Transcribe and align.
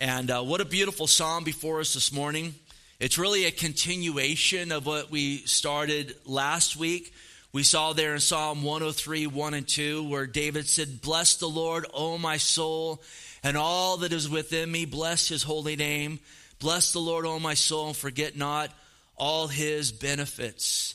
And 0.00 0.30
uh, 0.30 0.42
what 0.42 0.62
a 0.62 0.64
beautiful 0.64 1.06
psalm 1.06 1.44
before 1.44 1.78
us 1.78 1.92
this 1.92 2.10
morning. 2.10 2.54
It's 2.98 3.18
really 3.18 3.44
a 3.44 3.50
continuation 3.50 4.72
of 4.72 4.86
what 4.86 5.10
we 5.10 5.40
started 5.44 6.16
last 6.24 6.74
week. 6.74 7.12
We 7.52 7.64
saw 7.64 7.92
there 7.92 8.14
in 8.14 8.20
Psalm 8.20 8.62
103, 8.62 9.26
1 9.26 9.52
and 9.52 9.68
2, 9.68 10.08
where 10.08 10.26
David 10.26 10.66
said, 10.66 11.02
Bless 11.02 11.36
the 11.36 11.50
Lord, 11.50 11.84
O 11.92 12.16
my 12.16 12.38
soul, 12.38 13.02
and 13.42 13.58
all 13.58 13.98
that 13.98 14.14
is 14.14 14.26
within 14.26 14.72
me. 14.72 14.86
Bless 14.86 15.28
his 15.28 15.42
holy 15.42 15.76
name. 15.76 16.18
Bless 16.60 16.94
the 16.94 16.98
Lord, 16.98 17.26
O 17.26 17.38
my 17.38 17.52
soul, 17.52 17.88
and 17.88 17.96
forget 17.96 18.38
not 18.38 18.70
all 19.18 19.48
his 19.48 19.92
benefits. 19.92 20.94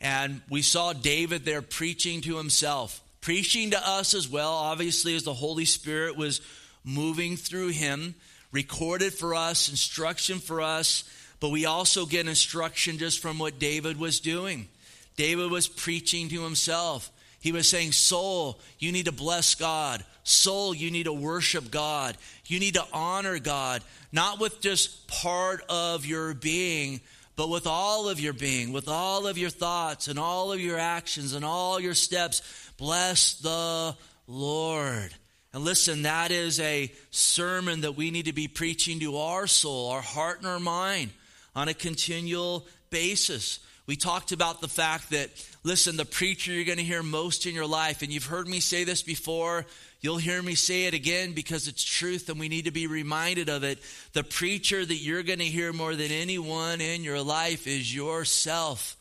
And 0.00 0.40
we 0.48 0.62
saw 0.62 0.94
David 0.94 1.44
there 1.44 1.60
preaching 1.60 2.22
to 2.22 2.38
himself, 2.38 3.02
preaching 3.20 3.72
to 3.72 3.86
us 3.86 4.14
as 4.14 4.30
well, 4.30 4.54
obviously, 4.54 5.14
as 5.14 5.24
the 5.24 5.34
Holy 5.34 5.66
Spirit 5.66 6.16
was 6.16 6.40
moving 6.86 7.36
through 7.36 7.68
him, 7.68 8.14
recorded 8.52 9.12
for 9.12 9.34
us, 9.34 9.68
instruction 9.68 10.38
for 10.38 10.60
us, 10.60 11.04
but 11.40 11.50
we 11.50 11.66
also 11.66 12.06
get 12.06 12.26
instruction 12.26 12.98
just 12.98 13.20
from 13.20 13.38
what 13.38 13.58
David 13.58 13.98
was 13.98 14.20
doing. 14.20 14.68
David 15.16 15.50
was 15.50 15.68
preaching 15.68 16.28
to 16.28 16.42
himself. 16.42 17.10
He 17.40 17.52
was 17.52 17.68
saying, 17.68 17.92
Soul, 17.92 18.58
you 18.78 18.92
need 18.92 19.06
to 19.06 19.12
bless 19.12 19.54
God. 19.54 20.04
Soul, 20.24 20.74
you 20.74 20.90
need 20.90 21.04
to 21.04 21.12
worship 21.12 21.70
God. 21.70 22.16
You 22.46 22.58
need 22.58 22.74
to 22.74 22.84
honor 22.92 23.38
God, 23.38 23.82
not 24.12 24.40
with 24.40 24.60
just 24.60 25.06
part 25.06 25.62
of 25.68 26.04
your 26.04 26.34
being, 26.34 27.00
but 27.36 27.48
with 27.48 27.66
all 27.66 28.08
of 28.08 28.18
your 28.18 28.32
being, 28.32 28.72
with 28.72 28.88
all 28.88 29.26
of 29.26 29.38
your 29.38 29.50
thoughts 29.50 30.08
and 30.08 30.18
all 30.18 30.52
of 30.52 30.60
your 30.60 30.78
actions 30.78 31.34
and 31.34 31.44
all 31.44 31.78
your 31.78 31.94
steps. 31.94 32.42
Bless 32.78 33.34
the 33.34 33.94
Lord. 34.26 35.14
And 35.56 35.64
listen, 35.64 36.02
that 36.02 36.32
is 36.32 36.60
a 36.60 36.92
sermon 37.10 37.80
that 37.80 37.96
we 37.96 38.10
need 38.10 38.26
to 38.26 38.34
be 38.34 38.46
preaching 38.46 39.00
to 39.00 39.16
our 39.16 39.46
soul, 39.46 39.88
our 39.88 40.02
heart, 40.02 40.40
and 40.40 40.46
our 40.46 40.60
mind 40.60 41.12
on 41.54 41.68
a 41.68 41.72
continual 41.72 42.66
basis. 42.90 43.60
We 43.86 43.96
talked 43.96 44.32
about 44.32 44.60
the 44.60 44.68
fact 44.68 45.12
that, 45.12 45.30
listen, 45.64 45.96
the 45.96 46.04
preacher 46.04 46.52
you're 46.52 46.66
going 46.66 46.76
to 46.76 46.84
hear 46.84 47.02
most 47.02 47.46
in 47.46 47.54
your 47.54 47.66
life, 47.66 48.02
and 48.02 48.12
you've 48.12 48.26
heard 48.26 48.46
me 48.46 48.60
say 48.60 48.84
this 48.84 49.02
before, 49.02 49.64
you'll 50.02 50.18
hear 50.18 50.42
me 50.42 50.56
say 50.56 50.84
it 50.84 50.92
again 50.92 51.32
because 51.32 51.68
it's 51.68 51.82
truth 51.82 52.28
and 52.28 52.38
we 52.38 52.50
need 52.50 52.66
to 52.66 52.70
be 52.70 52.86
reminded 52.86 53.48
of 53.48 53.64
it. 53.64 53.78
The 54.12 54.24
preacher 54.24 54.84
that 54.84 54.96
you're 54.96 55.22
going 55.22 55.38
to 55.38 55.46
hear 55.46 55.72
more 55.72 55.94
than 55.94 56.12
anyone 56.12 56.82
in 56.82 57.02
your 57.02 57.22
life 57.22 57.66
is 57.66 57.94
yourself. 57.94 58.94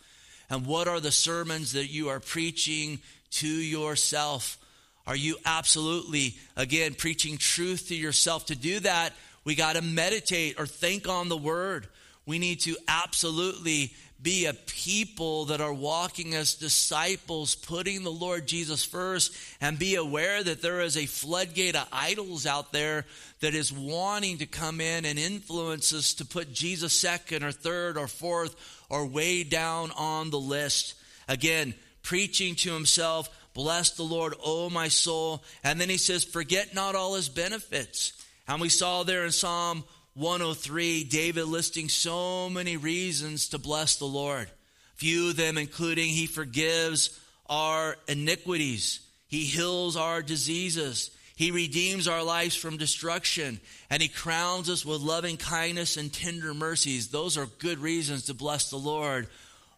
And 0.49 0.65
what 0.65 0.87
are 0.87 1.01
the 1.01 1.11
sermons 1.11 1.73
that 1.73 1.91
you 1.91 2.07
are 2.07 2.21
preaching 2.21 3.01
to 3.31 3.45
yourself? 3.45 4.57
Are 5.07 5.15
you 5.15 5.37
absolutely, 5.45 6.35
again, 6.55 6.95
preaching 6.95 7.37
truth 7.37 7.89
to 7.89 7.95
yourself? 7.95 8.47
To 8.47 8.55
do 8.55 8.79
that, 8.81 9.13
we 9.43 9.55
got 9.55 9.75
to 9.75 9.81
meditate 9.81 10.59
or 10.59 10.65
think 10.65 11.07
on 11.07 11.29
the 11.29 11.37
word. 11.37 11.87
We 12.25 12.39
need 12.39 12.61
to 12.61 12.75
absolutely 12.87 13.93
be 14.21 14.45
a 14.45 14.53
people 14.53 15.45
that 15.45 15.61
are 15.61 15.73
walking 15.73 16.33
as 16.33 16.55
disciples, 16.55 17.53
putting 17.53 18.03
the 18.03 18.11
Lord 18.11 18.47
Jesus 18.47 18.83
first, 18.83 19.35
and 19.61 19.77
be 19.77 19.95
aware 19.95 20.41
that 20.41 20.63
there 20.63 20.81
is 20.81 20.97
a 20.97 21.05
floodgate 21.05 21.75
of 21.75 21.87
idols 21.91 22.47
out 22.47 22.71
there 22.71 23.05
that 23.41 23.53
is 23.53 23.71
wanting 23.71 24.39
to 24.39 24.47
come 24.47 24.81
in 24.81 25.05
and 25.05 25.19
influence 25.19 25.93
us 25.93 26.15
to 26.15 26.25
put 26.25 26.53
Jesus 26.53 26.93
second 26.93 27.43
or 27.43 27.51
third 27.51 27.97
or 27.97 28.07
fourth 28.07 28.55
or 28.89 29.05
way 29.05 29.43
down 29.43 29.91
on 29.91 30.31
the 30.31 30.39
list. 30.39 30.95
Again, 31.27 31.75
preaching 32.01 32.55
to 32.55 32.73
himself, 32.73 33.29
bless 33.55 33.91
the 33.91 34.03
Lord, 34.03 34.35
O 34.43 34.69
my 34.69 34.89
soul. 34.89 35.43
And 35.63 35.81
then 35.81 35.89
he 35.89 35.97
says, 35.97 36.23
forget 36.23 36.75
not 36.75 36.93
all 36.93 37.15
his 37.15 37.29
benefits. 37.29 38.13
And 38.47 38.61
we 38.61 38.69
saw 38.69 39.01
there 39.01 39.25
in 39.25 39.31
Psalm 39.31 39.83
103, 40.13 41.05
David 41.05 41.45
listing 41.45 41.89
so 41.89 42.49
many 42.49 42.77
reasons 42.77 43.49
to 43.49 43.57
bless 43.57 43.95
the 43.95 44.05
Lord. 44.05 44.47
Few 44.95 45.29
of 45.29 45.35
them 45.35 45.57
including 45.57 46.09
he 46.09 46.27
forgives 46.27 47.19
our 47.47 47.97
iniquities, 48.07 49.01
he 49.27 49.43
heals 49.43 49.97
our 49.97 50.21
diseases, 50.21 51.11
he 51.35 51.51
redeems 51.51 52.07
our 52.07 52.23
lives 52.23 52.55
from 52.55 52.77
destruction, 52.77 53.59
and 53.89 54.01
he 54.01 54.07
crowns 54.07 54.69
us 54.69 54.85
with 54.85 55.01
loving 55.01 55.35
kindness 55.37 55.97
and 55.97 56.11
tender 56.11 56.53
mercies. 56.53 57.09
Those 57.09 57.37
are 57.37 57.47
good 57.59 57.79
reasons 57.79 58.25
to 58.25 58.33
bless 58.33 58.69
the 58.69 58.77
Lord, 58.77 59.27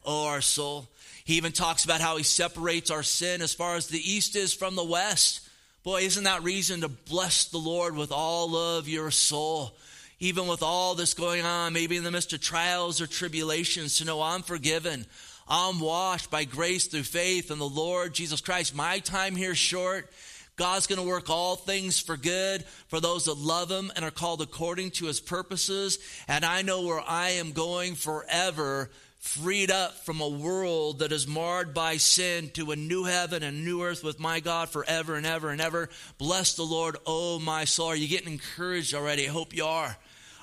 oh 0.06 0.28
our 0.28 0.41
soul. 0.41 0.88
He 1.27 1.35
even 1.35 1.51
talks 1.51 1.85
about 1.85 2.01
how 2.01 2.17
he 2.17 2.23
separates 2.23 2.89
our 2.89 3.03
sin 3.03 3.43
as 3.43 3.53
far 3.53 3.75
as 3.75 3.88
the 3.88 3.99
east 3.99 4.35
is 4.35 4.53
from 4.53 4.75
the 4.75 4.83
west. 4.83 5.41
Boy, 5.83 6.01
isn't 6.01 6.23
that 6.23 6.41
reason 6.41 6.81
to 6.81 6.88
bless 6.88 7.45
the 7.45 7.59
Lord 7.59 7.95
with 7.95 8.11
all 8.11 8.55
of 8.55 8.88
your 8.88 9.11
soul? 9.11 9.77
even 10.19 10.47
with 10.47 10.63
all 10.63 10.95
this 10.95 11.13
going 11.13 11.45
on, 11.45 11.73
maybe 11.73 11.95
in 11.95 12.03
the 12.03 12.11
midst 12.11 12.33
of 12.33 12.41
trials 12.41 13.01
or 13.01 13.07
tribulations, 13.07 13.97
to 13.97 14.05
know 14.05 14.21
I'm 14.21 14.41
forgiven. 14.41 15.05
I'm 15.47 15.79
washed 15.79 16.31
by 16.31 16.43
grace 16.43 16.88
through 16.88 17.03
faith 17.03 17.51
in 17.51 17.59
the 17.59 17.69
Lord 17.69 18.13
Jesus 18.13 18.41
Christ. 18.41 18.75
My 18.75 18.99
time 18.99 19.35
here 19.35 19.51
is 19.51 19.57
short. 19.57 20.09
God's 20.55 20.88
going 20.88 20.99
to 20.99 21.07
work 21.07 21.29
all 21.29 21.55
things 21.55 21.99
for 21.99 22.17
good 22.17 22.65
for 22.88 22.99
those 22.99 23.25
that 23.25 23.38
love 23.38 23.69
Him 23.69 23.91
and 23.95 24.03
are 24.03 24.11
called 24.11 24.41
according 24.41 24.91
to 24.91 25.05
His 25.05 25.19
purposes. 25.19 25.99
And 26.27 26.44
I 26.44 26.63
know 26.63 26.81
where 26.81 27.03
I 27.07 27.31
am 27.31 27.51
going 27.51 27.94
forever, 27.94 28.89
freed 29.27 29.69
up 29.69 30.05
from 30.05 30.21
a 30.21 30.27
world 30.27 30.99
that 30.99 31.11
is 31.11 31.27
marred 31.27 31.73
by 31.73 31.97
sin 31.97 32.49
to 32.51 32.71
a 32.71 32.75
new 32.75 33.03
heaven 33.03 33.43
and 33.43 33.65
new 33.65 33.83
earth 33.83 34.03
with 34.03 34.19
my 34.19 34.39
God 34.39 34.69
forever 34.69 35.15
and 35.15 35.25
ever 35.25 35.49
and 35.49 35.59
ever. 35.59 35.89
Bless 36.17 36.55
the 36.55 36.63
Lord, 36.63 36.95
oh 37.05 37.38
my 37.38 37.65
soul. 37.65 37.88
Are 37.88 37.95
you 37.95 38.07
getting 38.07 38.31
encouraged 38.31 38.93
already? 38.93 39.27
I 39.27 39.31
hope 39.31 39.55
you 39.55 39.65
are. 39.65 39.95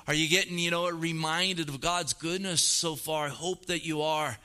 Are 0.07 0.13
you 0.13 0.29
getting, 0.29 0.59
you 0.59 0.69
know, 0.69 0.87
reminded 0.87 1.67
of 1.67 1.81
God's 1.81 2.13
goodness 2.13 2.61
so 2.61 2.95
far? 2.95 3.25
I 3.25 3.29
hope 3.29 3.65
that 3.65 3.83
you 3.83 4.03
are. 4.03 4.37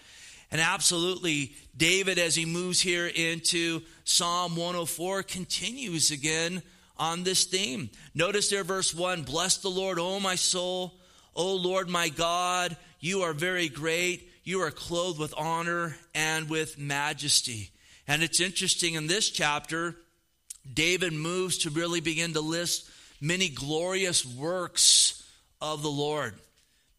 And 0.51 0.61
absolutely, 0.61 1.55
David, 1.77 2.19
as 2.19 2.35
he 2.35 2.47
moves 2.47 2.81
here 2.81 3.07
into 3.07 3.83
Psalm 4.05 4.57
104, 4.57 5.23
continues 5.23 6.11
again 6.11 6.63
on 6.97 7.25
this 7.25 7.45
theme. 7.45 7.91
Notice 8.15 8.49
there, 8.49 8.65
verse 8.65 8.95
1 8.95 9.23
Bless 9.23 9.59
the 9.59 9.69
Lord, 9.69 9.99
O 9.99 10.19
my 10.19 10.35
soul. 10.35 10.95
O 11.37 11.55
Lord 11.55 11.89
my 11.91 12.09
God, 12.09 12.77
you 13.01 13.23
are 13.23 13.35
very 13.35 13.69
great. 13.69 14.30
You 14.43 14.63
are 14.63 14.71
clothed 14.71 15.19
with 15.19 15.35
honor 15.37 15.97
and 16.15 16.49
with 16.49 16.79
majesty. 16.79 17.71
And 18.09 18.23
it's 18.23 18.41
interesting 18.41 18.95
in 18.95 19.07
this 19.07 19.31
chapter, 19.31 19.97
David 20.73 21.13
moves 21.13 21.59
to 21.59 21.71
really 21.71 22.01
begin 22.01 22.33
to 22.33 22.41
list 22.41 22.91
many 23.21 23.49
glorious 23.49 24.25
works 24.25 25.23
of 25.61 25.83
the 25.83 25.91
Lord. 25.91 26.35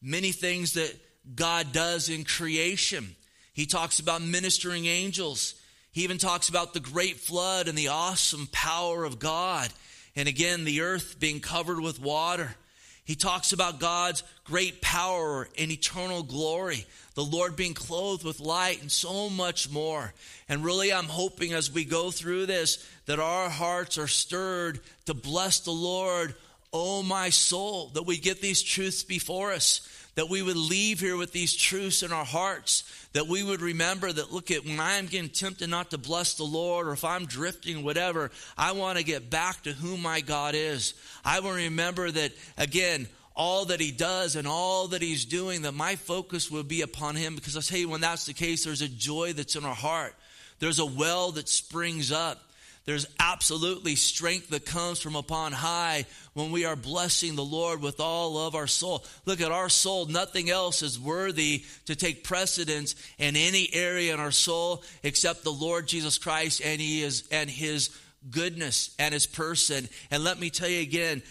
Many 0.02 0.31
things 0.31 0.74
that 0.74 0.94
God 1.35 1.72
does 1.72 2.09
in 2.09 2.24
creation. 2.24 3.16
He 3.53 3.66
talks 3.66 4.00
about 4.00 4.22
ministering 4.22 4.85
angels. 4.85 5.56
He 5.91 6.03
even 6.03 6.18
talks 6.18 6.47
about 6.50 6.73
the 6.73 6.79
great 6.79 7.18
flood 7.18 7.68
and 7.68 7.78
the 7.78 7.90
awesome 7.90 8.47
power 8.52 9.03
of 9.03 9.19
God. 9.19 9.69
And 10.16 10.28
again, 10.28 10.63
the 10.63 10.81
earth 10.81 11.19
being 11.19 11.40
covered 11.40 11.79
with 11.79 12.00
water. 12.00 12.56
He 13.03 13.16
talks 13.16 13.52
about 13.52 13.79
God's 13.79 14.23
great 14.44 14.81
power 14.81 15.47
and 15.58 15.72
eternal 15.72 16.23
glory, 16.23 16.85
the 17.16 17.24
Lord 17.24 17.56
being 17.56 17.74
clothed 17.74 18.24
with 18.24 18.40
light, 18.40 18.82
and 18.82 18.92
so 18.92 19.30
much 19.30 19.70
more. 19.70 20.14
And 20.48 20.64
really, 20.64 20.94
I'm 20.94 21.06
hoping 21.06 21.54
as 21.54 21.72
we 21.72 21.86
go 21.86 22.12
through 22.12 22.46
this 22.46 22.88
that 23.06 23.20
our 23.20 23.50
hearts 23.50 23.98
are 23.98 24.08
stirred 24.08 24.80
to 25.06 25.14
bless 25.14 25.60
the 25.60 25.72
Lord 25.72 26.36
Oh, 26.74 27.04
my 27.04 27.30
soul, 27.30 27.88
that 27.96 28.04
we 28.04 28.18
get 28.18 28.40
these 28.40 28.62
truths 28.62 29.04
before 29.04 29.52
us, 29.52 29.82
that 30.16 30.30
we 30.30 30.42
would 30.42 30.56
leave 30.56 31.02
here 31.02 31.18
with 31.18 31.34
these 31.34 31.54
truths 31.54 32.02
in 32.02 32.14
our 32.14 32.24
hearts, 32.24 32.84
that 33.12 33.28
we 33.28 33.44
would 33.44 33.60
remember 33.60 34.12
that, 34.12 34.32
look 34.32 34.52
at 34.52 34.64
when 34.64 34.80
I'm 34.80 35.08
getting 35.08 35.30
tempted 35.30 35.70
not 35.70 35.92
to 35.92 35.98
bless 35.98 36.36
the 36.36 36.46
Lord, 36.46 36.88
or 36.88 36.94
if 36.94 37.04
I'm 37.04 37.26
drifting, 37.26 37.84
whatever, 37.84 38.32
I 38.58 38.72
want 38.72 38.98
to 38.98 39.04
get 39.04 39.30
back 39.30 39.64
to 39.64 39.74
who 39.74 39.98
my 39.98 40.22
God 40.22 40.56
is. 40.56 40.94
I 41.26 41.42
will 41.42 41.52
remember 41.52 42.10
that, 42.10 42.32
again, 42.58 43.10
all 43.41 43.66
that 43.66 43.79
he 43.79 43.90
does 43.90 44.35
and 44.35 44.47
all 44.47 44.90
that 44.90 45.02
he's 45.02 45.26
doing, 45.26 45.64
that 45.64 45.72
my 45.72 45.96
focus 45.96 46.52
will 46.52 46.61
be 46.61 46.84
upon 46.84 47.16
him. 47.16 47.34
Because 47.34 47.55
I'll 47.55 47.64
tell 47.64 47.79
you, 47.79 47.90
when 47.90 48.02
that's 48.02 48.28
the 48.28 48.35
case, 48.35 48.64
there's 48.64 48.84
a 48.84 48.88
joy 48.88 49.34
that's 49.34 49.55
in 49.55 49.66
our 49.66 49.73
heart. 49.73 50.14
There's 50.59 50.78
a 50.78 50.85
well 50.85 51.32
that 51.32 51.49
springs 51.49 52.11
up. 52.11 52.40
There's 52.85 53.08
absolutely 53.20 53.96
strength 53.96 54.49
that 54.49 54.67
comes 54.67 54.99
from 54.99 55.16
upon 55.16 55.53
high 55.53 56.05
when 56.34 56.52
we 56.52 56.66
are 56.66 56.76
blessing 56.76 57.35
the 57.35 57.43
Lord 57.43 57.82
with 57.82 57.99
all 57.99 58.38
of 58.38 58.53
our 58.53 58.67
soul. 58.67 59.03
Look 59.26 59.41
at 59.41 59.52
our 59.52 59.70
soul. 59.70 60.05
Nothing 60.05 60.52
else 60.52 60.84
is 60.84 60.99
worthy 60.99 61.66
to 61.87 61.96
take 61.96 62.23
precedence 62.23 62.94
in 63.17 63.35
any 63.35 63.67
area 63.73 64.14
in 64.14 64.20
our 64.20 64.29
soul 64.29 64.84
except 65.02 65.44
the 65.44 65.52
Lord 65.52 65.87
Jesus 65.87 66.20
Christ 66.20 66.61
and 66.64 66.79
he 66.79 67.02
is 67.02 67.28
and 67.32 67.49
his 67.49 67.90
goodness 68.29 68.94
and 68.99 69.14
his 69.14 69.26
person. 69.26 69.90
And 70.11 70.23
let 70.23 70.40
me 70.40 70.52
tell 70.52 70.70
you 70.70 70.82
again, 70.82 71.23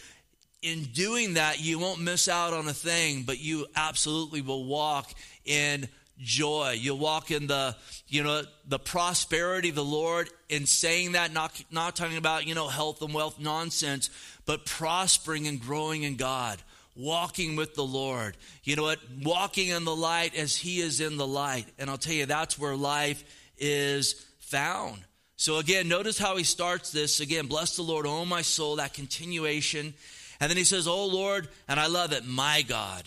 in 0.62 0.84
doing 0.84 1.34
that, 1.34 1.60
you 1.60 1.78
won't 1.78 2.00
miss 2.00 2.28
out 2.28 2.52
on 2.52 2.68
a 2.68 2.72
thing, 2.72 3.22
but 3.22 3.38
you 3.38 3.66
absolutely 3.74 4.42
will 4.42 4.64
walk 4.64 5.10
in 5.44 5.88
joy. 6.18 6.76
You'll 6.78 6.98
walk 6.98 7.30
in 7.30 7.46
the, 7.46 7.74
you 8.08 8.22
know, 8.22 8.42
the 8.68 8.78
prosperity 8.78 9.70
of 9.70 9.74
the 9.74 9.84
Lord 9.84 10.28
in 10.48 10.66
saying 10.66 11.12
that, 11.12 11.32
not, 11.32 11.62
not 11.70 11.96
talking 11.96 12.18
about, 12.18 12.46
you 12.46 12.54
know, 12.54 12.68
health 12.68 13.00
and 13.00 13.14
wealth 13.14 13.40
nonsense, 13.40 14.10
but 14.44 14.66
prospering 14.66 15.46
and 15.46 15.60
growing 15.60 16.02
in 16.02 16.16
God, 16.16 16.60
walking 16.94 17.56
with 17.56 17.74
the 17.74 17.84
Lord. 17.84 18.36
You 18.64 18.76
know 18.76 18.82
what? 18.82 18.98
Walking 19.22 19.68
in 19.68 19.84
the 19.84 19.96
light 19.96 20.36
as 20.36 20.56
He 20.56 20.80
is 20.80 21.00
in 21.00 21.16
the 21.16 21.26
light. 21.26 21.66
And 21.78 21.88
I'll 21.88 21.98
tell 21.98 22.12
you, 22.12 22.26
that's 22.26 22.58
where 22.58 22.76
life 22.76 23.24
is 23.56 24.26
found. 24.40 24.98
So 25.36 25.56
again, 25.56 25.88
notice 25.88 26.18
how 26.18 26.36
he 26.36 26.44
starts 26.44 26.92
this. 26.92 27.20
Again, 27.20 27.46
bless 27.46 27.76
the 27.76 27.82
Lord, 27.82 28.04
oh 28.04 28.26
my 28.26 28.42
soul, 28.42 28.76
that 28.76 28.92
continuation. 28.92 29.94
And 30.40 30.50
then 30.50 30.56
he 30.56 30.64
says, 30.64 30.88
Oh 30.88 31.06
Lord, 31.06 31.48
and 31.68 31.78
I 31.78 31.86
love 31.86 32.12
it, 32.12 32.26
my 32.26 32.62
God. 32.62 33.04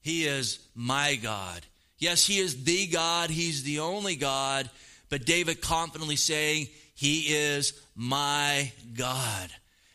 He 0.00 0.24
is 0.24 0.58
my 0.74 1.16
God. 1.16 1.66
Yes, 1.98 2.26
he 2.26 2.38
is 2.38 2.64
the 2.64 2.86
God, 2.86 3.28
he's 3.28 3.62
the 3.62 3.80
only 3.80 4.16
God, 4.16 4.70
but 5.10 5.26
David 5.26 5.60
confidently 5.60 6.16
saying, 6.16 6.68
He 6.94 7.34
is 7.34 7.74
my 7.94 8.72
God. 8.94 9.50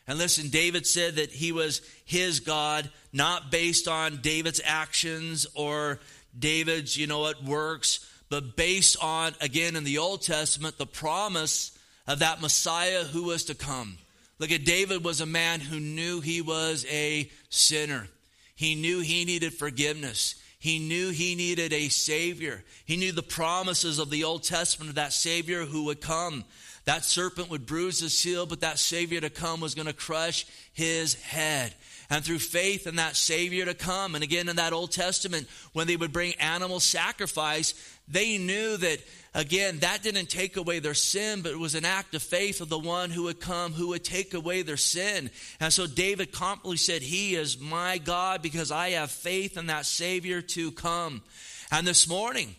And 0.06 0.18
listen, 0.18 0.50
David 0.50 0.86
said 0.86 1.16
that 1.16 1.30
he 1.30 1.50
was 1.50 1.82
his 2.04 2.38
God, 2.38 2.88
not 3.12 3.50
based 3.50 3.88
on 3.88 4.20
David's 4.22 4.60
actions 4.64 5.46
or 5.54 5.98
David's, 6.38 6.96
you 6.96 7.08
know 7.08 7.18
what, 7.18 7.42
works, 7.42 8.08
but 8.28 8.56
based 8.56 9.02
on, 9.02 9.34
again, 9.40 9.74
in 9.74 9.82
the 9.82 9.98
Old 9.98 10.22
Testament, 10.22 10.78
the 10.78 10.86
promise 10.86 11.76
of 12.06 12.20
that 12.20 12.40
Messiah 12.40 13.02
who 13.02 13.24
was 13.24 13.44
to 13.44 13.54
come. 13.56 13.98
Look 14.38 14.50
at 14.50 14.64
David 14.64 15.02
was 15.02 15.20
a 15.20 15.26
man 15.26 15.60
who 15.60 15.80
knew 15.80 16.20
he 16.20 16.42
was 16.42 16.84
a 16.90 17.30
sinner. 17.48 18.08
He 18.54 18.74
knew 18.74 19.00
he 19.00 19.24
needed 19.24 19.54
forgiveness. 19.54 20.34
He 20.58 20.78
knew 20.78 21.10
he 21.10 21.34
needed 21.34 21.72
a 21.72 21.88
Savior. 21.88 22.64
He 22.84 22.96
knew 22.96 23.12
the 23.12 23.22
promises 23.22 23.98
of 23.98 24.10
the 24.10 24.24
Old 24.24 24.42
Testament 24.42 24.90
of 24.90 24.96
that 24.96 25.12
Savior 25.12 25.64
who 25.64 25.84
would 25.84 26.00
come. 26.00 26.44
That 26.86 27.04
serpent 27.04 27.50
would 27.50 27.66
bruise 27.66 28.00
his 28.00 28.22
heel, 28.22 28.46
but 28.46 28.60
that 28.60 28.78
Savior 28.78 29.20
to 29.20 29.30
come 29.30 29.60
was 29.60 29.74
going 29.74 29.86
to 29.86 29.92
crush 29.92 30.46
his 30.72 31.14
head. 31.14 31.74
And 32.08 32.24
through 32.24 32.38
faith 32.38 32.86
in 32.86 32.96
that 32.96 33.16
Savior 33.16 33.64
to 33.64 33.74
come, 33.74 34.14
and 34.14 34.22
again 34.22 34.48
in 34.48 34.56
that 34.56 34.72
Old 34.72 34.92
Testament, 34.92 35.48
when 35.72 35.88
they 35.88 35.96
would 35.96 36.12
bring 36.12 36.34
animal 36.34 36.78
sacrifice, 36.78 37.74
they 38.08 38.38
knew 38.38 38.76
that, 38.76 38.98
again, 39.34 39.80
that 39.80 40.02
didn't 40.02 40.30
take 40.30 40.56
away 40.56 40.78
their 40.78 40.94
sin, 40.94 41.42
but 41.42 41.52
it 41.52 41.58
was 41.58 41.74
an 41.74 41.84
act 41.84 42.14
of 42.14 42.22
faith 42.22 42.60
of 42.60 42.68
the 42.68 42.78
one 42.78 43.10
who 43.10 43.24
would 43.24 43.40
come, 43.40 43.72
who 43.72 43.88
would 43.88 44.04
take 44.04 44.34
away 44.34 44.62
their 44.62 44.76
sin. 44.76 45.30
And 45.58 45.72
so 45.72 45.86
David 45.86 46.32
confidently 46.32 46.76
said, 46.76 47.02
He 47.02 47.34
is 47.34 47.58
my 47.58 47.98
God 47.98 48.42
because 48.42 48.70
I 48.70 48.90
have 48.90 49.10
faith 49.10 49.56
in 49.56 49.66
that 49.66 49.86
Savior 49.86 50.40
to 50.40 50.70
come. 50.72 51.22
And 51.70 51.86
this 51.86 52.08
morning, 52.08 52.54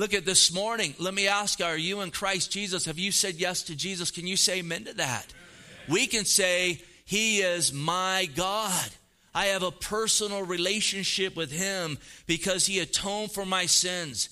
Look 0.00 0.14
at 0.14 0.24
this 0.24 0.50
morning. 0.50 0.94
Let 0.98 1.12
me 1.12 1.28
ask 1.28 1.60
are 1.60 1.76
you 1.76 2.00
in 2.00 2.10
Christ 2.10 2.50
Jesus? 2.50 2.86
Have 2.86 2.98
you 2.98 3.12
said 3.12 3.34
yes 3.34 3.64
to 3.64 3.76
Jesus? 3.76 4.10
Can 4.10 4.26
you 4.26 4.34
say 4.34 4.60
amen 4.60 4.84
to 4.86 4.94
that? 4.94 5.26
We 5.90 6.06
can 6.06 6.24
say, 6.24 6.80
He 7.04 7.40
is 7.40 7.70
my 7.70 8.26
God. 8.34 8.88
I 9.34 9.46
have 9.48 9.62
a 9.62 9.70
personal 9.70 10.42
relationship 10.42 11.36
with 11.36 11.52
Him 11.52 11.98
because 12.26 12.64
He 12.64 12.78
atoned 12.78 13.32
for 13.32 13.44
my 13.44 13.66
sins. 13.66 14.30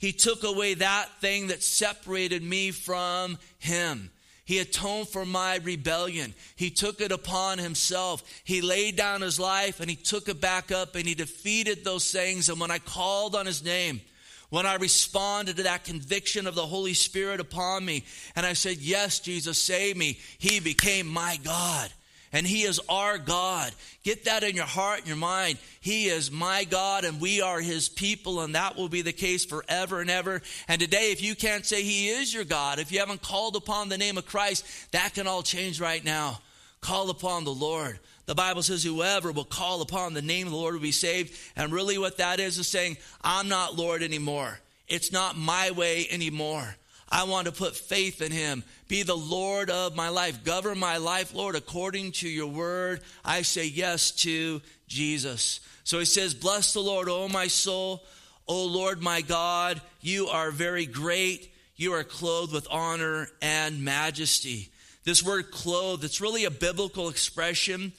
He 0.00 0.12
took 0.12 0.42
away 0.42 0.74
that 0.74 1.08
thing 1.20 1.48
that 1.48 1.62
separated 1.62 2.42
me 2.42 2.72
from 2.72 3.38
Him. 3.58 4.10
He 4.50 4.58
atoned 4.58 5.08
for 5.08 5.24
my 5.24 5.58
rebellion. 5.58 6.34
He 6.56 6.70
took 6.70 7.00
it 7.00 7.12
upon 7.12 7.58
himself. 7.58 8.24
He 8.42 8.60
laid 8.60 8.96
down 8.96 9.20
his 9.20 9.38
life 9.38 9.78
and 9.78 9.88
he 9.88 9.94
took 9.94 10.28
it 10.28 10.40
back 10.40 10.72
up 10.72 10.96
and 10.96 11.06
he 11.06 11.14
defeated 11.14 11.84
those 11.84 12.10
things. 12.10 12.48
And 12.48 12.58
when 12.58 12.72
I 12.72 12.80
called 12.80 13.36
on 13.36 13.46
his 13.46 13.62
name, 13.62 14.00
when 14.48 14.66
I 14.66 14.74
responded 14.74 15.56
to 15.58 15.62
that 15.62 15.84
conviction 15.84 16.48
of 16.48 16.56
the 16.56 16.66
Holy 16.66 16.94
Spirit 16.94 17.38
upon 17.38 17.84
me, 17.84 18.04
and 18.34 18.44
I 18.44 18.54
said, 18.54 18.78
Yes, 18.78 19.20
Jesus, 19.20 19.62
save 19.62 19.96
me, 19.96 20.18
He 20.38 20.58
became 20.58 21.06
my 21.06 21.38
God. 21.44 21.92
And 22.32 22.46
He 22.46 22.62
is 22.62 22.80
our 22.88 23.18
God. 23.18 23.72
Get 24.04 24.24
that 24.24 24.44
in 24.44 24.54
your 24.54 24.64
heart 24.64 25.00
and 25.00 25.08
your 25.08 25.16
mind. 25.16 25.58
He 25.80 26.06
is 26.06 26.30
my 26.30 26.64
God, 26.64 27.04
and 27.04 27.20
we 27.20 27.42
are 27.42 27.60
His 27.60 27.88
people, 27.88 28.40
and 28.40 28.54
that 28.54 28.76
will 28.76 28.88
be 28.88 29.02
the 29.02 29.12
case 29.12 29.44
forever 29.44 30.00
and 30.00 30.10
ever. 30.10 30.40
And 30.68 30.80
today, 30.80 31.10
if 31.10 31.22
you 31.22 31.34
can't 31.34 31.66
say 31.66 31.82
He 31.82 32.08
is 32.08 32.32
your 32.32 32.44
God, 32.44 32.78
if 32.78 32.92
you 32.92 33.00
haven't 33.00 33.22
called 33.22 33.56
upon 33.56 33.88
the 33.88 33.98
name 33.98 34.16
of 34.16 34.26
Christ, 34.26 34.64
that 34.92 35.14
can 35.14 35.26
all 35.26 35.42
change 35.42 35.80
right 35.80 36.04
now. 36.04 36.40
Call 36.80 37.10
upon 37.10 37.44
the 37.44 37.52
Lord. 37.52 37.98
The 38.26 38.34
Bible 38.34 38.62
says, 38.62 38.84
whoever 38.84 39.32
will 39.32 39.44
call 39.44 39.82
upon 39.82 40.14
the 40.14 40.22
name 40.22 40.46
of 40.46 40.52
the 40.52 40.58
Lord 40.58 40.74
will 40.74 40.80
be 40.80 40.92
saved. 40.92 41.36
And 41.56 41.72
really, 41.72 41.98
what 41.98 42.18
that 42.18 42.38
is 42.38 42.58
is 42.58 42.68
saying, 42.68 42.96
I'm 43.22 43.48
not 43.48 43.74
Lord 43.74 44.04
anymore. 44.04 44.60
It's 44.86 45.10
not 45.10 45.36
my 45.36 45.72
way 45.72 46.06
anymore. 46.10 46.76
I 47.10 47.24
want 47.24 47.46
to 47.46 47.52
put 47.52 47.76
faith 47.76 48.22
in 48.22 48.30
Him. 48.30 48.62
Be 48.88 49.02
the 49.02 49.16
Lord 49.16 49.70
of 49.70 49.96
my 49.96 50.08
life. 50.08 50.44
Govern 50.44 50.78
my 50.78 50.98
life, 50.98 51.34
Lord, 51.34 51.56
according 51.56 52.12
to 52.12 52.28
your 52.28 52.46
word. 52.46 53.00
I 53.24 53.42
say 53.42 53.66
yes 53.66 54.12
to 54.22 54.62
Jesus. 54.86 55.60
So 55.84 55.98
he 55.98 56.04
says, 56.04 56.34
Bless 56.34 56.72
the 56.72 56.80
Lord, 56.80 57.08
O 57.08 57.28
my 57.28 57.48
soul. 57.48 58.04
O 58.46 58.66
Lord 58.66 59.00
my 59.00 59.20
God, 59.20 59.80
you 60.00 60.28
are 60.28 60.50
very 60.50 60.86
great. 60.86 61.52
You 61.76 61.94
are 61.94 62.04
clothed 62.04 62.52
with 62.52 62.66
honor 62.70 63.28
and 63.40 63.84
majesty. 63.84 64.70
This 65.04 65.22
word 65.22 65.50
clothed, 65.50 66.04
it's 66.04 66.20
really 66.20 66.44
a 66.44 66.50
biblical 66.50 67.08
expression 67.08 67.92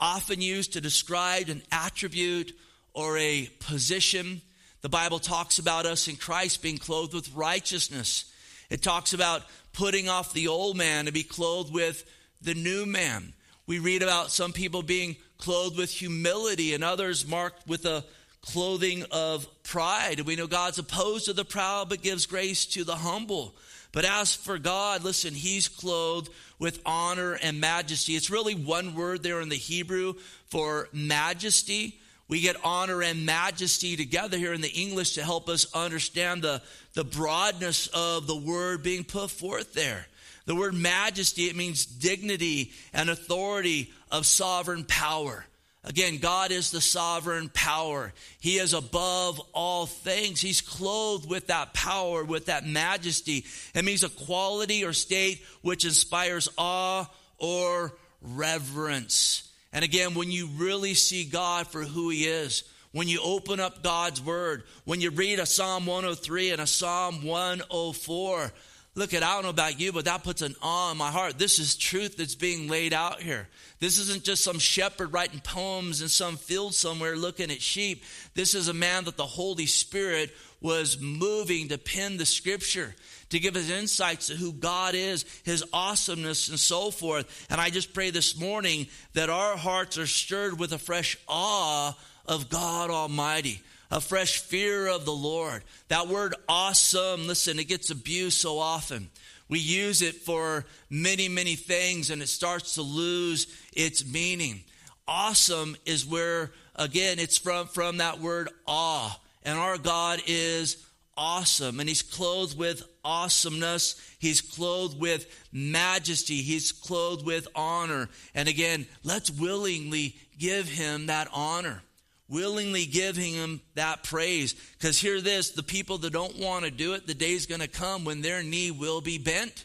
often 0.00 0.40
used 0.40 0.72
to 0.72 0.80
describe 0.80 1.48
an 1.48 1.62
attribute 1.72 2.52
or 2.94 3.18
a 3.18 3.48
position. 3.60 4.40
The 4.80 4.88
Bible 4.88 5.18
talks 5.18 5.58
about 5.58 5.86
us 5.86 6.08
in 6.08 6.16
Christ 6.16 6.62
being 6.62 6.78
clothed 6.78 7.14
with 7.14 7.32
righteousness. 7.34 8.32
It 8.70 8.82
talks 8.82 9.12
about 9.12 9.42
putting 9.72 10.08
off 10.08 10.32
the 10.32 10.48
old 10.48 10.76
man 10.76 11.06
to 11.06 11.12
be 11.12 11.22
clothed 11.22 11.72
with 11.72 12.04
the 12.42 12.54
new 12.54 12.86
man. 12.86 13.32
We 13.66 13.78
read 13.78 14.02
about 14.02 14.30
some 14.30 14.52
people 14.52 14.82
being 14.82 15.16
clothed 15.38 15.76
with 15.76 15.90
humility 15.90 16.74
and 16.74 16.82
others 16.82 17.26
marked 17.26 17.66
with 17.66 17.84
a 17.86 18.04
clothing 18.40 19.04
of 19.10 19.46
pride. 19.62 20.20
We 20.20 20.36
know 20.36 20.46
God's 20.46 20.78
opposed 20.78 21.26
to 21.26 21.32
the 21.32 21.44
proud 21.44 21.88
but 21.88 22.02
gives 22.02 22.26
grace 22.26 22.66
to 22.66 22.84
the 22.84 22.96
humble. 22.96 23.54
But 23.92 24.04
as 24.04 24.34
for 24.34 24.58
God, 24.58 25.02
listen, 25.02 25.34
He's 25.34 25.68
clothed 25.68 26.30
with 26.58 26.80
honor 26.84 27.38
and 27.42 27.60
majesty. 27.60 28.16
It's 28.16 28.30
really 28.30 28.54
one 28.54 28.94
word 28.94 29.22
there 29.22 29.40
in 29.40 29.48
the 29.48 29.56
Hebrew 29.56 30.14
for 30.46 30.88
majesty. 30.92 32.00
We 32.28 32.42
get 32.42 32.56
honor 32.62 33.02
and 33.02 33.24
majesty 33.24 33.96
together 33.96 34.36
here 34.36 34.52
in 34.52 34.60
the 34.60 34.68
English 34.68 35.14
to 35.14 35.24
help 35.24 35.48
us 35.48 35.66
understand 35.74 36.42
the, 36.42 36.60
the 36.92 37.04
broadness 37.04 37.86
of 37.88 38.26
the 38.26 38.36
word 38.36 38.82
being 38.82 39.04
put 39.04 39.30
forth 39.30 39.72
there. 39.72 40.06
The 40.44 40.54
word 40.54 40.74
majesty, 40.74 41.44
it 41.44 41.56
means 41.56 41.86
dignity 41.86 42.72
and 42.92 43.08
authority 43.08 43.92
of 44.10 44.26
sovereign 44.26 44.84
power. 44.84 45.44
Again, 45.84 46.18
God 46.18 46.50
is 46.50 46.70
the 46.70 46.82
sovereign 46.82 47.48
power. 47.48 48.12
He 48.40 48.58
is 48.58 48.74
above 48.74 49.40
all 49.54 49.86
things. 49.86 50.40
He's 50.40 50.60
clothed 50.60 51.28
with 51.28 51.46
that 51.46 51.72
power, 51.72 52.24
with 52.24 52.46
that 52.46 52.66
majesty. 52.66 53.46
It 53.74 53.86
means 53.86 54.04
a 54.04 54.10
quality 54.10 54.84
or 54.84 54.92
state 54.92 55.42
which 55.62 55.86
inspires 55.86 56.48
awe 56.58 57.06
or 57.38 57.94
reverence. 58.20 59.47
And 59.72 59.84
again, 59.84 60.14
when 60.14 60.30
you 60.30 60.48
really 60.56 60.94
see 60.94 61.24
God 61.24 61.66
for 61.66 61.82
who 61.82 62.10
He 62.10 62.24
is, 62.24 62.64
when 62.92 63.08
you 63.08 63.20
open 63.22 63.60
up 63.60 63.82
God's 63.82 64.20
Word, 64.20 64.64
when 64.84 65.00
you 65.00 65.10
read 65.10 65.38
a 65.38 65.46
Psalm 65.46 65.86
103 65.86 66.50
and 66.50 66.60
a 66.60 66.66
Psalm 66.66 67.22
104, 67.24 68.52
Look 68.98 69.14
at, 69.14 69.22
I 69.22 69.34
don't 69.34 69.44
know 69.44 69.50
about 69.50 69.78
you, 69.78 69.92
but 69.92 70.06
that 70.06 70.24
puts 70.24 70.42
an 70.42 70.56
awe 70.60 70.90
in 70.90 70.98
my 70.98 71.12
heart. 71.12 71.38
This 71.38 71.60
is 71.60 71.76
truth 71.76 72.16
that's 72.16 72.34
being 72.34 72.68
laid 72.68 72.92
out 72.92 73.22
here. 73.22 73.46
This 73.78 73.96
isn't 73.96 74.24
just 74.24 74.42
some 74.42 74.58
shepherd 74.58 75.12
writing 75.12 75.38
poems 75.38 76.02
in 76.02 76.08
some 76.08 76.36
field 76.36 76.74
somewhere 76.74 77.14
looking 77.14 77.52
at 77.52 77.62
sheep. 77.62 78.02
This 78.34 78.56
is 78.56 78.66
a 78.66 78.74
man 78.74 79.04
that 79.04 79.16
the 79.16 79.24
Holy 79.24 79.66
Spirit 79.66 80.34
was 80.60 81.00
moving 81.00 81.68
to 81.68 81.78
pen 81.78 82.16
the 82.16 82.26
scripture, 82.26 82.92
to 83.30 83.38
give 83.38 83.56
us 83.56 83.70
insights 83.70 84.28
to 84.28 84.34
who 84.34 84.52
God 84.52 84.94
is, 84.94 85.24
his 85.44 85.64
awesomeness, 85.72 86.48
and 86.48 86.58
so 86.58 86.90
forth. 86.90 87.46
And 87.50 87.60
I 87.60 87.70
just 87.70 87.92
pray 87.92 88.10
this 88.10 88.38
morning 88.38 88.86
that 89.14 89.30
our 89.30 89.56
hearts 89.56 89.98
are 89.98 90.06
stirred 90.06 90.58
with 90.58 90.72
a 90.72 90.78
fresh 90.78 91.18
awe 91.28 91.96
of 92.26 92.48
God 92.48 92.90
Almighty 92.90 93.62
a 93.90 94.00
fresh 94.00 94.38
fear 94.38 94.86
of 94.86 95.04
the 95.04 95.12
Lord. 95.12 95.62
That 95.88 96.08
word 96.08 96.34
awesome, 96.48 97.26
listen, 97.26 97.58
it 97.58 97.68
gets 97.68 97.90
abused 97.90 98.38
so 98.38 98.58
often. 98.58 99.08
We 99.48 99.60
use 99.60 100.02
it 100.02 100.16
for 100.16 100.66
many, 100.90 101.28
many 101.28 101.56
things 101.56 102.10
and 102.10 102.20
it 102.20 102.28
starts 102.28 102.74
to 102.74 102.82
lose 102.82 103.46
its 103.72 104.06
meaning. 104.06 104.62
Awesome 105.06 105.76
is 105.86 106.04
where, 106.04 106.52
again, 106.76 107.18
it's 107.18 107.38
from, 107.38 107.66
from 107.68 107.96
that 107.96 108.20
word 108.20 108.50
awe. 108.66 109.18
And 109.42 109.58
our 109.58 109.78
God 109.78 110.20
is 110.26 110.84
awesome 111.18 111.80
and 111.80 111.88
he's 111.88 112.02
clothed 112.02 112.56
with 112.56 112.82
awesomeness. 113.04 114.00
He's 114.18 114.40
clothed 114.40 114.98
with 114.98 115.26
majesty. 115.52 116.36
He's 116.36 116.72
clothed 116.72 117.26
with 117.26 117.46
honor. 117.54 118.08
And 118.34 118.48
again, 118.48 118.86
let's 119.02 119.30
willingly 119.30 120.16
give 120.38 120.68
him 120.68 121.06
that 121.06 121.28
honor 121.34 121.82
willingly 122.28 122.84
giving 122.86 123.34
him 123.34 123.60
that 123.74 124.04
praise. 124.04 124.54
Because 124.72 124.98
hear 124.98 125.20
this 125.20 125.50
the 125.50 125.62
people 125.62 125.98
that 125.98 126.12
don't 126.12 126.38
want 126.38 126.64
to 126.64 126.70
do 126.70 126.94
it, 126.94 127.06
the 127.06 127.14
day's 127.14 127.46
going 127.46 127.60
to 127.60 127.68
come 127.68 128.04
when 128.04 128.22
their 128.22 128.42
knee 128.42 128.70
will 128.70 129.00
be 129.00 129.18
bent. 129.18 129.64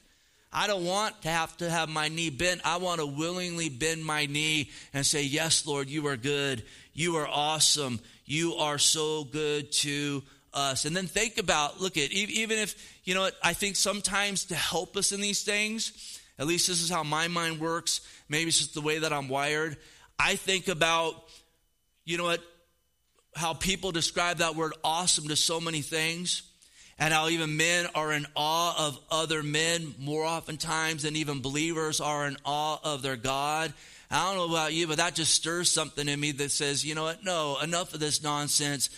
I 0.52 0.68
don't 0.68 0.86
want 0.86 1.24
to 1.24 1.30
have 1.30 1.58
to 1.58 1.70
have 1.70 1.90
my 1.90 2.10
knee 2.10 2.30
bent. 2.30 2.62
I 2.64 2.78
want 2.78 3.00
to 3.00 3.08
willingly 3.08 3.70
bend 3.70 4.06
my 4.06 4.28
knee 4.28 4.70
and 4.94 5.06
say, 5.06 5.24
Yes, 5.24 5.66
Lord, 5.66 5.90
you 5.90 6.08
are 6.08 6.18
good. 6.18 6.64
You 6.94 7.18
are 7.18 7.28
awesome. 7.28 8.00
You 8.26 8.56
are 8.56 8.78
so 8.78 9.24
good 9.24 9.72
to 9.72 10.22
us. 10.54 10.86
And 10.86 10.96
then 10.96 11.08
think 11.08 11.38
about, 11.38 11.82
look 11.82 11.98
at, 11.98 12.12
even 12.12 12.58
if, 12.58 12.76
you 13.04 13.14
know, 13.14 13.30
I 13.42 13.54
think 13.54 13.76
sometimes 13.76 14.46
to 14.46 14.56
help 14.56 14.96
us 14.98 15.12
in 15.12 15.22
these 15.22 15.44
things, 15.44 16.20
at 16.40 16.48
least 16.48 16.68
this 16.68 16.82
is 16.82 16.90
how 16.90 17.04
my 17.04 17.28
mind 17.28 17.60
works. 17.60 18.02
Maybe 18.30 18.50
it's 18.50 18.60
just 18.60 18.74
the 18.74 18.82
way 18.82 19.00
that 19.00 19.14
I'm 19.14 19.30
wired. 19.30 19.78
I 20.18 20.36
think 20.36 20.68
about, 20.68 21.16
you 22.06 22.18
know 22.18 22.26
what, 22.26 22.42
how 23.36 23.54
people 23.54 23.92
describe 23.92 24.38
that 24.38 24.56
word 24.56 24.74
awesome 24.84 25.28
to 25.28 25.36
so 25.36 25.60
many 25.60 25.82
things 25.82 26.44
and 27.00 27.14
how 27.14 27.30
even 27.30 27.58
men 27.58 27.88
are 27.96 28.12
in 28.14 28.28
awe 28.36 28.88
of 28.88 29.00
other 29.10 29.42
men 29.42 29.96
more 30.00 30.24
oftentimes 30.24 31.04
than 31.04 31.16
even 31.16 31.42
believers 31.42 32.00
are 32.00 32.28
in 32.28 32.38
awe 32.46 32.78
of 32.84 33.02
their 33.02 33.16
God. 33.16 33.74
I 34.12 34.28
don't 34.28 34.38
know 34.38 34.54
about 34.54 34.74
you, 34.74 34.86
but 34.86 34.98
that 34.98 35.16
just 35.16 35.34
stirs 35.34 35.72
something 35.72 36.08
in 36.08 36.20
me 36.20 36.32
that 36.34 36.52
says, 36.52 36.86
you 36.86 36.94
know 36.94 37.04
what? 37.04 37.24
No, 37.24 37.58
enough 37.64 37.96
of 37.96 38.00
this 38.00 38.22
nonsense. 38.22 38.92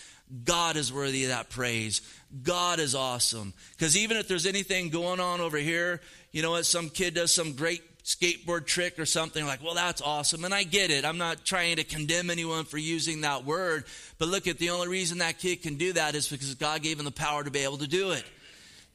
God 0.44 0.76
is 0.76 0.92
worthy 0.92 1.24
of 1.24 1.30
that 1.30 1.50
praise. 1.50 2.02
God 2.42 2.80
is 2.80 2.94
awesome. 2.94 3.54
Because 3.72 3.96
even 3.96 4.16
if 4.16 4.28
there's 4.28 4.46
anything 4.46 4.90
going 4.90 5.20
on 5.20 5.40
over 5.40 5.56
here, 5.56 6.00
you 6.32 6.42
know 6.42 6.50
what? 6.50 6.66
Some 6.66 6.90
kid 6.90 7.14
does 7.14 7.32
some 7.32 7.52
great 7.52 7.82
skateboard 8.04 8.66
trick 8.66 8.98
or 8.98 9.04
something 9.06 9.44
like, 9.44 9.62
well, 9.62 9.74
that's 9.74 10.00
awesome. 10.00 10.44
And 10.44 10.54
I 10.54 10.62
get 10.62 10.90
it. 10.90 11.04
I'm 11.04 11.18
not 11.18 11.44
trying 11.44 11.76
to 11.76 11.84
condemn 11.84 12.30
anyone 12.30 12.64
for 12.64 12.78
using 12.78 13.22
that 13.22 13.44
word. 13.44 13.84
But 14.18 14.28
look 14.28 14.46
at 14.46 14.58
the 14.58 14.70
only 14.70 14.88
reason 14.88 15.18
that 15.18 15.38
kid 15.38 15.62
can 15.62 15.76
do 15.76 15.92
that 15.92 16.14
is 16.14 16.28
because 16.28 16.54
God 16.54 16.82
gave 16.82 16.98
him 16.98 17.04
the 17.04 17.10
power 17.10 17.42
to 17.42 17.50
be 17.50 17.60
able 17.60 17.78
to 17.78 17.88
do 17.88 18.12
it. 18.12 18.24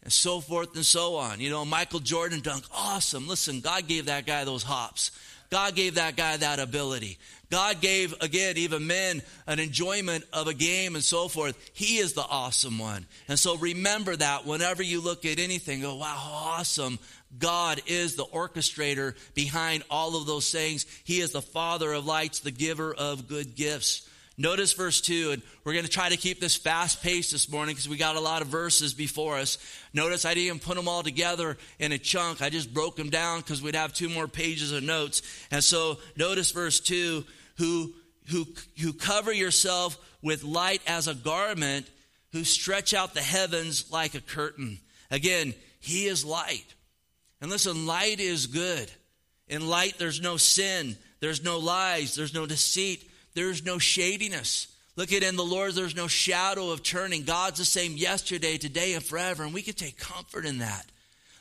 And 0.03 0.11
so 0.11 0.39
forth 0.39 0.75
and 0.75 0.85
so 0.85 1.15
on. 1.17 1.39
You 1.41 1.49
know, 1.49 1.63
Michael 1.63 1.99
Jordan 1.99 2.39
dunk, 2.39 2.63
awesome. 2.73 3.27
Listen, 3.27 3.59
God 3.59 3.87
gave 3.87 4.05
that 4.05 4.25
guy 4.25 4.45
those 4.45 4.63
hops. 4.63 5.11
God 5.51 5.75
gave 5.75 5.95
that 5.95 6.15
guy 6.15 6.37
that 6.37 6.59
ability. 6.59 7.17
God 7.49 7.81
gave, 7.81 8.15
again, 8.21 8.57
even 8.57 8.87
men 8.87 9.21
an 9.45 9.59
enjoyment 9.59 10.23
of 10.31 10.47
a 10.47 10.53
game 10.53 10.95
and 10.95 11.03
so 11.03 11.27
forth. 11.27 11.57
He 11.73 11.97
is 11.97 12.13
the 12.13 12.21
awesome 12.21 12.79
one. 12.79 13.05
And 13.27 13.37
so 13.37 13.57
remember 13.57 14.15
that 14.15 14.45
whenever 14.45 14.81
you 14.81 15.01
look 15.01 15.25
at 15.25 15.39
anything, 15.39 15.81
go, 15.81 15.97
wow, 15.97 16.17
awesome. 16.17 16.97
God 17.37 17.81
is 17.87 18.15
the 18.15 18.25
orchestrator 18.25 19.15
behind 19.33 19.83
all 19.89 20.15
of 20.15 20.25
those 20.25 20.49
things. 20.49 20.85
He 21.03 21.19
is 21.19 21.33
the 21.33 21.41
Father 21.41 21.91
of 21.91 22.05
lights, 22.05 22.39
the 22.39 22.51
giver 22.51 22.93
of 22.93 23.27
good 23.27 23.55
gifts. 23.55 24.07
Notice 24.41 24.73
verse 24.73 25.01
2, 25.01 25.33
and 25.33 25.43
we're 25.63 25.73
going 25.73 25.85
to 25.85 25.91
try 25.91 26.09
to 26.09 26.17
keep 26.17 26.39
this 26.39 26.57
fast 26.57 27.03
pace 27.03 27.29
this 27.29 27.47
morning 27.47 27.75
because 27.75 27.87
we 27.87 27.95
got 27.95 28.15
a 28.15 28.19
lot 28.19 28.41
of 28.41 28.47
verses 28.47 28.91
before 28.91 29.37
us. 29.37 29.59
Notice 29.93 30.25
I 30.25 30.33
didn't 30.33 30.45
even 30.47 30.59
put 30.59 30.77
them 30.77 30.87
all 30.87 31.03
together 31.03 31.59
in 31.77 31.91
a 31.91 31.99
chunk. 31.99 32.41
I 32.41 32.49
just 32.49 32.73
broke 32.73 32.95
them 32.95 33.11
down 33.11 33.41
because 33.41 33.61
we'd 33.61 33.75
have 33.75 33.93
two 33.93 34.09
more 34.09 34.27
pages 34.27 34.71
of 34.71 34.81
notes. 34.81 35.21
And 35.51 35.63
so 35.63 35.99
notice 36.17 36.49
verse 36.49 36.79
2 36.79 37.23
who, 37.59 37.93
who, 38.31 38.47
who 38.81 38.93
cover 38.93 39.31
yourself 39.31 39.99
with 40.23 40.43
light 40.43 40.81
as 40.87 41.07
a 41.07 41.13
garment, 41.13 41.87
who 42.31 42.43
stretch 42.43 42.95
out 42.95 43.13
the 43.13 43.21
heavens 43.21 43.91
like 43.91 44.15
a 44.15 44.21
curtain. 44.21 44.79
Again, 45.11 45.53
he 45.79 46.07
is 46.07 46.25
light. 46.25 46.65
And 47.41 47.51
listen, 47.51 47.85
light 47.85 48.19
is 48.19 48.47
good. 48.47 48.89
In 49.47 49.69
light, 49.69 49.99
there's 49.99 50.19
no 50.19 50.37
sin, 50.37 50.97
there's 51.19 51.43
no 51.43 51.59
lies, 51.59 52.15
there's 52.15 52.33
no 52.33 52.47
deceit, 52.47 53.07
there's 53.33 53.65
no 53.65 53.77
shadiness. 53.77 54.67
Look 54.95 55.13
at 55.13 55.23
in 55.23 55.35
the 55.35 55.43
Lord, 55.43 55.73
there's 55.73 55.95
no 55.95 56.07
shadow 56.07 56.71
of 56.71 56.83
turning. 56.83 57.23
God's 57.23 57.59
the 57.59 57.65
same 57.65 57.93
yesterday, 57.93 58.57
today, 58.57 58.93
and 58.93 59.03
forever. 59.03 59.43
And 59.43 59.53
we 59.53 59.61
can 59.61 59.73
take 59.73 59.97
comfort 59.97 60.45
in 60.45 60.59
that. 60.59 60.85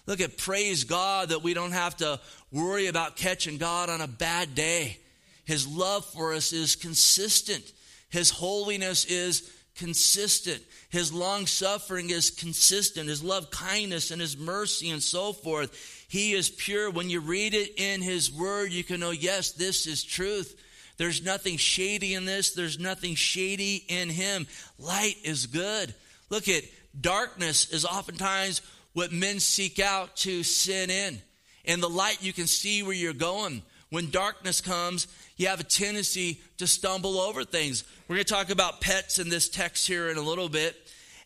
Look 0.06 0.20
at 0.20 0.38
praise 0.38 0.85
God 0.85 1.28
that 1.28 1.42
we 1.42 1.54
don't 1.54 1.73
have 1.73 1.97
to 1.99 2.20
worry 2.52 2.87
about 2.87 3.16
catching 3.16 3.59
God 3.59 3.90
on 3.90 4.00
a 4.00 4.06
bad 4.06 4.54
day. 4.54 4.99
His 5.44 5.66
love 5.66 6.04
for 6.04 6.32
us 6.32 6.52
is 6.52 6.76
consistent. 6.76 7.73
His 8.09 8.30
holiness 8.30 9.04
is 9.04 9.52
consistent. 9.76 10.62
His 10.90 11.12
long 11.12 11.47
suffering 11.47 12.11
is 12.11 12.30
consistent. 12.30 13.09
His 13.09 13.23
love 13.23 13.50
kindness 13.50 14.11
and 14.11 14.20
his 14.20 14.37
mercy 14.37 14.90
and 14.90 15.02
so 15.02 15.32
forth. 15.32 16.06
He 16.09 16.32
is 16.32 16.50
pure. 16.50 16.90
When 16.90 17.11
you 17.11 17.20
read 17.20 17.54
it 17.54 17.78
in 17.78 18.02
his 18.02 18.32
word, 18.32 18.73
you 18.73 18.85
can 18.85 19.00
know, 19.00 19.11
yes, 19.11 19.52
this 19.52 19.87
is 19.87 20.02
truth. 20.02 20.61
There's 21.00 21.25
nothing 21.25 21.57
shady 21.57 22.12
in 22.12 22.26
this. 22.26 22.50
There's 22.50 22.78
nothing 22.78 23.14
shady 23.14 23.83
in 23.88 24.11
him. 24.11 24.47
Light 24.78 25.16
is 25.25 25.47
good. 25.47 25.95
Look 26.28 26.47
at 26.47 26.62
darkness 27.00 27.73
is 27.73 27.87
oftentimes 27.87 28.61
what 28.92 29.11
men 29.11 29.40
seek 29.40 29.80
out 29.80 30.14
to 30.16 30.42
sin 30.42 30.90
in. 30.90 31.23
In 31.64 31.80
the 31.80 31.88
light, 31.88 32.23
you 32.23 32.35
can 32.35 32.47
see 32.47 32.83
where 32.83 32.92
you're 32.92 33.14
going. 33.14 33.62
When 33.88 34.11
darkness 34.11 34.61
comes, 34.61 35.07
you 35.38 35.47
have 35.47 35.59
a 35.59 35.64
tendency 35.64 36.42
to 36.59 36.66
stumble 36.66 37.19
over 37.19 37.45
things. 37.45 37.85
We're 38.07 38.16
going 38.16 38.26
to 38.26 38.35
talk 38.35 38.50
about 38.50 38.83
pets 38.83 39.19
in 39.19 39.30
this 39.30 39.49
text 39.49 39.87
here 39.87 40.11
in 40.11 40.19
a 40.19 40.23
little 40.23 40.50
bit. 40.50 40.76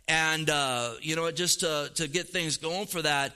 And, 0.06 0.48
uh, 0.50 0.92
you 1.00 1.16
know, 1.16 1.28
just 1.32 1.60
to, 1.60 1.90
to 1.96 2.06
get 2.06 2.28
things 2.28 2.58
going 2.58 2.86
for 2.86 3.02
that, 3.02 3.32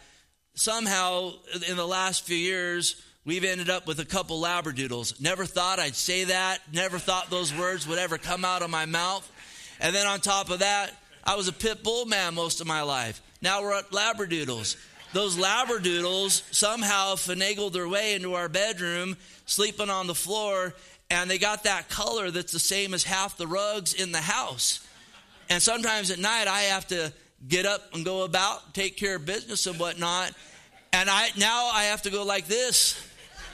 somehow 0.55 1.33
in 1.69 1.77
the 1.77 1.85
last 1.85 2.23
few 2.23 2.37
years, 2.37 3.03
we've 3.29 3.45
ended 3.45 3.69
up 3.69 3.87
with 3.87 4.01
a 4.01 4.05
couple 4.05 4.41
Labradoodles. 4.41 5.21
Never 5.21 5.45
thought 5.45 5.79
I'd 5.79 5.95
say 5.95 6.25
that. 6.25 6.61
Never 6.73 6.99
thought 6.99 7.29
those 7.29 7.55
words 7.55 7.87
would 7.87 7.99
ever 7.99 8.17
come 8.17 8.43
out 8.45 8.63
of 8.63 8.71
my 8.71 8.87
mouth. 8.87 9.31
And 9.81 9.95
then 9.95 10.07
on 10.07 10.21
top 10.21 10.51
of 10.51 10.61
that, 10.61 10.93
I 11.23 11.37
was 11.37 11.47
a 11.47 11.53
pit 11.53 11.85
bull 11.85 12.07
man 12.07 12.35
most 12.35 12.63
of 12.63 12.67
my 12.67 12.81
life. 12.81 13.21
Now 13.43 13.63
we're 13.63 13.79
at 13.79 13.91
Labradoodles 13.91 14.77
those 15.13 15.37
labradoodles 15.37 16.43
somehow 16.55 17.15
finagled 17.15 17.73
their 17.73 17.89
way 17.89 18.15
into 18.15 18.35
our 18.35 18.49
bedroom, 18.49 19.17
sleeping 19.47 19.89
on 19.89 20.07
the 20.07 20.15
floor, 20.15 20.75
and 21.11 21.31
they 21.31 21.39
got 21.39 21.65
that 21.65 21.89
color 21.89 22.31
that's 22.31 22.53
the 22.53 22.59
same 22.59 22.93
as 22.93 23.05
half 23.05 23.39
the 23.39 23.47
rugs 23.47 23.95
in 23.95 24.13
the 24.13 24.21
house. 24.21 24.87
And 25.49 25.63
sometimes 25.63 26.11
at 26.11 26.19
night, 26.19 26.47
I 26.47 26.61
have 26.63 26.87
to 26.89 27.11
get 27.49 27.65
up 27.65 27.95
and 27.95 28.05
go 28.05 28.25
about, 28.25 28.75
take 28.75 28.99
care 28.99 29.17
of 29.17 29.25
business 29.25 29.67
and 29.67 29.81
whatnot. 29.81 30.33
And 30.93 31.09
I 31.09 31.31
now 31.39 31.71
I 31.73 31.85
have 31.85 32.03
to 32.03 32.11
go 32.11 32.25
like 32.25 32.47
this. 32.47 33.03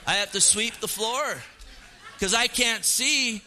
I 0.07 0.15
have 0.15 0.31
to 0.33 0.41
sweep 0.41 0.75
the 0.75 0.87
floor 0.87 1.35
because 2.13 2.33
I 2.33 2.47
can't 2.47 2.85
see. 2.85 3.41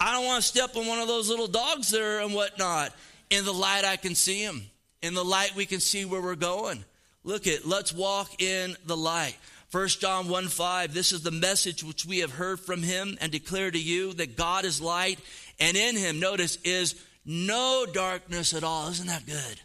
I 0.00 0.12
don't 0.12 0.26
want 0.26 0.42
to 0.42 0.48
step 0.48 0.76
on 0.76 0.86
one 0.86 0.98
of 0.98 1.06
those 1.06 1.28
little 1.28 1.46
dogs 1.46 1.90
there 1.90 2.20
and 2.20 2.34
whatnot. 2.34 2.92
In 3.30 3.44
the 3.44 3.52
light, 3.52 3.84
I 3.84 3.96
can 3.96 4.14
see 4.14 4.44
them. 4.44 4.62
In 5.00 5.14
the 5.14 5.24
light, 5.24 5.54
we 5.54 5.64
can 5.64 5.80
see 5.80 6.04
where 6.04 6.20
we're 6.20 6.34
going. 6.34 6.84
Look 7.24 7.46
at, 7.46 7.64
let's 7.64 7.92
walk 7.92 8.42
in 8.42 8.76
the 8.84 8.96
light. 8.96 9.36
1 9.70 9.88
John 9.88 10.28
1 10.28 10.48
5, 10.48 10.92
this 10.92 11.12
is 11.12 11.22
the 11.22 11.30
message 11.30 11.82
which 11.82 12.04
we 12.04 12.18
have 12.18 12.32
heard 12.32 12.60
from 12.60 12.82
him 12.82 13.16
and 13.20 13.32
declare 13.32 13.70
to 13.70 13.78
you 13.78 14.12
that 14.14 14.36
God 14.36 14.66
is 14.66 14.82
light, 14.82 15.18
and 15.58 15.76
in 15.76 15.96
him, 15.96 16.20
notice, 16.20 16.58
is 16.62 17.00
no 17.24 17.86
darkness 17.90 18.52
at 18.52 18.64
all. 18.64 18.88
Isn't 18.88 19.06
that 19.06 19.24
good? 19.24 19.60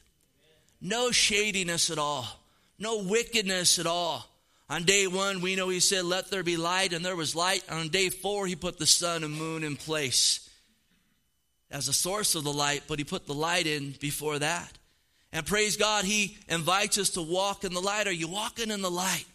No 0.79 1.11
shadiness 1.11 1.89
at 1.89 1.97
all, 1.97 2.25
no 2.79 3.03
wickedness 3.03 3.79
at 3.79 3.87
all. 3.87 4.25
On 4.69 4.83
day 4.83 5.07
one, 5.07 5.41
we 5.41 5.55
know 5.55 5.69
he 5.69 5.79
said, 5.79 6.05
Let 6.05 6.29
there 6.29 6.43
be 6.43 6.57
light, 6.57 6.93
and 6.93 7.05
there 7.05 7.15
was 7.15 7.35
light. 7.35 7.63
On 7.69 7.87
day 7.87 8.09
four, 8.09 8.47
he 8.47 8.55
put 8.55 8.77
the 8.77 8.85
sun 8.85 9.23
and 9.23 9.33
moon 9.33 9.63
in 9.63 9.75
place 9.75 10.49
as 11.71 11.87
a 11.87 11.93
source 11.93 12.35
of 12.35 12.43
the 12.43 12.53
light, 12.53 12.83
but 12.87 12.99
he 12.99 13.05
put 13.05 13.27
the 13.27 13.33
light 13.33 13.67
in 13.67 13.95
before 13.99 14.39
that. 14.39 14.77
And 15.31 15.45
praise 15.45 15.77
God, 15.77 16.05
He 16.05 16.37
invites 16.47 16.97
us 16.97 17.11
to 17.11 17.21
walk 17.21 17.63
in 17.63 17.73
the 17.73 17.81
light. 17.81 18.07
Are 18.07 18.11
you 18.11 18.27
walking 18.27 18.71
in 18.71 18.81
the 18.81 18.91
light? 18.91 19.25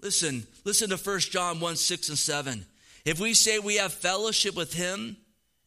Listen, 0.00 0.46
listen 0.64 0.90
to 0.90 0.96
1 0.96 1.20
John 1.20 1.60
1 1.60 1.76
6 1.76 2.08
and 2.08 2.18
7. 2.18 2.66
If 3.04 3.20
we 3.20 3.34
say 3.34 3.58
we 3.58 3.76
have 3.76 3.92
fellowship 3.92 4.56
with 4.56 4.74
Him 4.74 5.16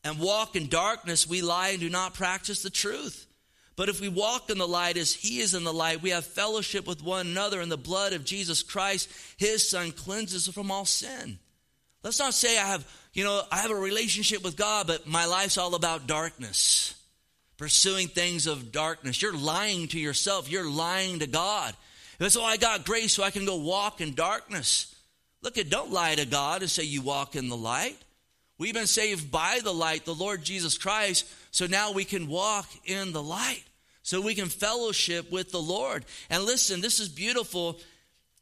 and 0.03 0.20
walk 0.20 0.55
in 0.55 0.67
darkness, 0.67 1.27
we 1.27 1.41
lie 1.41 1.70
and 1.70 1.79
do 1.79 1.89
not 1.89 2.13
practice 2.13 2.62
the 2.63 2.70
truth. 2.70 3.25
But 3.75 3.89
if 3.89 4.00
we 4.00 4.08
walk 4.08 4.50
in 4.50 4.58
the 4.58 4.68
light 4.68 4.98
as 4.98 5.13
He 5.13 5.39
is 5.39 5.53
in 5.53 5.63
the 5.63 5.74
light, 5.74 6.01
we 6.01 6.12
have 6.12 6.25
fellowship 6.25 6.86
with 6.86 7.03
one 7.03 7.27
another, 7.27 7.60
and 7.60 7.72
the 7.72 7.77
blood 7.77 8.13
of 8.13 8.25
Jesus 8.25 8.62
Christ, 8.62 9.10
His 9.38 9.68
Son, 9.68 9.92
cleanses 9.92 10.48
us 10.48 10.53
from 10.53 10.70
all 10.72 10.86
sin. 10.86 11.39
Let's 12.03 12.20
not 12.20 12.34
say 12.34 12.58
I 12.58 12.68
have, 12.68 12.86
you 13.13 13.24
know, 13.24 13.42
I 13.51 13.58
have 13.58 13.72
a 13.72 13.75
relationship 13.75 14.44
with 14.44 14.58
God, 14.58 14.88
but 14.88 15.08
my 15.08 15.25
life's 15.25 15.58
all 15.58 15.74
about 15.75 16.08
darkness 16.08 16.96
pursuing 17.58 18.08
things 18.10 18.48
of 18.48 18.72
darkness. 18.72 19.22
You're 19.22 19.38
lying 19.38 19.88
to 19.89 20.00
yourself. 20.00 20.51
You're 20.51 20.70
lying 20.70 21.20
to 21.20 21.27
God. 21.27 21.74
That's 22.20 22.38
I 22.38 22.58
got 22.58 22.86
grace 22.86 23.13
so 23.13 23.24
I 23.24 23.32
can 23.32 23.46
go 23.46 23.56
walk 23.56 24.01
in 24.01 24.15
darkness. 24.15 24.94
Look 25.42 25.58
at, 25.58 25.70
don't 25.70 25.92
lie 25.92 26.15
to 26.15 26.25
God 26.25 26.62
and 26.62 26.70
say 26.70 26.84
you 26.84 27.01
walk 27.01 27.36
in 27.36 27.50
the 27.50 27.58
light. 27.58 27.98
We've 28.58 28.74
been 28.74 28.88
saved 28.88 29.32
by 29.32 29.60
the 29.63 29.74
light, 29.74 30.06
the 30.06 30.13
Lord 30.13 30.44
Jesus 30.44 30.77
Christ, 30.77 31.25
so 31.53 31.67
now 31.67 31.91
we 31.91 32.03
can 32.03 32.27
walk 32.27 32.67
in 32.83 33.13
the 33.13 33.22
light. 33.22 33.63
So 34.01 34.19
we 34.19 34.36
can 34.36 34.50
fellowship 34.50 35.31
with 35.31 35.51
the 35.51 35.62
Lord. 35.62 36.03
And 36.29 36.43
listen, 36.43 36.81
this 36.81 37.00
is 37.00 37.07
beautiful. 37.07 37.79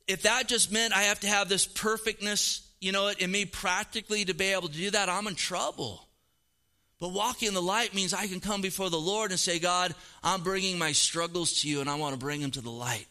If 0.07 0.23
that 0.23 0.47
just 0.47 0.71
meant 0.71 0.95
I 0.95 1.03
have 1.03 1.19
to 1.19 1.27
have 1.27 1.49
this 1.49 1.67
perfectness, 1.67 2.67
you 2.79 2.91
know, 2.91 3.09
in 3.09 3.29
me 3.29 3.45
practically 3.45 4.25
to 4.25 4.33
be 4.33 4.45
able 4.45 4.69
to 4.69 4.73
do 4.73 4.89
that, 4.91 5.09
I'm 5.09 5.27
in 5.27 5.35
trouble. 5.35 6.07
But 6.99 7.09
walking 7.09 7.49
in 7.49 7.53
the 7.53 7.61
light 7.61 7.93
means 7.93 8.13
I 8.13 8.27
can 8.27 8.39
come 8.39 8.61
before 8.61 8.89
the 8.89 8.99
Lord 8.99 9.31
and 9.31 9.39
say, 9.39 9.59
God, 9.59 9.93
I'm 10.23 10.41
bringing 10.41 10.79
my 10.79 10.93
struggles 10.93 11.61
to 11.61 11.69
you 11.69 11.81
and 11.81 11.89
I 11.89 11.95
want 11.95 12.13
to 12.13 12.19
bring 12.19 12.41
them 12.41 12.51
to 12.51 12.61
the 12.61 12.71
light. 12.71 13.07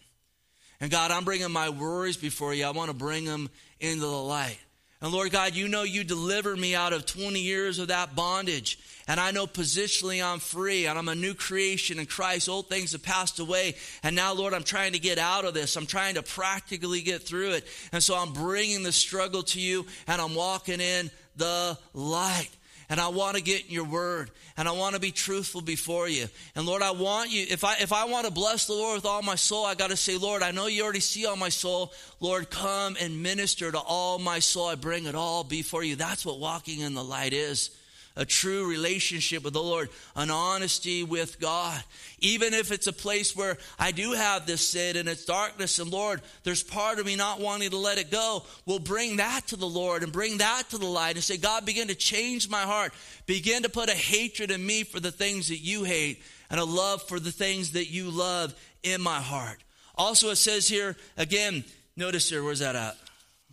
And 0.80 0.90
God, 0.90 1.11
I'm 1.11 1.25
bringing 1.25 1.52
my 1.52 1.69
worries 1.69 2.16
before 2.16 2.54
you. 2.54 2.64
I 2.64 2.71
want 2.71 2.90
to 2.90 2.97
bring 2.97 3.26
them 3.26 3.50
into 3.78 4.00
the 4.00 4.07
light. 4.07 4.59
And 5.02 5.12
Lord 5.12 5.33
God, 5.33 5.54
you 5.54 5.66
know 5.66 5.83
you 5.83 6.04
delivered 6.04 6.59
me 6.59 6.75
out 6.75 6.92
of 6.92 7.07
20 7.07 7.40
years 7.40 7.78
of 7.78 7.88
that 7.88 8.14
bondage. 8.14 8.78
And 9.09 9.19
I 9.19 9.30
know 9.30 9.47
positionally 9.47 10.23
I'm 10.23 10.40
free 10.40 10.87
and 10.87 10.99
I'm 10.99 11.09
a 11.09 11.14
new 11.14 11.33
creation 11.33 11.99
in 11.99 12.04
Christ. 12.04 12.50
Old 12.50 12.69
things 12.69 12.92
have 12.92 13.02
passed 13.02 13.40
away. 13.40 13.76
And 14.02 14.14
now, 14.14 14.35
Lord, 14.35 14.52
I'm 14.52 14.62
trying 14.62 14.92
to 14.92 14.99
get 14.99 15.19
out 15.19 15.47
of 15.47 15.54
this. 15.54 15.75
I'm 15.76 15.87
trying 15.87 16.16
to 16.16 16.23
practically 16.23 17.00
get 17.00 17.23
through 17.23 17.52
it. 17.52 17.66
And 17.92 18.02
so 18.02 18.14
I'm 18.14 18.35
bringing 18.35 18.83
the 18.83 18.92
struggle 18.92 19.42
to 19.45 19.61
you 19.61 19.87
and 20.07 20.21
I'm 20.21 20.35
walking 20.35 20.80
in 20.80 21.11
the 21.37 21.78
light 21.95 22.50
and 22.90 23.00
I 23.00 23.09
want 23.09 23.37
to 23.37 23.42
get 23.42 23.66
in 23.66 23.70
your 23.70 23.85
word 23.85 24.30
and 24.56 24.68
I 24.68 24.73
want 24.73 24.97
to 24.97 25.00
be 25.00 25.12
truthful 25.12 25.62
before 25.62 26.09
you. 26.09 26.26
And 26.56 26.66
Lord, 26.66 26.82
I 26.82 26.90
want 26.90 27.30
you, 27.30 27.47
if 27.49 27.64
I, 27.64 27.76
if 27.80 27.92
I 27.92 28.04
want 28.04 28.26
to 28.26 28.32
bless 28.32 28.66
the 28.66 28.75
Lord 28.75 28.97
with 28.97 29.06
all 29.06 29.23
my 29.23 29.37
soul, 29.37 29.64
I 29.64 29.75
got 29.75 29.90
to 29.90 29.97
say, 29.97 30.18
Lord, 30.18 30.42
I 30.42 30.50
know 30.50 30.66
you 30.66 30.82
already 30.82 31.00
see 31.00 31.25
all 31.25 31.37
my 31.37 31.49
soul. 31.49 31.92
Lord, 32.18 32.50
come 32.50 32.97
and 33.00 33.23
minister 33.23 33.70
to 33.70 33.78
all 33.78 34.18
my 34.18 34.40
soul. 34.40 34.66
I 34.66 34.75
bring 34.75 35.06
it 35.06 35.14
all 35.14 35.44
before 35.44 35.85
you. 35.85 35.94
That's 35.97 36.26
what 36.26 36.40
walking 36.40 36.80
in 36.80 36.94
the 36.94 37.04
light 37.04 37.32
is 37.32 37.70
a 38.17 38.25
true 38.25 38.69
relationship 38.69 39.45
with 39.45 39.52
the 39.52 39.62
Lord, 39.62 39.88
an 40.17 40.31
honesty 40.31 41.02
with 41.02 41.40
God. 41.40 41.83
Even 42.19 42.55
if 42.55 42.73
it's 42.73 42.87
a 42.87 42.93
place 42.93 43.35
where 43.37 43.57
I 43.79 43.93
do 43.93 44.12
have 44.12 44.47
this 44.47 44.67
sin 44.67 44.97
and 44.97 45.09
it's 45.09 45.25
darkness, 45.25 45.79
and 45.79 45.90
Lord, 45.90 46.21
there's 46.43 46.62
part 46.62 46.99
of 46.99 47.07
me 47.07 47.17
not 47.17 47.40
wanting 47.40 47.71
to 47.71 47.79
let 47.79 47.99
it 47.99 48.11
go, 48.11 48.45
we'll 48.67 48.79
bring 48.79 49.17
that 49.17 49.47
to 49.49 49.57
the 49.57 49.67
Lord 49.67 50.02
and 50.02 50.12
bring 50.12 50.38
that 50.38 50.64
to 50.71 50.79
the 50.79 50.87
light 50.87 51.14
and 51.14 51.25
say, 51.25 51.37
God, 51.37 51.64
begin 51.64 51.88
to 51.88 51.95
change 51.95 52.49
my 52.49 52.62
heart. 52.62 52.93
Begin 53.26 53.62
to 53.62 53.69
put 53.69 53.88
a 53.88 53.95
hatred 53.95 54.50
in 54.50 54.64
me 54.64 54.83
for 54.83 55.00
the 55.00 55.12
things 55.12 55.49
that 55.49 55.59
you 55.59 55.85
hate 55.85 56.23
and 56.50 56.59
a 56.59 56.64
love 56.64 57.02
for 57.02 57.21
the 57.21 57.33
things 57.33 57.73
that 57.73 57.90
you 57.90 58.11
love 58.11 58.55
in 58.83 59.00
my 59.00 59.21
heart. 59.21 59.59
Also, 59.95 60.31
it 60.31 60.37
says 60.37 60.67
here, 60.69 60.97
again, 61.17 61.64
notice 61.97 62.29
here, 62.29 62.43
where's 62.43 62.61
that 62.61 62.75
at? 62.75 62.97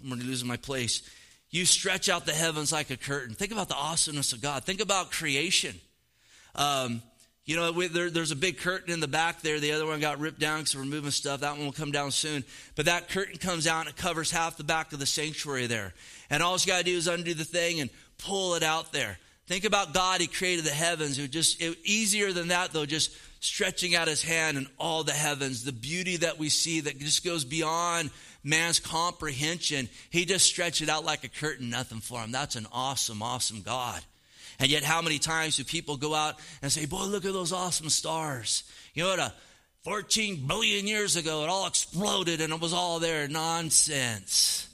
I'm 0.04 0.18
lose 0.20 0.44
my 0.44 0.58
place. 0.58 1.02
You 1.50 1.66
stretch 1.66 2.10
out 2.10 2.26
the 2.26 2.34
heavens 2.34 2.72
like 2.72 2.90
a 2.90 2.98
curtain. 2.98 3.36
Think 3.36 3.52
about 3.52 3.70
the 3.70 3.76
awesomeness 3.76 4.34
of 4.34 4.42
God. 4.42 4.64
Think 4.66 4.82
about 4.82 5.12
creation. 5.12 5.76
Um, 6.56 7.02
you 7.46 7.56
know, 7.56 7.72
we, 7.72 7.88
there, 7.88 8.10
there's 8.10 8.32
a 8.32 8.36
big 8.36 8.58
curtain 8.58 8.94
in 8.94 9.00
the 9.00 9.08
back 9.08 9.42
there. 9.42 9.60
The 9.62 9.72
other 9.72 9.86
one 9.86 10.02
got 10.02 10.20
ripped 10.20 10.40
down 10.40 10.60
because 10.60 10.76
we're 10.76 10.84
moving 10.84 11.12
stuff. 11.12 11.40
That 11.40 11.56
one 11.56 11.66
will 11.66 11.72
come 11.72 11.92
down 11.92 12.12
soon. 12.12 12.44
But 12.76 12.86
that 12.86 13.08
curtain 13.08 13.38
comes 13.38 13.68
out 13.68 13.82
and 13.82 13.90
it 13.90 13.96
covers 13.96 14.30
half 14.30 14.58
the 14.58 14.66
back 14.66 14.92
of 14.92 15.00
the 15.00 15.06
sanctuary 15.06 15.68
there. 15.68 15.94
And 16.30 16.44
all 16.44 16.58
you 16.58 16.68
got 16.68 16.80
to 16.80 16.84
do 16.84 16.98
is 16.98 17.08
undo 17.08 17.34
the 17.34 17.46
thing 17.46 17.80
and 17.80 17.90
pull 18.18 18.56
it 18.56 18.64
out 18.64 18.92
there. 18.92 19.18
Think 19.46 19.64
about 19.64 19.94
God. 19.94 20.20
He 20.20 20.28
created 20.28 20.66
the 20.66 20.72
heavens. 20.72 21.18
It 21.18 21.32
just 21.32 21.62
it, 21.62 21.78
easier 21.86 22.34
than 22.34 22.50
that, 22.50 22.74
though, 22.74 22.86
just 22.86 23.16
stretching 23.40 23.96
out 23.96 24.10
his 24.10 24.22
hand 24.22 24.58
and 24.58 24.68
all 24.78 25.06
the 25.06 25.14
heavens, 25.14 25.64
the 25.64 25.72
beauty 25.72 26.18
that 26.18 26.38
we 26.38 26.50
see 26.50 26.82
that 26.82 27.00
just 27.00 27.24
goes 27.24 27.46
beyond 27.46 28.10
man's 28.44 28.80
comprehension. 28.80 29.90
He 30.10 30.26
just 30.26 30.46
stretched 30.46 30.82
it 30.82 30.90
out 30.90 31.06
like 31.06 31.24
a 31.24 31.30
curtain, 31.30 31.70
nothing 31.70 32.00
for 32.00 32.20
him. 32.20 32.32
That's 32.32 32.56
an 32.56 32.68
awesome, 32.72 33.22
awesome 33.22 33.62
God. 33.62 34.02
And 34.60 34.70
yet, 34.70 34.84
how 34.84 35.02
many 35.02 35.20
times 35.20 35.58
do 35.58 35.64
people 35.64 35.98
go 35.98 36.16
out 36.16 36.36
and 36.62 36.72
say, 36.72 36.86
Boy, 36.86 37.04
look 37.04 37.26
at 37.26 37.34
those 37.34 37.54
awesome 37.54 37.90
stars? 37.90 38.64
You 38.94 39.04
know 39.04 39.10
what? 39.10 39.20
A 39.20 39.34
14 39.84 40.48
billion 40.48 40.88
years 40.88 41.16
ago, 41.16 41.44
it 41.44 41.50
all 41.50 41.68
exploded 41.68 42.42
and 42.42 42.52
it 42.52 42.60
was 42.60 42.74
all 42.74 43.00
there. 43.00 43.28
Nonsense. 43.28 44.68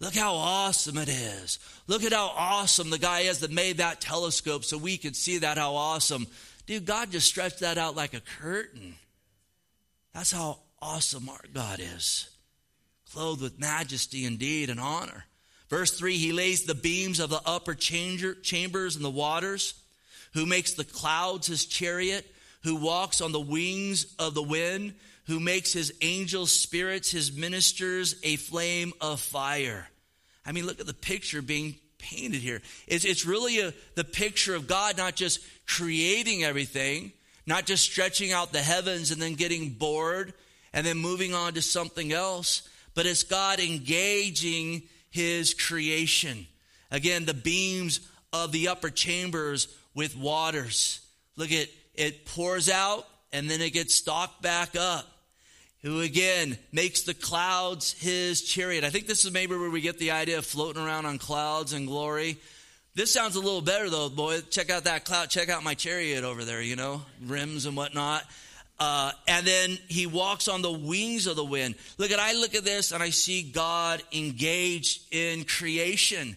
Look 0.00 0.16
how 0.16 0.34
awesome 0.34 0.98
it 0.98 1.08
is. 1.08 1.60
Look 1.86 2.02
at 2.02 2.12
how 2.12 2.32
awesome 2.36 2.90
the 2.90 2.98
guy 2.98 3.20
is 3.20 3.38
that 3.38 3.52
made 3.52 3.76
that 3.76 4.00
telescope 4.00 4.64
so 4.64 4.76
we 4.76 4.98
could 4.98 5.14
see 5.14 5.38
that, 5.38 5.58
how 5.58 5.76
awesome. 5.76 6.26
Dude, 6.66 6.86
God 6.86 7.12
just 7.12 7.28
stretched 7.28 7.60
that 7.60 7.78
out 7.78 7.94
like 7.94 8.12
a 8.12 8.20
curtain. 8.40 8.96
That's 10.12 10.32
how 10.32 10.58
awesome 10.80 11.28
our 11.28 11.44
God 11.54 11.78
is 11.80 12.31
clothed 13.12 13.42
with 13.42 13.58
majesty 13.58 14.24
indeed 14.24 14.70
and 14.70 14.80
honor. 14.80 15.24
Verse 15.68 15.90
3 15.90 16.16
He 16.16 16.32
lays 16.32 16.64
the 16.64 16.74
beams 16.74 17.20
of 17.20 17.30
the 17.30 17.40
upper 17.44 17.74
chambers 17.74 18.96
and 18.96 19.04
the 19.04 19.10
waters, 19.10 19.74
who 20.34 20.46
makes 20.46 20.74
the 20.74 20.84
clouds 20.84 21.46
his 21.46 21.66
chariot, 21.66 22.26
who 22.62 22.76
walks 22.76 23.20
on 23.20 23.32
the 23.32 23.40
wings 23.40 24.14
of 24.18 24.34
the 24.34 24.42
wind, 24.42 24.94
who 25.26 25.40
makes 25.40 25.72
his 25.72 25.92
angels 26.00 26.50
spirits, 26.50 27.10
his 27.10 27.32
ministers 27.32 28.16
a 28.22 28.36
flame 28.36 28.92
of 29.00 29.20
fire. 29.20 29.88
I 30.44 30.52
mean, 30.52 30.66
look 30.66 30.80
at 30.80 30.86
the 30.86 30.94
picture 30.94 31.42
being 31.42 31.76
painted 31.98 32.40
here. 32.40 32.60
It's, 32.86 33.04
it's 33.04 33.26
really 33.26 33.60
a, 33.60 33.72
the 33.94 34.04
picture 34.04 34.54
of 34.54 34.66
God 34.66 34.96
not 34.96 35.14
just 35.14 35.40
creating 35.66 36.44
everything, 36.44 37.12
not 37.46 37.66
just 37.66 37.84
stretching 37.84 38.32
out 38.32 38.52
the 38.52 38.60
heavens 38.60 39.10
and 39.10 39.22
then 39.22 39.34
getting 39.34 39.70
bored 39.70 40.34
and 40.72 40.86
then 40.86 40.98
moving 40.98 41.34
on 41.34 41.54
to 41.54 41.62
something 41.62 42.12
else, 42.12 42.68
but 42.94 43.06
it's 43.06 43.22
God 43.22 43.60
engaging 43.60 44.82
his 45.10 45.54
creation. 45.54 46.46
Again, 46.90 47.24
the 47.24 47.34
beams 47.34 48.00
of 48.32 48.52
the 48.52 48.68
upper 48.68 48.90
chambers 48.90 49.68
with 49.94 50.16
waters. 50.16 51.00
Look 51.36 51.52
at 51.52 51.68
it 51.94 52.24
pours 52.26 52.68
out 52.70 53.06
and 53.32 53.50
then 53.50 53.60
it 53.60 53.72
gets 53.72 53.94
stocked 53.94 54.42
back 54.42 54.76
up. 54.76 55.06
Who 55.82 56.00
again 56.00 56.58
makes 56.70 57.02
the 57.02 57.14
clouds 57.14 57.92
his 57.92 58.42
chariot. 58.42 58.84
I 58.84 58.90
think 58.90 59.06
this 59.08 59.24
is 59.24 59.32
maybe 59.32 59.56
where 59.56 59.70
we 59.70 59.80
get 59.80 59.98
the 59.98 60.12
idea 60.12 60.38
of 60.38 60.46
floating 60.46 60.80
around 60.80 61.06
on 61.06 61.18
clouds 61.18 61.72
and 61.72 61.88
glory. 61.88 62.38
This 62.94 63.12
sounds 63.12 63.34
a 63.34 63.40
little 63.40 63.62
better 63.62 63.90
though, 63.90 64.08
boy. 64.08 64.42
Check 64.42 64.70
out 64.70 64.84
that 64.84 65.04
cloud. 65.04 65.28
Check 65.28 65.48
out 65.48 65.64
my 65.64 65.74
chariot 65.74 66.24
over 66.24 66.44
there, 66.44 66.62
you 66.62 66.76
know, 66.76 67.02
rims 67.26 67.66
and 67.66 67.76
whatnot. 67.76 68.22
Uh, 68.84 69.12
and 69.28 69.46
then 69.46 69.78
he 69.86 70.08
walks 70.08 70.48
on 70.48 70.60
the 70.60 70.72
wings 70.72 71.28
of 71.28 71.36
the 71.36 71.44
wind. 71.44 71.76
Look 71.98 72.10
at, 72.10 72.18
I 72.18 72.32
look 72.32 72.56
at 72.56 72.64
this 72.64 72.90
and 72.90 73.00
I 73.00 73.10
see 73.10 73.44
God 73.44 74.02
engaged 74.10 75.14
in 75.14 75.44
creation. 75.44 76.36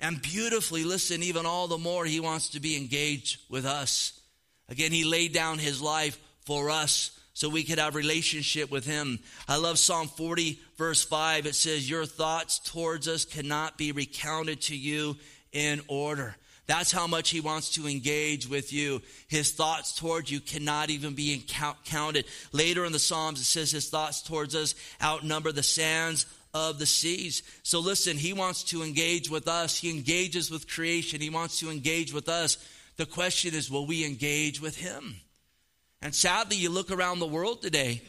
And 0.00 0.20
beautifully, 0.20 0.82
listen, 0.82 1.22
even 1.22 1.46
all 1.46 1.68
the 1.68 1.78
more, 1.78 2.04
he 2.04 2.18
wants 2.18 2.48
to 2.50 2.60
be 2.60 2.76
engaged 2.76 3.40
with 3.48 3.64
us. 3.64 4.20
Again, 4.68 4.90
he 4.90 5.04
laid 5.04 5.32
down 5.32 5.60
his 5.60 5.80
life 5.80 6.18
for 6.40 6.70
us 6.70 7.16
so 7.34 7.48
we 7.48 7.62
could 7.62 7.78
have 7.78 7.94
relationship 7.94 8.68
with 8.68 8.84
him. 8.84 9.20
I 9.46 9.56
love 9.56 9.78
Psalm 9.78 10.08
40 10.08 10.58
verse 10.76 11.04
5. 11.04 11.46
It 11.46 11.54
says, 11.54 11.88
"Your 11.88 12.04
thoughts 12.04 12.58
towards 12.58 13.06
us 13.06 13.24
cannot 13.24 13.78
be 13.78 13.92
recounted 13.92 14.60
to 14.62 14.76
you 14.76 15.16
in 15.52 15.80
order." 15.86 16.36
That's 16.66 16.90
how 16.90 17.06
much 17.06 17.30
he 17.30 17.40
wants 17.40 17.74
to 17.74 17.86
engage 17.86 18.48
with 18.48 18.72
you. 18.72 19.00
His 19.28 19.52
thoughts 19.52 19.94
towards 19.94 20.30
you 20.30 20.40
cannot 20.40 20.90
even 20.90 21.14
be 21.14 21.44
counted. 21.84 22.26
Later 22.52 22.84
in 22.84 22.92
the 22.92 22.98
Psalms, 22.98 23.40
it 23.40 23.44
says 23.44 23.70
his 23.70 23.88
thoughts 23.88 24.20
towards 24.20 24.54
us 24.54 24.74
outnumber 25.02 25.52
the 25.52 25.62
sands 25.62 26.26
of 26.52 26.78
the 26.78 26.86
seas. 26.86 27.42
So 27.62 27.80
listen, 27.80 28.16
he 28.16 28.32
wants 28.32 28.64
to 28.64 28.82
engage 28.82 29.30
with 29.30 29.46
us. 29.46 29.78
He 29.78 29.90
engages 29.90 30.50
with 30.50 30.68
creation. 30.68 31.20
He 31.20 31.30
wants 31.30 31.60
to 31.60 31.70
engage 31.70 32.12
with 32.12 32.28
us. 32.28 32.58
The 32.96 33.06
question 33.06 33.54
is, 33.54 33.70
will 33.70 33.86
we 33.86 34.04
engage 34.04 34.60
with 34.60 34.76
him? 34.76 35.16
And 36.02 36.14
sadly, 36.14 36.56
you 36.56 36.70
look 36.70 36.90
around 36.90 37.18
the 37.18 37.26
world 37.26 37.62
today 37.62 38.02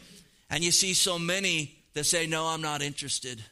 and 0.50 0.64
you 0.64 0.70
see 0.70 0.94
so 0.94 1.18
many 1.18 1.76
that 1.94 2.04
say, 2.04 2.26
No, 2.26 2.46
I'm 2.46 2.62
not 2.62 2.82
interested. 2.82 3.42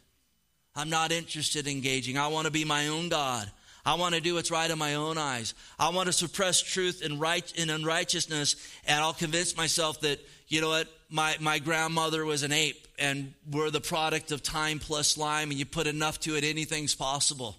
I'm 0.75 0.91
not 0.91 1.13
interested 1.13 1.67
in 1.67 1.73
engaging. 1.75 2.19
I 2.19 2.29
want 2.29 2.47
to 2.47 2.53
be 2.53 2.65
my 2.65 2.89
own 2.89 3.09
God. 3.09 3.51
I 3.87 3.95
want 3.95 4.17
to 4.17 4.21
do 4.21 4.35
what's 4.35 4.51
right 4.51 4.69
in 4.69 4.79
my 4.79 4.97
own 4.97 5.17
eyes. 5.17 5.55
I 5.79 5.91
want 5.91 6.09
to 6.09 6.13
suppress 6.13 6.61
truth 6.61 7.03
and 7.05 7.21
right 7.21 7.51
in 7.57 7.71
unrighteousness, 7.71 8.57
and 8.85 9.01
I'll 9.01 9.15
convince 9.15 9.57
myself 9.57 10.01
that 10.01 10.19
you 10.49 10.61
know 10.61 10.71
what, 10.71 10.89
my 11.09 11.37
my 11.41 11.61
grandmother 11.61 12.25
was 12.25 12.43
an 12.43 12.51
ape, 12.51 12.89
and 12.99 13.33
we're 13.49 13.71
the 13.71 13.81
product 13.81 14.33
of 14.33 14.43
time 14.43 14.81
plus 14.81 15.07
slime, 15.07 15.51
and 15.51 15.59
you 15.59 15.65
put 15.65 15.87
enough 15.87 16.19
to 16.21 16.35
it, 16.35 16.43
anything's 16.43 16.97
possible. 16.97 17.57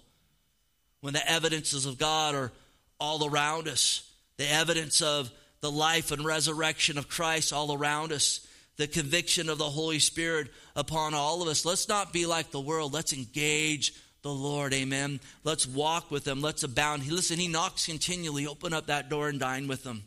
When 1.00 1.14
the 1.14 1.30
evidences 1.30 1.86
of 1.86 1.96
God 1.96 2.34
are 2.34 2.52
all 3.00 3.26
around 3.26 3.66
us, 3.66 4.02
the 4.36 4.50
evidence 4.50 5.00
of 5.00 5.30
the 5.62 5.70
life 5.70 6.12
and 6.12 6.24
resurrection 6.24 6.98
of 6.98 7.08
Christ 7.08 7.54
all 7.54 7.72
around 7.72 8.12
us, 8.12 8.46
the 8.76 8.86
conviction 8.86 9.48
of 9.48 9.56
the 9.56 9.64
Holy 9.64 9.98
Spirit 9.98 10.48
upon 10.76 11.14
all 11.14 11.40
of 11.40 11.48
us. 11.48 11.64
Let's 11.64 11.88
not 11.88 12.12
be 12.12 12.26
like 12.26 12.50
the 12.50 12.60
world. 12.60 12.92
Let's 12.92 13.14
engage 13.14 13.94
the 14.28 14.42
Lord. 14.42 14.72
Amen. 14.74 15.20
Let's 15.44 15.66
walk 15.66 16.10
with 16.10 16.26
him. 16.26 16.40
Let's 16.40 16.62
abound. 16.62 17.02
He, 17.02 17.10
listen, 17.10 17.38
he 17.38 17.48
knocks 17.48 17.86
continually. 17.86 18.46
Open 18.46 18.72
up 18.72 18.86
that 18.86 19.08
door 19.08 19.28
and 19.28 19.40
dine 19.40 19.68
with 19.68 19.84
them. 19.84 20.04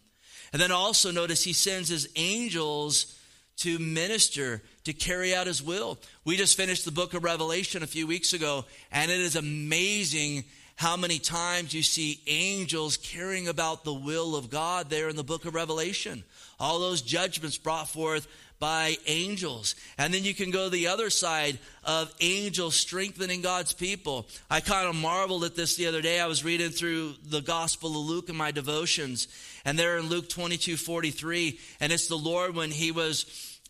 And 0.54 0.62
then 0.62 0.72
also 0.72 1.12
notice 1.12 1.44
he 1.44 1.54
sends 1.54 1.90
his 1.90 2.10
angels 2.16 3.18
to 3.58 3.80
minister, 3.80 4.62
to 4.86 4.94
carry 4.94 5.36
out 5.36 5.48
his 5.48 5.62
will. 5.62 5.98
We 6.26 6.38
just 6.38 6.58
finished 6.58 6.86
the 6.86 6.92
book 6.92 7.14
of 7.14 7.24
Revelation 7.24 7.84
a 7.84 7.88
few 7.88 8.08
weeks 8.08 8.34
ago, 8.34 8.66
and 8.92 9.12
it 9.12 9.20
is 9.20 9.36
amazing 9.36 10.46
how 10.76 10.98
many 10.98 11.20
times 11.20 11.74
you 11.74 11.84
see 11.84 12.22
angels 12.26 12.98
carrying 12.98 13.48
about 13.48 13.84
the 13.84 13.94
will 13.94 14.36
of 14.36 14.50
God 14.50 14.90
there 14.90 15.10
in 15.10 15.16
the 15.16 15.24
book 15.24 15.46
of 15.46 15.54
Revelation. 15.54 16.24
All 16.60 16.80
those 16.80 17.04
judgments 17.04 17.58
brought 17.58 17.88
forth 17.88 18.28
by 18.62 18.96
angels. 19.08 19.74
And 19.98 20.14
then 20.14 20.24
you 20.24 20.36
can 20.36 20.52
go 20.52 20.70
the 20.70 20.88
other 20.88 21.10
side 21.10 21.58
of 21.84 22.14
angels 22.22 22.76
strengthening 22.76 23.42
God's 23.42 23.74
people. 23.74 24.28
I 24.52 24.62
kind 24.62 24.88
of 24.88 24.96
marveled 24.96 25.44
at 25.44 25.56
this 25.56 25.76
the 25.76 25.88
other 25.88 26.02
day. 26.02 26.20
I 26.20 26.28
was 26.28 26.46
reading 26.46 26.70
through 26.70 27.16
the 27.26 27.42
Gospel 27.42 27.90
of 27.90 28.06
Luke 28.06 28.30
in 28.30 28.36
my 28.36 28.52
devotions, 28.52 29.28
and 29.66 29.80
there 29.80 29.98
in 29.98 30.10
Luke 30.10 30.30
22 30.30 30.78
43, 30.78 31.60
and 31.80 31.92
it's 31.92 32.08
the 32.08 32.16
Lord 32.16 32.56
when 32.56 32.70
he 32.70 32.92
was 32.92 33.26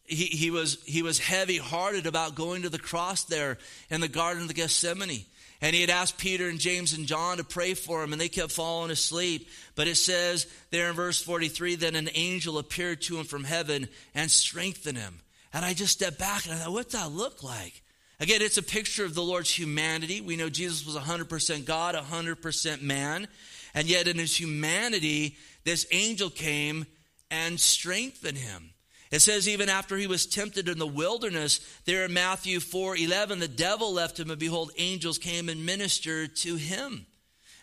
he, 0.06 0.26
he 0.26 0.52
was 0.52 0.78
he 0.86 1.04
was 1.04 1.20
heavy 1.20 1.58
hearted 1.58 2.06
about 2.06 2.36
going 2.36 2.64
to 2.64 2.70
the 2.70 2.78
cross 2.78 3.24
there 3.24 3.58
in 3.90 4.02
the 4.02 4.10
Garden 4.10 4.42
of 4.42 4.48
the 4.50 4.54
Gethsemane. 4.54 5.26
And 5.62 5.76
he 5.76 5.82
had 5.82 5.92
asked 5.92 6.18
Peter 6.18 6.50
and 6.50 6.60
James 6.60 6.94
and 6.94 7.06
John 7.06 7.38
to 7.38 7.44
pray 7.44 7.76
for 7.76 8.04
him, 8.04 8.14
and 8.14 8.20
they 8.20 8.30
kept 8.30 8.52
falling 8.52 8.90
asleep. 8.90 9.48
But 9.76 9.88
it 9.88 9.96
says 9.96 10.48
there 10.72 10.90
in 10.90 10.96
verse 10.96 11.22
43 11.22 11.76
that 11.76 11.96
an 11.96 12.10
angel 12.16 12.58
appeared 12.58 13.02
to 13.04 13.20
him 13.20 13.26
from 13.26 13.44
heaven 13.44 13.88
and 14.16 14.32
strengthened 14.32 14.98
him. 14.98 15.20
And 15.54 15.64
I 15.64 15.74
just 15.74 15.94
stepped 15.94 16.18
back 16.18 16.46
and 16.46 16.54
I 16.54 16.58
thought, 16.58 16.74
what's 16.74 16.94
that 16.94 17.12
look 17.12 17.44
like? 17.44 17.84
Again, 18.20 18.42
it's 18.42 18.58
a 18.58 18.64
picture 18.64 19.04
of 19.04 19.16
the 19.16 19.24
Lord's 19.24 19.54
humanity. 19.54 20.22
We 20.22 20.36
know 20.36 20.50
Jesus 20.50 20.86
was 20.86 20.96
100% 20.96 21.66
God, 21.66 21.96
100% 21.96 22.82
man. 22.82 23.28
And 23.74 23.88
yet, 23.88 24.08
in 24.08 24.18
his 24.18 24.40
humanity, 24.40 25.38
this 25.64 25.88
angel 25.92 26.30
came 26.30 26.86
and 27.32 27.60
strengthened 27.60 28.38
him. 28.38 28.72
It 29.12 29.22
says 29.22 29.48
even 29.48 29.68
after 29.68 29.98
he 29.98 30.08
was 30.08 30.26
tempted 30.26 30.70
in 30.70 30.80
the 30.80 30.88
wilderness, 30.88 31.60
there 31.86 32.06
in 32.06 32.14
Matthew 32.14 32.62
4 32.62 32.96
11, 32.96 33.40
the 33.40 33.48
devil 33.48 33.94
left 33.94 34.18
him, 34.18 34.32
and 34.32 34.40
behold, 34.40 34.72
angels 34.78 35.18
came 35.18 35.50
and 35.50 35.66
ministered 35.66 36.36
to 36.38 36.56
him. 36.56 37.06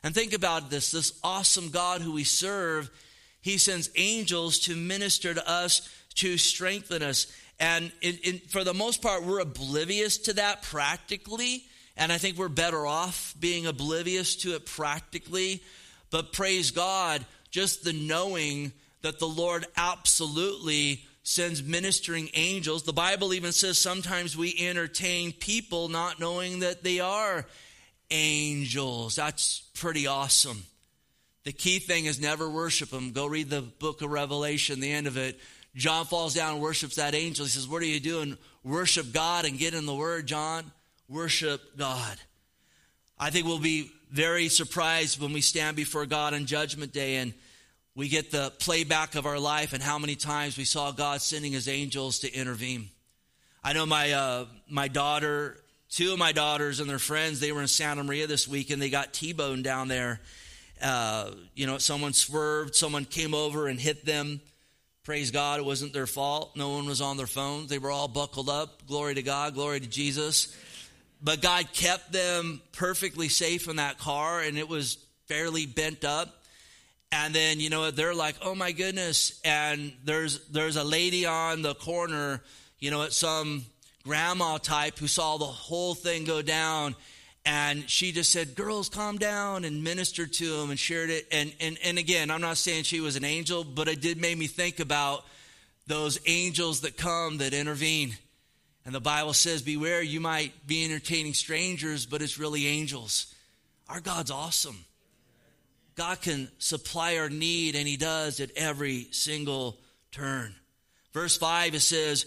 And 0.03 0.15
think 0.15 0.35
about 0.35 0.71
this 0.71 0.91
this 0.91 1.19
awesome 1.25 1.71
God 1.71 2.03
who 2.03 2.13
we 2.13 2.25
serve, 2.25 2.91
he 3.41 3.57
sends 3.57 3.91
angels 3.97 4.59
to 4.61 4.77
minister 4.77 5.33
to 5.33 5.49
us, 5.49 5.89
to 6.17 6.37
strengthen 6.37 7.03
us. 7.03 7.27
And 7.59 7.93
for 8.51 8.63
the 8.63 8.75
most 8.75 9.01
part, 9.01 9.25
we're 9.25 9.41
oblivious 9.41 10.19
to 10.19 10.35
that 10.35 10.63
practically. 10.63 11.65
And 11.97 12.13
I 12.13 12.19
think 12.19 12.37
we're 12.37 12.49
better 12.49 12.87
off 12.87 13.35
being 13.41 13.67
oblivious 13.67 14.37
to 14.37 14.55
it 14.55 14.67
practically. 14.67 15.63
But 16.11 16.33
praise 16.33 16.71
God, 16.71 17.25
just 17.51 17.85
the 17.85 17.93
knowing 17.93 18.73
that 19.03 19.19
the 19.19 19.27
Lord 19.27 19.67
absolutely 19.77 21.05
sends 21.29 21.63
ministering 21.63 22.31
angels. 22.33 22.85
The 22.85 22.93
Bible 22.95 23.35
even 23.35 23.53
says 23.53 23.77
sometimes 23.77 24.35
we 24.35 24.55
entertain 24.59 25.31
people 25.31 25.91
not 25.91 26.19
knowing 26.19 26.61
that 26.61 26.83
they 26.83 27.01
are 27.01 27.45
angels. 28.11 29.17
That's 29.17 29.61
pretty 29.75 30.07
awesome. 30.07 30.63
The 31.45 31.53
key 31.53 31.81
thing 31.81 32.07
is 32.07 32.19
never 32.19 32.49
worship 32.49 32.89
them. 32.89 33.13
Go 33.13 33.27
read 33.27 33.51
the 33.51 33.61
book 33.61 34.01
of 34.01 34.11
Revelation, 34.11 34.81
the 34.81 34.91
end 34.91 35.07
of 35.07 35.19
it. 35.19 35.39
John 35.75 36.07
falls 36.07 36.33
down 36.33 36.55
and 36.55 36.63
worships 36.63 36.97
that 36.97 37.15
angel. 37.15 37.45
He 37.45 37.51
says, 37.51 37.69
What 37.69 37.83
are 37.83 37.87
you 37.87 38.01
doing? 38.01 38.39
Worship 38.65 39.13
God 39.13 39.45
and 39.45 39.59
get 39.59 39.75
in 39.75 39.85
the 39.85 39.95
word, 39.95 40.27
John. 40.27 40.73
Worship 41.11 41.77
God. 41.77 42.17
I 43.19 43.29
think 43.29 43.47
we'll 43.47 43.59
be 43.59 43.91
very 44.11 44.49
surprised 44.49 45.21
when 45.21 45.35
we 45.35 45.43
stand 45.43 45.77
before 45.77 46.07
God 46.07 46.33
on 46.33 46.47
Judgment 46.47 46.95
Day 46.95 47.17
and 47.17 47.35
we 47.99 48.09
get 48.09 48.31
the 48.31 48.53
playback 48.61 49.17
of 49.17 49.27
our 49.27 49.41
life 49.41 49.73
and 49.73 49.83
how 49.83 49.99
many 49.99 50.15
times 50.15 50.57
we 50.57 50.63
saw 50.63 50.93
God 50.93 51.21
sending 51.21 51.51
his 51.51 51.67
angels 51.67 52.21
to 52.21 52.33
intervene. 52.33 52.91
I 53.65 53.73
know 53.73 53.87
my, 53.87 54.13
uh, 54.13 54.45
my 54.69 54.87
daughter, 54.87 55.57
two 55.91 56.13
of 56.13 56.19
my 56.21 56.31
daughters 56.31 56.79
and 56.79 56.89
their 56.89 57.01
friends, 57.01 57.41
they 57.41 57.51
were 57.51 57.61
in 57.61 57.67
Santa 57.67 58.05
Maria 58.05 58.29
this 58.29 58.47
week 58.47 58.71
and 58.71 58.81
they 58.81 58.89
got 58.89 59.13
T-boned 59.13 59.65
down 59.65 59.89
there. 59.89 60.21
Uh, 60.81 61.33
you 61.57 61.67
know, 61.67 61.79
someone 61.79 62.13
swerved, 62.13 62.77
someone 62.77 63.05
came 63.05 63.35
over 63.35 63.67
and 63.67 63.81
hit 63.81 64.05
them. 64.05 64.41
Praise 65.03 65.33
God, 65.33 65.59
it 65.59 65.65
wasn't 65.65 65.93
their 65.93 66.07
fault. 66.07 66.53
No 66.55 66.69
one 66.69 66.87
was 66.87 67.01
on 67.01 67.17
their 67.17 67.27
phones. 67.27 67.69
They 67.69 67.81
were 67.81 67.91
all 67.91 68.07
buckled 68.07 68.49
up. 68.49 68.87
Glory 68.87 69.17
to 69.17 69.23
God, 69.23 69.55
glory 69.55 69.81
to 69.81 69.89
Jesus. 69.89 70.57
But 71.21 71.43
God 71.43 71.73
kept 71.73 72.13
them 72.13 72.61
perfectly 72.71 73.29
safe 73.29 73.67
in 73.67 73.75
that 73.77 73.99
car 73.99 74.41
and 74.41 74.57
it 74.57 74.69
was 74.69 74.99
fairly 75.27 75.67
bent 75.67 76.05
up 76.05 76.38
and 77.11 77.35
then 77.35 77.61
you 77.61 77.71
know 77.71 77.91
they're 77.91 78.15
like 78.15 78.37
oh 78.43 78.55
my 78.55 78.73
goodness. 78.73 79.41
And 79.45 79.93
there's 80.05 80.47
there's 80.49 80.77
a 80.77 80.85
lady 80.85 81.27
on 81.27 81.63
the 81.63 81.75
corner 81.75 82.43
you 82.79 82.91
know 82.91 83.03
at 83.03 83.13
some 83.13 83.65
grandma 84.05 84.59
type 84.59 84.99
who 84.99 85.07
saw 85.07 85.37
the 85.37 85.45
whole 85.45 85.95
thing 85.95 86.25
go 86.25 86.43
down. 86.43 86.95
And 87.45 87.89
she 87.89 88.13
just 88.13 88.31
said 88.31 88.55
girls 88.55 88.91
calm 88.91 89.17
down 89.17 89.65
and 89.65 89.83
ministered 89.83 90.35
to 90.35 90.59
them 90.59 90.71
and 90.71 90.79
shared 90.79 91.11
it. 91.11 91.27
And 91.33 91.53
and 91.61 91.79
and 91.83 91.99
again 91.99 92.31
i'm 92.31 92.41
not 92.41 92.59
saying 92.59 92.85
she 92.85 93.01
was 93.01 93.17
an 93.17 93.25
angel 93.25 93.65
but 93.65 93.89
it 93.89 94.01
did 94.01 94.21
make 94.21 94.37
me 94.37 94.47
think 94.47 94.81
about 94.81 95.25
those 95.87 96.19
angels 96.27 96.83
that 96.83 96.97
come 96.97 97.39
that 97.39 97.55
intervene. 97.55 98.17
And 98.85 98.95
the 98.95 99.01
bible 99.01 99.33
says 99.33 99.63
beware 99.63 100.03
you 100.03 100.21
might 100.21 100.67
be 100.67 100.85
entertaining 100.85 101.35
strangers 101.35 102.05
but 102.05 102.21
it's 102.21 102.39
really 102.39 102.67
angels. 102.67 103.35
Our 103.89 104.01
god's 104.01 104.31
awesome 104.31 104.85
God 105.99 106.21
can 106.21 106.49
supply 106.59 107.17
our 107.17 107.29
need, 107.29 107.75
and 107.75 107.89
He 107.89 107.97
does 107.97 108.39
at 108.39 108.53
every 108.57 109.09
single 109.11 109.81
turn. 110.13 110.55
Verse 111.13 111.37
5, 111.37 111.75
it 111.75 111.81
says, 111.81 112.25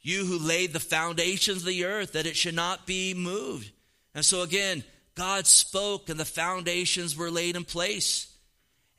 You 0.00 0.24
who 0.24 0.38
laid 0.38 0.72
the 0.72 0.78
foundations 0.78 1.58
of 1.58 1.64
the 1.64 1.86
earth, 1.86 2.12
that 2.12 2.26
it 2.26 2.36
should 2.36 2.54
not 2.54 2.86
be 2.86 3.12
moved. 3.12 3.72
And 4.14 4.24
so 4.24 4.42
again, 4.42 4.84
God 5.16 5.48
spoke, 5.48 6.08
and 6.08 6.20
the 6.20 6.24
foundations 6.24 7.16
were 7.16 7.32
laid 7.32 7.56
in 7.56 7.64
place. 7.64 8.32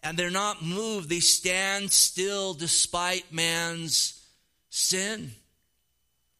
And 0.04 0.18
they're 0.18 0.30
not 0.30 0.62
moved, 0.62 1.08
they 1.08 1.22
stand 1.22 1.94
still 1.94 2.54
despite 2.54 3.32
man's 3.32 4.22
sin. 4.70 5.32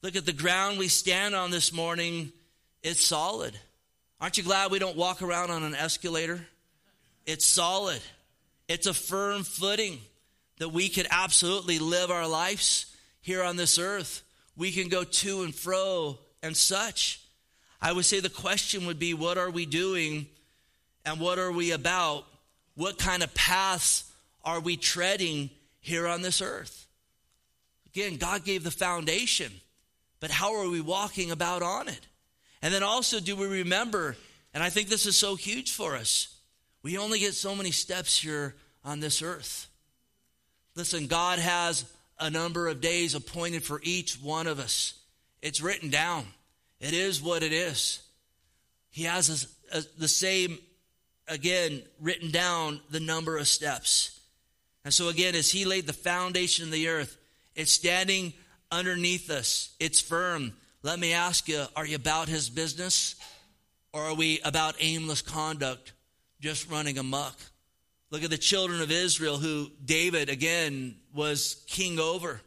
Look 0.02 0.18
at 0.18 0.26
the 0.26 0.34
ground 0.34 0.78
we 0.78 0.90
stand 0.90 1.36
on 1.36 1.52
this 1.52 1.72
morning, 1.72 2.34
it's 2.84 3.06
solid. 3.06 3.58
Aren't 4.20 4.38
you 4.38 4.44
glad 4.44 4.72
we 4.72 4.80
don't 4.80 4.98
walk 4.98 5.22
around 5.22 5.52
on 5.52 5.64
an 5.64 5.76
escalator? 5.76 6.46
It's 7.26 7.46
solid. 7.46 8.02
It's 8.68 8.88
a 8.88 8.94
firm 8.94 9.44
footing 9.44 10.00
that 10.60 10.70
we 10.70 10.90
could 10.90 11.08
absolutely 11.10 11.80
live 11.80 12.12
our 12.12 12.28
lives 12.28 12.96
here 13.22 13.44
on 13.44 13.56
this 13.56 13.78
earth. 13.78 14.24
We 14.56 14.72
can 14.72 14.90
go 14.90 15.04
to 15.04 15.44
and 15.44 15.54
fro 15.54 16.20
and 16.44 16.56
such. 16.56 17.22
I 17.82 17.92
would 17.92 18.06
say 18.06 18.20
the 18.20 18.30
question 18.30 18.86
would 18.86 19.00
be 19.00 19.14
what 19.14 19.38
are 19.38 19.50
we 19.50 19.66
doing 19.66 20.28
and 21.06 21.20
what 21.20 21.40
are 21.40 21.52
we 21.52 21.72
about? 21.72 22.26
What 22.76 22.98
kind 22.98 23.24
of 23.24 23.34
paths 23.34 24.04
are 24.44 24.60
we 24.60 24.78
treading 24.78 25.50
here 25.80 26.08
on 26.08 26.22
this 26.22 26.42
earth? 26.42 26.88
Again, 27.88 28.18
God 28.18 28.46
gave 28.46 28.64
the 28.64 28.72
foundation, 28.72 29.52
but 30.20 30.32
how 30.32 30.56
are 30.56 30.70
we 30.70 30.80
walking 30.80 31.32
about 31.32 31.62
on 31.62 31.90
it? 31.90 32.08
And 32.62 32.74
then 32.74 32.84
also, 32.84 33.20
do 33.20 33.36
we 33.36 33.48
remember, 33.48 34.16
and 34.54 34.64
I 34.64 34.70
think 34.70 34.88
this 34.88 35.06
is 35.06 35.18
so 35.18 35.36
huge 35.36 35.72
for 35.74 35.96
us, 35.96 36.36
we 36.84 36.98
only 36.98 37.20
get 37.20 37.34
so 37.34 37.56
many 37.56 37.72
steps 37.72 38.20
here 38.20 38.56
on 38.84 39.00
this 39.00 39.22
earth. 39.22 39.68
Listen, 40.76 41.08
God 41.08 41.40
has 41.40 41.86
a 42.20 42.30
number 42.30 42.68
of 42.68 42.82
days 42.82 43.16
appointed 43.16 43.64
for 43.64 43.82
each 43.84 44.16
one 44.16 44.48
of 44.48 44.60
us. 44.60 44.94
It's 45.42 45.62
written 45.62 45.90
down. 45.90 46.26
It 46.80 46.94
is 46.94 47.22
what 47.22 47.44
it 47.44 47.52
is. 47.52 48.02
He 48.90 49.04
has 49.04 49.48
a, 49.72 49.78
a, 49.78 49.84
the 49.98 50.08
same, 50.08 50.58
again, 51.28 51.84
written 52.00 52.32
down 52.32 52.82
the 52.90 53.00
number 53.00 53.38
of 53.38 53.48
steps. 53.48 54.20
And 54.84 54.94
so, 54.94 55.10
again, 55.10 55.36
as 55.36 55.52
He 55.52 55.66
laid 55.66 55.88
the 55.88 55.94
foundation 55.94 56.66
of 56.66 56.72
the 56.72 56.88
earth, 56.88 57.18
it's 57.56 57.72
standing 57.72 58.34
underneath 58.72 59.30
us, 59.30 59.76
it's 59.80 60.00
firm. 60.00 60.54
Let 60.84 61.00
me 61.00 61.14
ask 61.14 61.48
you 61.48 61.66
are 61.76 61.86
you 61.86 61.96
about 61.96 62.28
His 62.28 62.50
business 62.50 63.16
or 63.94 64.02
are 64.04 64.16
we 64.16 64.40
about 64.44 64.76
aimless 64.80 65.22
conduct 65.22 65.94
just 66.42 66.70
running 66.70 66.98
amok. 66.98 67.40
Look 68.10 68.24
at 68.24 68.30
the 68.30 68.38
children 68.38 68.82
of 68.82 68.92
Israel 68.92 69.38
who 69.38 69.72
David, 69.86 70.28
again, 70.28 70.96
was 71.14 71.64
king 71.68 72.00
over. 72.00 72.42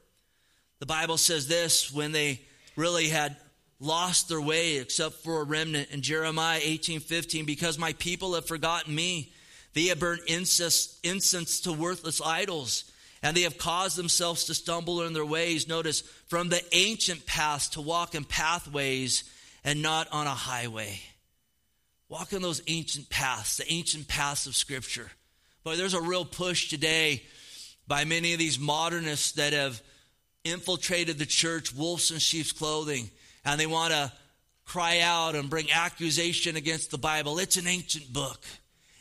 The 0.80 0.86
Bible 0.86 1.16
says 1.16 1.48
this 1.48 1.92
when 1.92 2.12
they 2.12 2.40
really 2.76 3.08
had 3.08 3.36
lost 3.80 4.28
their 4.28 4.40
way 4.40 4.76
except 4.76 5.16
for 5.22 5.40
a 5.40 5.44
remnant 5.44 5.90
in 5.90 6.02
Jeremiah 6.02 6.60
18 6.62 7.00
15, 7.00 7.46
because 7.46 7.78
my 7.78 7.92
people 7.94 8.34
have 8.34 8.46
forgotten 8.46 8.94
me. 8.94 9.32
They 9.74 9.86
have 9.86 10.00
burned 10.00 10.22
incense, 10.26 10.98
incense 11.02 11.60
to 11.60 11.72
worthless 11.72 12.20
idols, 12.20 12.84
and 13.22 13.36
they 13.36 13.42
have 13.42 13.58
caused 13.58 13.96
themselves 13.96 14.44
to 14.44 14.54
stumble 14.54 15.02
in 15.02 15.12
their 15.12 15.24
ways. 15.24 15.66
Notice, 15.66 16.02
from 16.28 16.48
the 16.48 16.62
ancient 16.72 17.26
paths 17.26 17.70
to 17.70 17.80
walk 17.80 18.14
in 18.14 18.24
pathways 18.24 19.24
and 19.64 19.82
not 19.82 20.08
on 20.12 20.26
a 20.26 20.30
highway. 20.30 21.00
Walk 22.14 22.32
in 22.32 22.42
those 22.42 22.62
ancient 22.68 23.10
paths, 23.10 23.56
the 23.56 23.72
ancient 23.72 24.06
paths 24.06 24.46
of 24.46 24.54
Scripture. 24.54 25.10
But 25.64 25.78
there's 25.78 25.94
a 25.94 26.00
real 26.00 26.24
push 26.24 26.68
today 26.68 27.24
by 27.88 28.04
many 28.04 28.32
of 28.32 28.38
these 28.38 28.56
modernists 28.56 29.32
that 29.32 29.52
have 29.52 29.82
infiltrated 30.44 31.18
the 31.18 31.26
church, 31.26 31.74
wolves 31.74 32.12
in 32.12 32.20
sheep's 32.20 32.52
clothing, 32.52 33.10
and 33.44 33.58
they 33.58 33.66
want 33.66 33.94
to 33.94 34.12
cry 34.64 35.00
out 35.00 35.34
and 35.34 35.50
bring 35.50 35.72
accusation 35.72 36.54
against 36.54 36.92
the 36.92 36.98
Bible. 36.98 37.40
It's 37.40 37.56
an 37.56 37.66
ancient 37.66 38.12
book. 38.12 38.44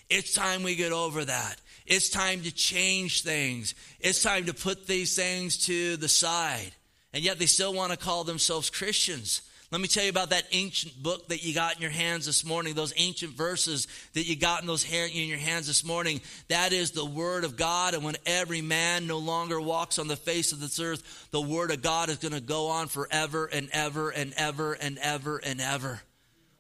It's 0.10 0.34
time 0.34 0.63
we 0.63 0.73
get 0.73 0.91
over 0.91 1.23
that. 1.23 1.62
It's 1.86 2.10
time 2.10 2.41
to 2.41 2.52
change 2.52 3.21
things. 3.21 3.76
It's 3.99 4.23
time 4.23 4.45
to 4.45 4.56
put 4.56 4.88
these 4.88 5.15
things 5.15 5.67
to 5.67 5.97
the 5.97 6.10
side. 6.10 6.71
And 7.13 7.23
yet 7.23 7.38
they 7.38 7.45
still 7.45 7.76
want 7.76 7.91
to 7.91 7.97
call 7.97 8.23
themselves 8.23 8.71
Christians. 8.71 9.43
Let 9.74 9.82
me 9.82 9.88
tell 9.88 10.04
you 10.04 10.12
about 10.12 10.30
that 10.30 10.46
ancient 10.52 11.02
book 11.02 11.30
that 11.30 11.44
you 11.44 11.52
got 11.52 11.76
in 11.76 11.82
your 11.82 11.90
hands 11.90 12.28
this 12.28 12.46
morning, 12.46 12.76
those 12.76 12.94
ancient 12.96 13.34
verses 13.34 13.88
that 14.14 14.28
you 14.28 14.36
got 14.36 14.62
in 14.62 14.68
those 14.68 14.88
in 14.88 15.28
your 15.28 15.40
hands 15.40 15.66
this 15.66 15.84
morning. 15.84 16.22
That 16.48 16.74
is 16.74 16.92
the 16.92 17.04
word 17.04 17.44
of 17.44 17.58
God. 17.58 17.96
And 17.96 18.04
when 18.04 18.16
every 18.28 18.62
man 18.62 19.08
no 19.08 19.18
longer 19.18 19.60
walks 19.60 19.98
on 19.98 20.08
the 20.08 20.16
face 20.16 20.52
of 20.52 20.60
this 20.60 20.80
earth, 20.80 21.28
the 21.32 21.42
word 21.42 21.72
of 21.72 21.82
God 21.82 22.10
is 22.10 22.18
going 22.18 22.36
to 22.36 22.40
go 22.40 22.68
on 22.68 22.88
forever 22.88 23.50
and 23.52 23.68
ever 23.74 24.12
and 24.12 24.32
ever 24.38 24.74
and 24.74 25.00
ever 25.00 25.40
and 25.40 25.60
ever. 25.60 26.00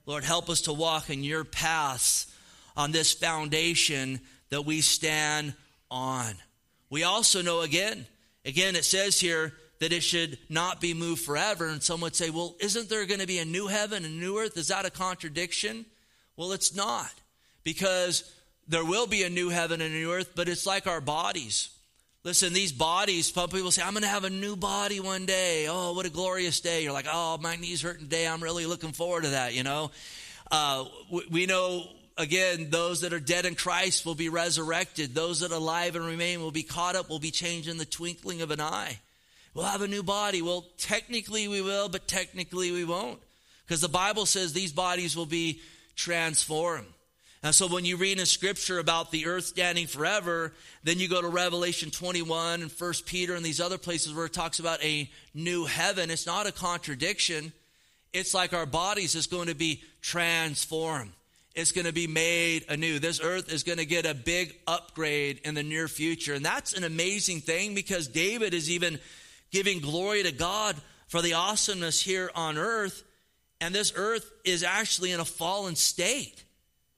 Lord, 0.07 0.23
help 0.23 0.49
us 0.49 0.61
to 0.61 0.73
walk 0.73 1.11
in 1.11 1.23
your 1.23 1.43
paths 1.43 2.35
on 2.75 2.91
this 2.91 3.13
foundation 3.13 4.21
that 4.49 4.65
we 4.65 4.81
stand 4.81 5.53
on. 5.91 6.33
We 6.89 7.03
also 7.03 7.43
know 7.43 7.61
again, 7.61 8.07
again, 8.43 8.75
it 8.75 8.85
says 8.85 9.19
here 9.19 9.53
that 9.83 9.91
it 9.91 10.01
should 10.01 10.37
not 10.47 10.79
be 10.79 10.93
moved 10.93 11.21
forever. 11.21 11.67
And 11.67 11.83
some 11.83 11.99
would 11.99 12.15
say, 12.15 12.29
well, 12.29 12.55
isn't 12.61 12.87
there 12.87 13.05
going 13.05 13.19
to 13.19 13.27
be 13.27 13.39
a 13.39 13.45
new 13.45 13.67
heaven 13.67 14.05
and 14.05 14.15
a 14.15 14.17
new 14.17 14.39
earth? 14.39 14.55
Is 14.55 14.69
that 14.69 14.85
a 14.85 14.89
contradiction? 14.89 15.85
Well, 16.37 16.53
it's 16.53 16.73
not, 16.73 17.11
because 17.65 18.33
there 18.65 18.85
will 18.85 19.07
be 19.07 19.23
a 19.23 19.29
new 19.29 19.49
heaven 19.49 19.81
and 19.81 19.93
a 19.93 19.97
new 19.97 20.13
earth, 20.13 20.31
but 20.35 20.47
it's 20.47 20.65
like 20.65 20.87
our 20.87 21.01
bodies. 21.01 21.67
Listen, 22.23 22.53
these 22.53 22.71
bodies, 22.71 23.29
people 23.29 23.71
say, 23.71 23.81
I'm 23.81 23.91
going 23.91 24.03
to 24.03 24.07
have 24.07 24.23
a 24.23 24.29
new 24.29 24.55
body 24.55 25.01
one 25.01 25.25
day. 25.25 25.67
Oh, 25.69 25.91
what 25.91 26.05
a 26.05 26.09
glorious 26.09 26.61
day. 26.61 26.83
You're 26.83 26.93
like, 26.93 27.07
oh, 27.11 27.37
my 27.41 27.57
knees 27.57 27.81
hurting 27.81 28.05
today. 28.05 28.25
I'm 28.25 28.41
really 28.41 28.65
looking 28.65 28.93
forward 28.93 29.25
to 29.25 29.31
that, 29.31 29.53
you 29.53 29.63
know. 29.63 29.91
Uh, 30.49 30.85
we 31.29 31.45
know, 31.45 31.83
again, 32.17 32.69
those 32.69 33.01
that 33.01 33.11
are 33.11 33.19
dead 33.19 33.45
in 33.45 33.55
Christ 33.55 34.05
will 34.05 34.15
be 34.15 34.29
resurrected. 34.29 35.13
Those 35.13 35.41
that 35.41 35.51
are 35.51 35.55
alive 35.57 35.97
and 35.97 36.05
remain 36.05 36.39
will 36.39 36.51
be 36.51 36.63
caught 36.63 36.95
up, 36.95 37.09
will 37.09 37.19
be 37.19 37.31
changed 37.31 37.67
in 37.67 37.77
the 37.77 37.85
twinkling 37.85 38.41
of 38.41 38.49
an 38.49 38.61
eye. 38.61 38.99
We'll 39.53 39.65
have 39.65 39.81
a 39.81 39.87
new 39.87 40.03
body. 40.03 40.41
Well, 40.41 40.65
technically 40.77 41.47
we 41.47 41.61
will, 41.61 41.89
but 41.89 42.07
technically 42.07 42.71
we 42.71 42.85
won't. 42.85 43.19
Because 43.65 43.81
the 43.81 43.89
Bible 43.89 44.25
says 44.25 44.53
these 44.53 44.71
bodies 44.71 45.15
will 45.15 45.25
be 45.25 45.61
transformed. 45.95 46.87
And 47.43 47.53
so 47.53 47.67
when 47.67 47.83
you 47.83 47.97
read 47.97 48.19
in 48.19 48.25
scripture 48.25 48.79
about 48.79 49.11
the 49.11 49.25
earth 49.25 49.45
standing 49.45 49.85
forever, 49.85 50.53
then 50.83 50.97
you 50.97 51.09
go 51.09 51.21
to 51.21 51.27
Revelation 51.27 51.91
21 51.91 52.61
and 52.61 52.71
1 52.71 52.93
Peter 53.05 53.35
and 53.35 53.45
these 53.45 53.59
other 53.59 53.77
places 53.77 54.13
where 54.13 54.25
it 54.25 54.33
talks 54.33 54.59
about 54.59 54.81
a 54.81 55.09
new 55.33 55.65
heaven. 55.65 56.09
It's 56.09 56.25
not 56.25 56.47
a 56.47 56.53
contradiction. 56.53 57.51
It's 58.13 58.33
like 58.33 58.53
our 58.53 58.65
bodies 58.65 59.15
is 59.15 59.27
going 59.27 59.47
to 59.47 59.55
be 59.55 59.81
transformed. 60.01 61.11
It's 61.53 61.73
going 61.73 61.85
to 61.85 61.93
be 61.93 62.07
made 62.07 62.65
anew. 62.69 62.97
This 62.97 63.19
earth 63.21 63.51
is 63.51 63.63
going 63.63 63.77
to 63.77 63.85
get 63.85 64.05
a 64.05 64.13
big 64.13 64.55
upgrade 64.65 65.41
in 65.43 65.53
the 65.53 65.63
near 65.63 65.87
future. 65.87 66.33
And 66.33 66.45
that's 66.45 66.73
an 66.73 66.85
amazing 66.85 67.41
thing 67.41 67.75
because 67.75 68.07
David 68.07 68.53
is 68.53 68.71
even 68.71 68.99
giving 69.53 69.79
glory 69.79 70.23
to 70.23 70.31
God 70.31 70.75
for 71.07 71.21
the 71.21 71.35
awesomeness 71.35 72.01
here 72.01 72.29
on 72.35 72.57
earth. 72.57 73.03
And 73.61 73.73
this 73.73 73.93
earth 73.95 74.29
is 74.43 74.63
actually 74.63 75.11
in 75.11 75.21
a 75.21 75.25
fallen 75.25 75.75
state. 75.75 76.43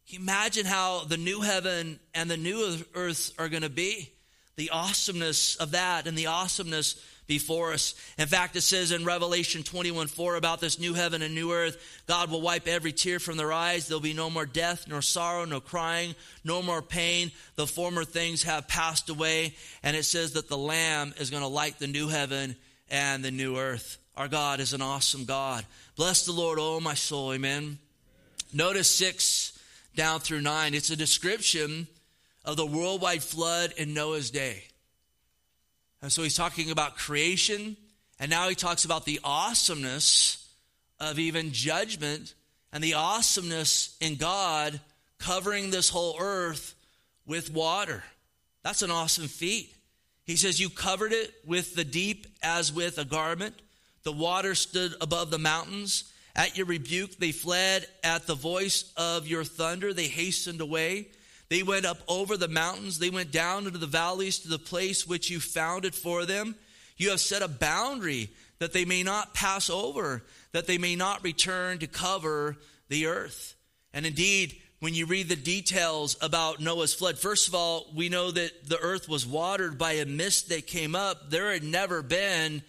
Imagine 0.07 0.65
how 0.65 1.03
the 1.03 1.17
new 1.17 1.41
heaven 1.41 1.99
and 2.13 2.31
the 2.31 2.37
new 2.37 2.77
earth 2.95 3.33
are 3.37 3.49
going 3.49 3.63
to 3.63 3.69
be? 3.69 4.09
The 4.55 4.69
awesomeness 4.69 5.57
of 5.57 5.71
that 5.71 6.07
and 6.07 6.17
the 6.17 6.27
awesomeness 6.27 6.95
before 7.27 7.73
us. 7.73 7.95
In 8.17 8.27
fact, 8.27 8.55
it 8.55 8.61
says 8.61 8.91
in 8.91 9.05
Revelation 9.05 9.63
21 9.63 10.07
4 10.07 10.35
about 10.35 10.61
this 10.61 10.79
new 10.79 10.93
heaven 10.93 11.21
and 11.21 11.33
new 11.33 11.51
earth 11.51 11.77
God 12.07 12.29
will 12.29 12.41
wipe 12.41 12.67
every 12.67 12.91
tear 12.91 13.19
from 13.19 13.38
their 13.38 13.51
eyes. 13.51 13.88
There'll 13.88 14.01
be 14.01 14.13
no 14.13 14.29
more 14.29 14.45
death, 14.45 14.88
nor 14.88 15.01
sorrow, 15.01 15.45
no 15.45 15.59
crying, 15.59 16.15
no 16.43 16.61
more 16.61 16.81
pain. 16.81 17.31
The 17.55 17.67
former 17.67 18.03
things 18.03 18.43
have 18.43 18.67
passed 18.67 19.09
away. 19.09 19.55
And 19.83 19.95
it 19.95 20.03
says 20.03 20.33
that 20.33 20.49
the 20.49 20.57
Lamb 20.57 21.13
is 21.17 21.29
going 21.29 21.43
to 21.43 21.47
light 21.47 21.79
the 21.79 21.88
new 21.88 22.07
heaven 22.07 22.55
and 22.89 23.23
the 23.23 23.31
new 23.31 23.57
earth. 23.57 23.97
Our 24.15 24.27
God 24.27 24.59
is 24.59 24.73
an 24.73 24.81
awesome 24.81 25.25
God. 25.25 25.65
Bless 25.95 26.25
the 26.25 26.31
Lord, 26.31 26.57
oh 26.61 26.79
my 26.79 26.93
soul. 26.93 27.33
Amen. 27.33 27.79
Notice 28.53 28.89
6 28.95 29.59
down 29.95 30.19
through 30.19 30.41
9. 30.41 30.73
It's 30.73 30.89
a 30.89 30.95
description 30.95 31.88
of 32.45 32.57
the 32.57 32.65
worldwide 32.65 33.23
flood 33.23 33.73
in 33.77 33.93
Noah's 33.93 34.29
day. 34.29 34.63
And 36.05 36.11
so 36.11 36.21
he's 36.21 36.37
talking 36.37 36.69
about 36.69 36.97
creation, 36.97 37.75
and 38.19 38.29
now 38.29 38.47
he 38.47 38.53
talks 38.53 38.85
about 38.85 39.05
the 39.05 39.19
awesomeness 39.23 40.47
of 40.99 41.17
even 41.17 41.51
judgment 41.51 42.35
and 42.71 42.83
the 42.83 42.93
awesomeness 42.93 43.97
in 43.99 44.13
God 44.13 44.79
covering 45.17 45.71
this 45.71 45.89
whole 45.89 46.15
earth 46.19 46.75
with 47.25 47.51
water. 47.51 48.03
That's 48.61 48.83
an 48.83 48.91
awesome 48.91 49.27
feat. 49.27 49.73
He 50.25 50.35
says, 50.35 50.59
You 50.59 50.69
covered 50.69 51.11
it 51.11 51.33
with 51.43 51.73
the 51.73 51.83
deep 51.83 52.27
as 52.43 52.71
with 52.71 52.99
a 52.99 53.05
garment. 53.05 53.55
The 54.03 54.11
water 54.11 54.53
stood 54.53 54.93
above 55.01 55.31
the 55.31 55.39
mountains. 55.39 56.13
At 56.35 56.55
your 56.55 56.67
rebuke, 56.67 57.17
they 57.17 57.31
fled. 57.31 57.87
At 58.03 58.27
the 58.27 58.35
voice 58.35 58.93
of 58.95 59.25
your 59.25 59.43
thunder, 59.43 59.91
they 59.91 60.05
hastened 60.05 60.61
away. 60.61 61.07
They 61.49 61.63
went 61.63 61.86
up 61.86 61.99
over 62.08 62.38
the 62.38 62.47
mountains. 62.47 62.99
They 62.99 63.10
went 63.10 63.31
down 63.31 63.67
into 63.67 63.77
the 63.77 63.86
valleys 63.86 64.39
to 64.39 64.47
the 64.47 64.60
place 64.60 65.05
which 65.05 65.29
you 65.29 65.39
founded 65.39 65.93
for 65.93 66.25
them. 66.25 66.55
You 66.97 67.12
have 67.12 67.19
set 67.19 67.41
a 67.41 67.47
boundary 67.47 68.29
that 68.60 68.73
they 68.73 68.86
may 68.86 69.03
not 69.03 69.34
pass 69.34 69.69
over, 69.69 70.23
that 70.53 70.65
they 70.65 70.77
may 70.77 70.95
not 70.95 71.23
return 71.23 71.79
to 71.79 71.88
cover 71.88 72.58
the 72.88 73.08
earth. 73.08 73.55
And 73.93 74.05
indeed, 74.05 74.55
when 74.79 74.93
you 74.93 75.05
read 75.05 75.29
the 75.29 75.36
details 75.36 76.17
about 76.21 76.60
Noah's 76.60 76.93
flood, 76.93 77.17
first 77.17 77.47
of 77.47 77.55
all, 77.55 77.88
we 77.95 78.10
know 78.10 78.31
that 78.31 78.67
the 78.67 78.79
earth 78.79 79.10
was 79.10 79.25
watered 79.25 79.77
by 79.77 79.93
a 79.93 80.05
mist 80.05 80.49
that 80.49 80.67
came 80.67 80.95
up. 80.95 81.29
There 81.29 81.51
had 81.51 81.63
never 81.63 82.01
been 82.01 82.62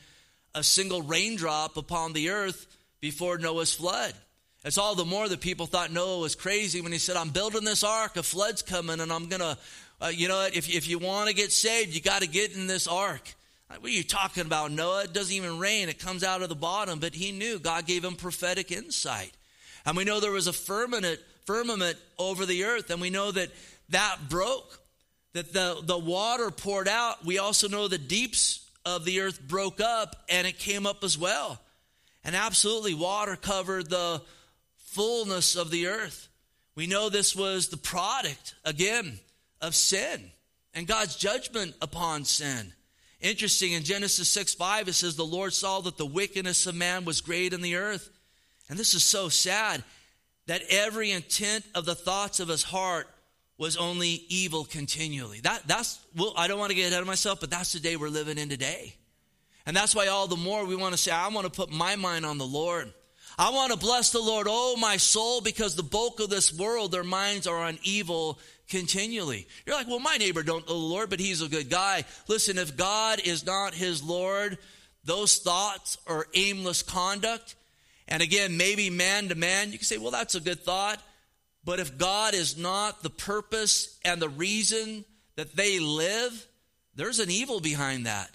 a 0.54 0.62
single 0.62 1.02
raindrop 1.02 1.76
upon 1.76 2.12
the 2.12 2.30
earth 2.30 2.66
before 3.00 3.38
Noah's 3.38 3.74
flood. 3.74 4.14
It's 4.66 4.78
all 4.78 4.96
the 4.96 5.04
more 5.04 5.28
that 5.28 5.40
people 5.40 5.66
thought 5.66 5.92
Noah 5.92 6.18
was 6.18 6.34
crazy 6.34 6.80
when 6.80 6.90
he 6.90 6.98
said, 6.98 7.14
I'm 7.14 7.30
building 7.30 7.62
this 7.62 7.84
ark, 7.84 8.16
a 8.16 8.22
flood's 8.24 8.62
coming, 8.62 8.98
and 8.98 9.12
I'm 9.12 9.28
going 9.28 9.40
to, 9.40 9.56
uh, 10.00 10.08
you 10.08 10.26
know, 10.26 10.44
if, 10.52 10.68
if 10.68 10.88
you 10.88 10.98
want 10.98 11.28
to 11.28 11.34
get 11.36 11.52
saved, 11.52 11.94
you 11.94 12.00
got 12.00 12.22
to 12.22 12.28
get 12.28 12.52
in 12.52 12.66
this 12.66 12.88
ark. 12.88 13.22
What 13.68 13.84
are 13.84 13.88
you 13.88 14.02
talking 14.02 14.44
about, 14.44 14.72
Noah? 14.72 15.04
It 15.04 15.12
doesn't 15.12 15.32
even 15.32 15.60
rain, 15.60 15.88
it 15.88 16.00
comes 16.00 16.24
out 16.24 16.42
of 16.42 16.48
the 16.48 16.56
bottom. 16.56 16.98
But 16.98 17.14
he 17.14 17.30
knew 17.30 17.60
God 17.60 17.86
gave 17.86 18.04
him 18.04 18.16
prophetic 18.16 18.72
insight. 18.72 19.30
And 19.84 19.96
we 19.96 20.02
know 20.02 20.18
there 20.18 20.32
was 20.32 20.48
a 20.48 20.52
firmament, 20.52 21.20
firmament 21.44 21.96
over 22.18 22.44
the 22.44 22.64
earth, 22.64 22.90
and 22.90 23.00
we 23.00 23.08
know 23.08 23.30
that 23.30 23.50
that 23.90 24.16
broke, 24.28 24.80
that 25.34 25.52
the, 25.52 25.80
the 25.80 25.96
water 25.96 26.50
poured 26.50 26.88
out. 26.88 27.24
We 27.24 27.38
also 27.38 27.68
know 27.68 27.86
the 27.86 27.98
deeps 27.98 28.68
of 28.84 29.04
the 29.04 29.20
earth 29.20 29.40
broke 29.40 29.80
up, 29.80 30.16
and 30.28 30.44
it 30.44 30.58
came 30.58 30.86
up 30.86 31.04
as 31.04 31.16
well. 31.16 31.60
And 32.24 32.34
absolutely, 32.34 32.94
water 32.94 33.36
covered 33.36 33.88
the 33.88 34.22
fullness 34.96 35.56
of 35.56 35.70
the 35.70 35.88
earth. 35.88 36.28
We 36.74 36.86
know 36.86 37.10
this 37.10 37.36
was 37.36 37.68
the 37.68 37.76
product, 37.76 38.54
again, 38.64 39.20
of 39.60 39.74
sin 39.74 40.30
and 40.72 40.86
God's 40.86 41.16
judgment 41.16 41.74
upon 41.82 42.24
sin. 42.24 42.72
Interesting, 43.20 43.72
in 43.72 43.82
Genesis 43.82 44.28
6 44.28 44.54
5, 44.54 44.88
it 44.88 44.94
says, 44.94 45.16
The 45.16 45.24
Lord 45.24 45.52
saw 45.52 45.80
that 45.82 45.98
the 45.98 46.06
wickedness 46.06 46.66
of 46.66 46.74
man 46.74 47.04
was 47.04 47.20
great 47.20 47.52
in 47.52 47.60
the 47.60 47.76
earth. 47.76 48.10
And 48.68 48.78
this 48.78 48.94
is 48.94 49.04
so 49.04 49.28
sad 49.28 49.84
that 50.46 50.62
every 50.70 51.10
intent 51.10 51.64
of 51.74 51.84
the 51.84 51.94
thoughts 51.94 52.40
of 52.40 52.48
his 52.48 52.62
heart 52.62 53.06
was 53.58 53.76
only 53.76 54.24
evil 54.28 54.64
continually. 54.64 55.40
That, 55.40 55.66
that's, 55.66 55.98
well, 56.14 56.34
I 56.36 56.48
don't 56.48 56.58
want 56.58 56.70
to 56.70 56.76
get 56.76 56.88
ahead 56.88 57.00
of 57.00 57.06
myself, 57.06 57.40
but 57.40 57.50
that's 57.50 57.72
the 57.72 57.80
day 57.80 57.96
we're 57.96 58.08
living 58.08 58.38
in 58.38 58.48
today. 58.48 58.94
And 59.66 59.76
that's 59.76 59.94
why 59.94 60.06
all 60.06 60.26
the 60.26 60.36
more 60.36 60.64
we 60.64 60.76
want 60.76 60.94
to 60.94 60.98
say, 60.98 61.10
I 61.10 61.28
want 61.28 61.46
to 61.46 61.50
put 61.50 61.70
my 61.70 61.96
mind 61.96 62.24
on 62.24 62.38
the 62.38 62.46
Lord. 62.46 62.92
I 63.38 63.50
want 63.50 63.72
to 63.72 63.78
bless 63.78 64.12
the 64.12 64.20
Lord, 64.20 64.46
oh 64.48 64.76
my 64.76 64.96
soul, 64.96 65.42
because 65.42 65.74
the 65.74 65.82
bulk 65.82 66.20
of 66.20 66.30
this 66.30 66.52
world, 66.52 66.90
their 66.90 67.04
minds 67.04 67.46
are 67.46 67.58
on 67.64 67.78
evil 67.82 68.38
continually. 68.68 69.46
You're 69.66 69.76
like, 69.76 69.88
well, 69.88 69.98
my 69.98 70.16
neighbor 70.16 70.42
don't 70.42 70.66
know 70.66 70.74
the 70.74 70.80
Lord, 70.80 71.10
but 71.10 71.20
he's 71.20 71.42
a 71.42 71.48
good 71.48 71.68
guy. 71.68 72.04
Listen, 72.28 72.56
if 72.56 72.76
God 72.76 73.20
is 73.24 73.44
not 73.44 73.74
his 73.74 74.02
Lord, 74.02 74.58
those 75.04 75.36
thoughts 75.36 75.98
are 76.06 76.26
aimless 76.34 76.82
conduct. 76.82 77.56
And 78.08 78.22
again, 78.22 78.56
maybe 78.56 78.88
man 78.88 79.28
to 79.28 79.34
man, 79.34 79.70
you 79.70 79.78
can 79.78 79.86
say, 79.86 79.98
well, 79.98 80.10
that's 80.10 80.34
a 80.34 80.40
good 80.40 80.60
thought. 80.60 81.00
But 81.64 81.80
if 81.80 81.98
God 81.98 82.34
is 82.34 82.56
not 82.56 83.02
the 83.02 83.10
purpose 83.10 83.98
and 84.04 84.22
the 84.22 84.28
reason 84.28 85.04
that 85.34 85.54
they 85.54 85.78
live, 85.78 86.46
there's 86.94 87.18
an 87.18 87.30
evil 87.30 87.60
behind 87.60 88.06
that. 88.06 88.30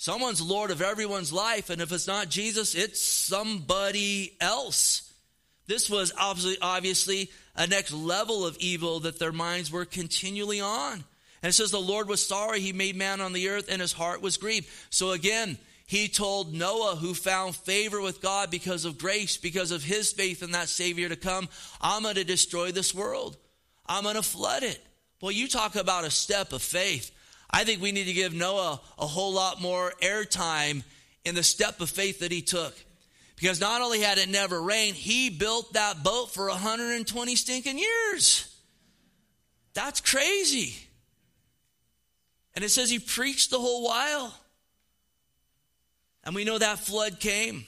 Someone's 0.00 0.40
Lord 0.40 0.70
of 0.70 0.80
everyone's 0.80 1.30
life, 1.30 1.68
and 1.68 1.82
if 1.82 1.92
it's 1.92 2.06
not 2.06 2.30
Jesus, 2.30 2.74
it's 2.74 2.98
somebody 2.98 4.34
else. 4.40 5.12
This 5.66 5.90
was 5.90 6.10
obviously, 6.16 7.30
a 7.54 7.66
next 7.66 7.92
level 7.92 8.46
of 8.46 8.56
evil 8.60 9.00
that 9.00 9.18
their 9.18 9.30
minds 9.30 9.70
were 9.70 9.84
continually 9.84 10.58
on. 10.58 11.04
And 11.42 11.50
it 11.50 11.52
says, 11.52 11.70
The 11.70 11.78
Lord 11.78 12.08
was 12.08 12.26
sorry 12.26 12.60
he 12.60 12.72
made 12.72 12.96
man 12.96 13.20
on 13.20 13.34
the 13.34 13.50
earth, 13.50 13.66
and 13.70 13.82
his 13.82 13.92
heart 13.92 14.22
was 14.22 14.38
grieved. 14.38 14.70
So 14.88 15.10
again, 15.10 15.58
he 15.86 16.08
told 16.08 16.54
Noah, 16.54 16.96
who 16.96 17.12
found 17.12 17.54
favor 17.54 18.00
with 18.00 18.22
God 18.22 18.50
because 18.50 18.86
of 18.86 18.96
grace, 18.96 19.36
because 19.36 19.70
of 19.70 19.84
his 19.84 20.12
faith 20.12 20.42
in 20.42 20.52
that 20.52 20.70
Savior 20.70 21.10
to 21.10 21.16
come, 21.16 21.46
I'm 21.78 22.04
going 22.04 22.14
to 22.14 22.24
destroy 22.24 22.72
this 22.72 22.94
world. 22.94 23.36
I'm 23.84 24.04
going 24.04 24.16
to 24.16 24.22
flood 24.22 24.62
it. 24.62 24.82
Well, 25.20 25.30
you 25.30 25.46
talk 25.46 25.76
about 25.76 26.06
a 26.06 26.10
step 26.10 26.54
of 26.54 26.62
faith. 26.62 27.10
I 27.52 27.64
think 27.64 27.82
we 27.82 27.92
need 27.92 28.04
to 28.04 28.12
give 28.12 28.32
Noah 28.32 28.80
a 28.98 29.06
whole 29.06 29.32
lot 29.32 29.60
more 29.60 29.92
airtime 30.00 30.84
in 31.24 31.34
the 31.34 31.42
step 31.42 31.80
of 31.80 31.90
faith 31.90 32.20
that 32.20 32.32
he 32.32 32.42
took. 32.42 32.74
Because 33.36 33.60
not 33.60 33.80
only 33.80 34.00
had 34.00 34.18
it 34.18 34.28
never 34.28 34.60
rained, 34.60 34.96
he 34.96 35.30
built 35.30 35.72
that 35.72 36.02
boat 36.02 36.32
for 36.32 36.48
120 36.48 37.36
stinking 37.36 37.78
years. 37.78 38.54
That's 39.72 40.00
crazy. 40.00 40.74
And 42.54 42.64
it 42.64 42.68
says 42.68 42.90
he 42.90 42.98
preached 42.98 43.50
the 43.50 43.58
whole 43.58 43.84
while. 43.84 44.34
And 46.24 46.34
we 46.34 46.44
know 46.44 46.58
that 46.58 46.80
flood 46.80 47.18
came. 47.18 47.64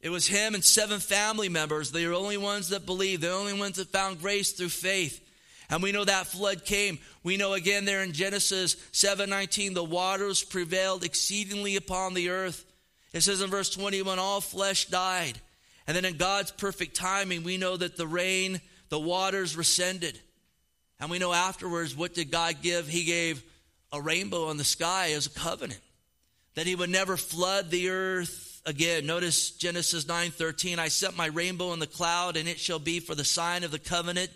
It 0.00 0.10
was 0.10 0.26
him 0.26 0.54
and 0.54 0.64
seven 0.64 1.00
family 1.00 1.48
members. 1.48 1.90
They 1.90 2.06
were 2.06 2.12
the 2.12 2.18
only 2.18 2.36
ones 2.36 2.68
that 2.70 2.86
believed, 2.86 3.22
the 3.22 3.32
only 3.32 3.58
ones 3.58 3.76
that 3.76 3.88
found 3.88 4.20
grace 4.20 4.52
through 4.52 4.68
faith. 4.68 5.25
And 5.68 5.82
we 5.82 5.92
know 5.92 6.04
that 6.04 6.26
flood 6.26 6.64
came. 6.64 6.98
We 7.22 7.36
know 7.36 7.54
again 7.54 7.84
there 7.84 8.02
in 8.02 8.12
Genesis 8.12 8.76
7:19 8.92 9.74
the 9.74 9.84
waters 9.84 10.42
prevailed 10.44 11.04
exceedingly 11.04 11.76
upon 11.76 12.14
the 12.14 12.28
earth. 12.28 12.64
It 13.12 13.22
says 13.22 13.40
in 13.40 13.50
verse 13.50 13.70
21 13.70 14.18
all 14.18 14.40
flesh 14.40 14.86
died. 14.86 15.40
And 15.86 15.96
then 15.96 16.04
in 16.04 16.16
God's 16.16 16.52
perfect 16.52 16.96
timing 16.96 17.42
we 17.42 17.56
know 17.56 17.76
that 17.76 17.96
the 17.96 18.06
rain, 18.06 18.60
the 18.88 19.00
waters 19.00 19.56
rescinded. 19.56 20.20
And 21.00 21.10
we 21.10 21.18
know 21.18 21.32
afterwards 21.32 21.96
what 21.96 22.14
did 22.14 22.30
God 22.30 22.62
give? 22.62 22.88
He 22.88 23.04
gave 23.04 23.42
a 23.92 24.00
rainbow 24.00 24.50
in 24.50 24.56
the 24.56 24.64
sky 24.64 25.12
as 25.12 25.26
a 25.26 25.30
covenant. 25.30 25.80
That 26.54 26.66
he 26.66 26.74
would 26.74 26.90
never 26.90 27.16
flood 27.16 27.70
the 27.70 27.90
earth 27.90 28.62
again. 28.64 29.06
Notice 29.06 29.50
Genesis 29.50 30.04
9:13 30.04 30.78
I 30.78 30.88
set 30.88 31.16
my 31.16 31.26
rainbow 31.26 31.72
in 31.72 31.80
the 31.80 31.86
cloud 31.86 32.36
and 32.36 32.48
it 32.48 32.60
shall 32.60 32.78
be 32.78 33.00
for 33.00 33.14
the 33.14 33.24
sign 33.24 33.64
of 33.64 33.72
the 33.72 33.78
covenant 33.78 34.30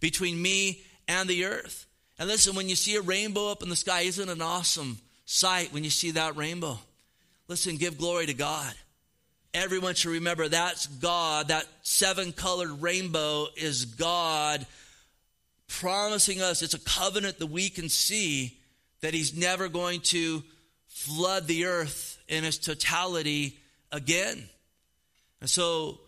between 0.00 0.40
me 0.40 0.82
and 1.08 1.28
the 1.28 1.44
earth. 1.44 1.86
And 2.18 2.28
listen, 2.28 2.56
when 2.56 2.68
you 2.68 2.76
see 2.76 2.96
a 2.96 3.02
rainbow 3.02 3.50
up 3.50 3.62
in 3.62 3.68
the 3.68 3.76
sky, 3.76 4.02
isn't 4.02 4.28
an 4.28 4.42
awesome 4.42 4.98
sight 5.24 5.72
when 5.72 5.84
you 5.84 5.90
see 5.90 6.12
that 6.12 6.36
rainbow? 6.36 6.78
Listen, 7.48 7.76
give 7.76 7.98
glory 7.98 8.26
to 8.26 8.34
God. 8.34 8.72
Everyone 9.54 9.94
should 9.94 10.10
remember 10.10 10.48
that's 10.48 10.86
God. 10.86 11.48
That 11.48 11.66
seven 11.82 12.32
colored 12.32 12.82
rainbow 12.82 13.46
is 13.56 13.84
God 13.84 14.66
promising 15.68 16.40
us 16.40 16.62
it's 16.62 16.74
a 16.74 16.80
covenant 16.80 17.38
that 17.38 17.46
we 17.46 17.68
can 17.68 17.88
see 17.88 18.56
that 19.00 19.14
He's 19.14 19.36
never 19.36 19.68
going 19.68 20.00
to 20.00 20.42
flood 20.88 21.46
the 21.46 21.66
earth 21.66 22.18
in 22.28 22.44
its 22.44 22.58
totality 22.58 23.58
again. 23.92 24.48
And 25.40 25.50
so, 25.50 26.00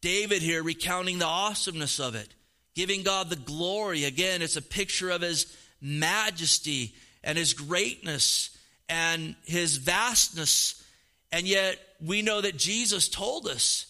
David 0.00 0.42
here 0.42 0.62
recounting 0.62 1.18
the 1.18 1.26
awesomeness 1.26 2.00
of 2.00 2.14
it 2.14 2.28
giving 2.74 3.02
God 3.02 3.30
the 3.30 3.36
glory. 3.36 4.04
Again, 4.04 4.42
it's 4.42 4.56
a 4.56 4.62
picture 4.62 5.10
of 5.10 5.22
his 5.22 5.56
majesty 5.80 6.94
and 7.24 7.36
his 7.36 7.52
greatness 7.52 8.56
and 8.88 9.34
his 9.44 9.76
vastness. 9.76 10.82
And 11.30 11.46
yet, 11.46 11.78
we 12.04 12.22
know 12.22 12.40
that 12.40 12.56
Jesus 12.56 13.08
told 13.08 13.46
us 13.46 13.86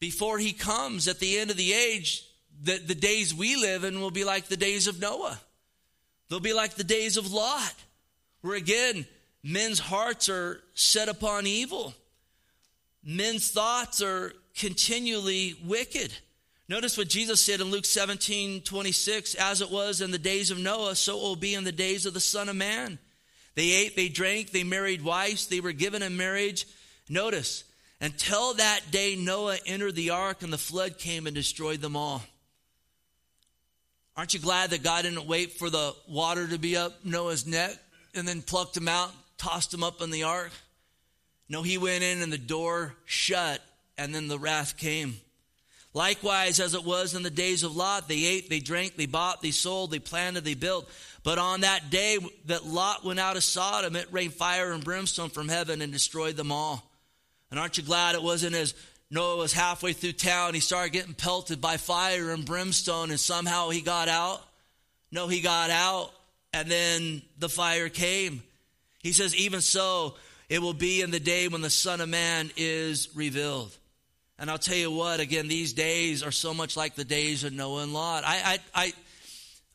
before 0.00 0.38
he 0.38 0.52
comes 0.52 1.08
at 1.08 1.18
the 1.18 1.38
end 1.38 1.50
of 1.50 1.56
the 1.56 1.72
age 1.72 2.24
that 2.62 2.86
the 2.86 2.94
days 2.94 3.34
we 3.34 3.56
live 3.56 3.84
in 3.84 4.00
will 4.00 4.10
be 4.10 4.24
like 4.24 4.46
the 4.46 4.56
days 4.56 4.86
of 4.86 5.00
Noah. 5.00 5.40
They'll 6.28 6.40
be 6.40 6.52
like 6.52 6.74
the 6.74 6.84
days 6.84 7.16
of 7.16 7.32
Lot, 7.32 7.74
where 8.40 8.56
again, 8.56 9.06
men's 9.42 9.78
hearts 9.78 10.28
are 10.28 10.62
set 10.74 11.08
upon 11.08 11.46
evil. 11.46 11.94
Men's 13.02 13.50
thoughts 13.50 14.00
are 14.00 14.32
continually 14.56 15.56
wicked. 15.64 16.12
Notice 16.68 16.96
what 16.96 17.08
Jesus 17.08 17.40
said 17.40 17.60
in 17.60 17.70
Luke 17.70 17.84
17 17.84 18.62
26 18.62 19.34
as 19.34 19.60
it 19.60 19.70
was 19.70 20.00
in 20.00 20.10
the 20.10 20.18
days 20.18 20.50
of 20.50 20.58
Noah, 20.58 20.94
so 20.94 21.16
it 21.16 21.22
will 21.22 21.36
be 21.36 21.54
in 21.54 21.64
the 21.64 21.72
days 21.72 22.06
of 22.06 22.14
the 22.14 22.20
Son 22.20 22.48
of 22.48 22.56
Man. 22.56 22.98
They 23.54 23.70
ate, 23.70 23.96
they 23.96 24.08
drank, 24.08 24.50
they 24.50 24.64
married 24.64 25.04
wives, 25.04 25.46
they 25.46 25.60
were 25.60 25.72
given 25.72 26.02
in 26.02 26.16
marriage. 26.16 26.66
Notice, 27.08 27.64
until 28.00 28.54
that 28.54 28.80
day 28.90 29.14
Noah 29.14 29.58
entered 29.66 29.94
the 29.94 30.10
ark 30.10 30.42
and 30.42 30.52
the 30.52 30.58
flood 30.58 30.98
came 30.98 31.26
and 31.26 31.34
destroyed 31.34 31.80
them 31.80 31.96
all. 31.96 32.22
Aren't 34.16 34.32
you 34.32 34.40
glad 34.40 34.70
that 34.70 34.82
God 34.82 35.02
didn't 35.02 35.26
wait 35.26 35.52
for 35.54 35.70
the 35.70 35.94
water 36.08 36.46
to 36.48 36.58
be 36.58 36.76
up 36.76 37.04
Noah's 37.04 37.46
neck 37.46 37.72
and 38.14 38.26
then 38.26 38.42
plucked 38.42 38.76
him 38.76 38.88
out, 38.88 39.12
tossed 39.38 39.74
him 39.74 39.82
up 39.82 40.00
in 40.00 40.10
the 40.10 40.22
ark? 40.22 40.52
No, 41.48 41.62
he 41.62 41.78
went 41.78 42.02
in 42.02 42.22
and 42.22 42.32
the 42.32 42.38
door 42.38 42.94
shut, 43.04 43.60
and 43.98 44.14
then 44.14 44.28
the 44.28 44.38
wrath 44.38 44.76
came. 44.76 45.16
Likewise, 45.94 46.58
as 46.58 46.74
it 46.74 46.84
was 46.84 47.14
in 47.14 47.22
the 47.22 47.30
days 47.30 47.62
of 47.62 47.76
Lot, 47.76 48.08
they 48.08 48.24
ate, 48.24 48.50
they 48.50 48.58
drank, 48.58 48.96
they 48.96 49.06
bought, 49.06 49.40
they 49.40 49.52
sold, 49.52 49.92
they 49.92 50.00
planted, 50.00 50.44
they 50.44 50.54
built. 50.54 50.90
But 51.22 51.38
on 51.38 51.60
that 51.60 51.88
day 51.88 52.18
that 52.46 52.66
Lot 52.66 53.04
went 53.04 53.20
out 53.20 53.36
of 53.36 53.44
Sodom, 53.44 53.94
it 53.94 54.08
rained 54.10 54.34
fire 54.34 54.72
and 54.72 54.82
brimstone 54.82 55.30
from 55.30 55.48
heaven 55.48 55.80
and 55.80 55.92
destroyed 55.92 56.36
them 56.36 56.50
all. 56.50 56.82
And 57.50 57.60
aren't 57.60 57.78
you 57.78 57.84
glad 57.84 58.16
it 58.16 58.22
wasn't 58.22 58.56
as 58.56 58.74
Noah 59.08 59.36
was 59.36 59.52
halfway 59.52 59.92
through 59.92 60.12
town, 60.12 60.54
he 60.54 60.60
started 60.60 60.92
getting 60.92 61.14
pelted 61.14 61.60
by 61.60 61.76
fire 61.76 62.32
and 62.32 62.44
brimstone, 62.44 63.10
and 63.10 63.20
somehow 63.20 63.70
he 63.70 63.80
got 63.80 64.08
out? 64.08 64.42
No, 65.12 65.28
he 65.28 65.40
got 65.40 65.70
out, 65.70 66.10
and 66.52 66.68
then 66.68 67.22
the 67.38 67.48
fire 67.48 67.88
came. 67.88 68.42
He 69.00 69.12
says, 69.12 69.36
Even 69.36 69.60
so, 69.60 70.16
it 70.48 70.60
will 70.60 70.74
be 70.74 71.02
in 71.02 71.12
the 71.12 71.20
day 71.20 71.46
when 71.46 71.60
the 71.60 71.70
Son 71.70 72.00
of 72.00 72.08
Man 72.08 72.50
is 72.56 73.10
revealed. 73.14 73.76
And 74.38 74.50
I'll 74.50 74.58
tell 74.58 74.76
you 74.76 74.90
what, 74.90 75.20
again, 75.20 75.46
these 75.46 75.72
days 75.72 76.22
are 76.22 76.32
so 76.32 76.52
much 76.52 76.76
like 76.76 76.94
the 76.94 77.04
days 77.04 77.44
of 77.44 77.52
Noah 77.52 77.84
and 77.84 77.94
Lot. 77.94 78.24
I, 78.26 78.58
I, 78.74 78.82
I, 78.82 78.92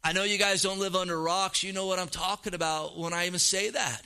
I 0.04 0.14
know 0.14 0.24
you 0.24 0.38
guys 0.38 0.62
don't 0.62 0.80
live 0.80 0.96
under 0.96 1.20
rocks. 1.20 1.64
You 1.64 1.72
know 1.72 1.86
what 1.86 2.00
I'm 2.00 2.10
talking 2.10 2.54
about 2.54 2.98
when 2.98 3.14
I 3.14 3.28
even 3.28 3.40
say 3.40 3.70
that. 3.70 4.02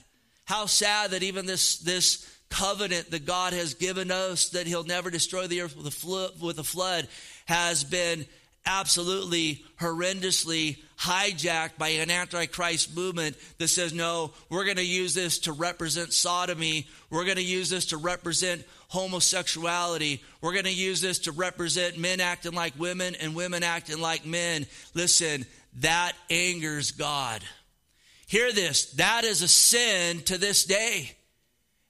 How 0.45 0.67
sad 0.67 1.11
that 1.11 1.23
even 1.23 1.45
this, 1.45 1.79
this 1.79 2.29
covenant 2.49 3.09
that 3.11 3.25
God 3.25 3.53
has 3.53 3.73
given 3.73 4.11
us 4.11 4.49
that 4.49 4.67
He'll 4.67 4.83
never 4.83 5.09
destroy 5.09 5.47
the 5.47 5.61
earth 5.61 5.75
with 5.75 5.87
a, 5.87 5.91
flood, 5.91 6.39
with 6.39 6.59
a 6.59 6.63
flood 6.63 7.07
has 7.45 7.83
been 7.83 8.25
absolutely 8.65 9.63
horrendously 9.79 10.77
hijacked 10.99 11.77
by 11.77 11.89
an 11.89 12.09
antichrist 12.09 12.95
movement 12.95 13.35
that 13.57 13.67
says, 13.67 13.93
no, 13.93 14.31
we're 14.49 14.63
going 14.63 14.77
to 14.77 14.85
use 14.85 15.13
this 15.13 15.39
to 15.39 15.51
represent 15.51 16.13
sodomy. 16.13 16.87
We're 17.09 17.25
going 17.25 17.37
to 17.37 17.43
use 17.43 17.69
this 17.69 17.87
to 17.87 17.97
represent 17.97 18.63
homosexuality. 18.87 20.23
We're 20.41 20.53
going 20.53 20.65
to 20.65 20.73
use 20.73 21.01
this 21.01 21.19
to 21.19 21.31
represent 21.31 21.97
men 21.97 22.21
acting 22.21 22.53
like 22.53 22.79
women 22.79 23.15
and 23.15 23.35
women 23.35 23.63
acting 23.63 23.99
like 23.99 24.25
men. 24.25 24.65
Listen, 24.93 25.45
that 25.79 26.13
angers 26.29 26.91
God. 26.91 27.43
Hear 28.27 28.51
this 28.51 28.91
that 28.93 29.25
is 29.25 29.41
a 29.41 29.47
sin 29.47 30.21
to 30.21 30.37
this 30.37 30.63
day. 30.63 31.11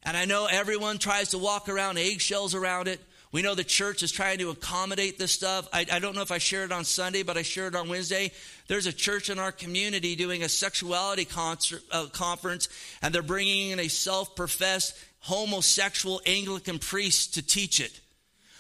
And 0.04 0.18
I 0.18 0.26
know 0.26 0.48
everyone 0.48 0.98
tries 0.98 1.30
to 1.30 1.38
walk 1.38 1.70
around 1.70 1.98
eggshells 1.98 2.56
around 2.56 2.88
it. 2.88 3.00
We 3.34 3.42
know 3.42 3.56
the 3.56 3.64
church 3.64 4.04
is 4.04 4.12
trying 4.12 4.38
to 4.38 4.52
accommodate 4.52 5.18
this 5.18 5.32
stuff. 5.32 5.68
I, 5.74 5.88
I, 5.92 5.98
don't 5.98 6.14
know 6.14 6.22
if 6.22 6.32
I 6.32 6.38
shared 6.38 6.70
it 6.70 6.74
on 6.74 6.86
Sunday, 6.86 7.24
but 7.24 7.36
I 7.36 7.42
shared 7.42 7.74
it 7.74 7.78
on 7.80 7.90
Wednesday. 7.90 8.32
There's 8.68 8.86
a 8.86 8.94
church 8.94 9.32
in 9.32 9.40
our 9.40 9.52
community 9.52 10.16
doing 10.16 10.44
a 10.44 10.50
sexuality 10.50 11.26
concert, 11.26 11.82
uh, 11.92 12.06
conference, 12.14 12.70
and 13.02 13.14
they're 13.14 13.24
bringing 13.24 13.72
in 13.72 13.80
a 13.80 13.88
self 13.88 14.36
professed 14.36 14.96
homosexual 15.20 16.22
Anglican 16.28 16.78
priest 16.78 17.34
to 17.34 17.42
teach 17.42 17.80
it. 17.80 18.00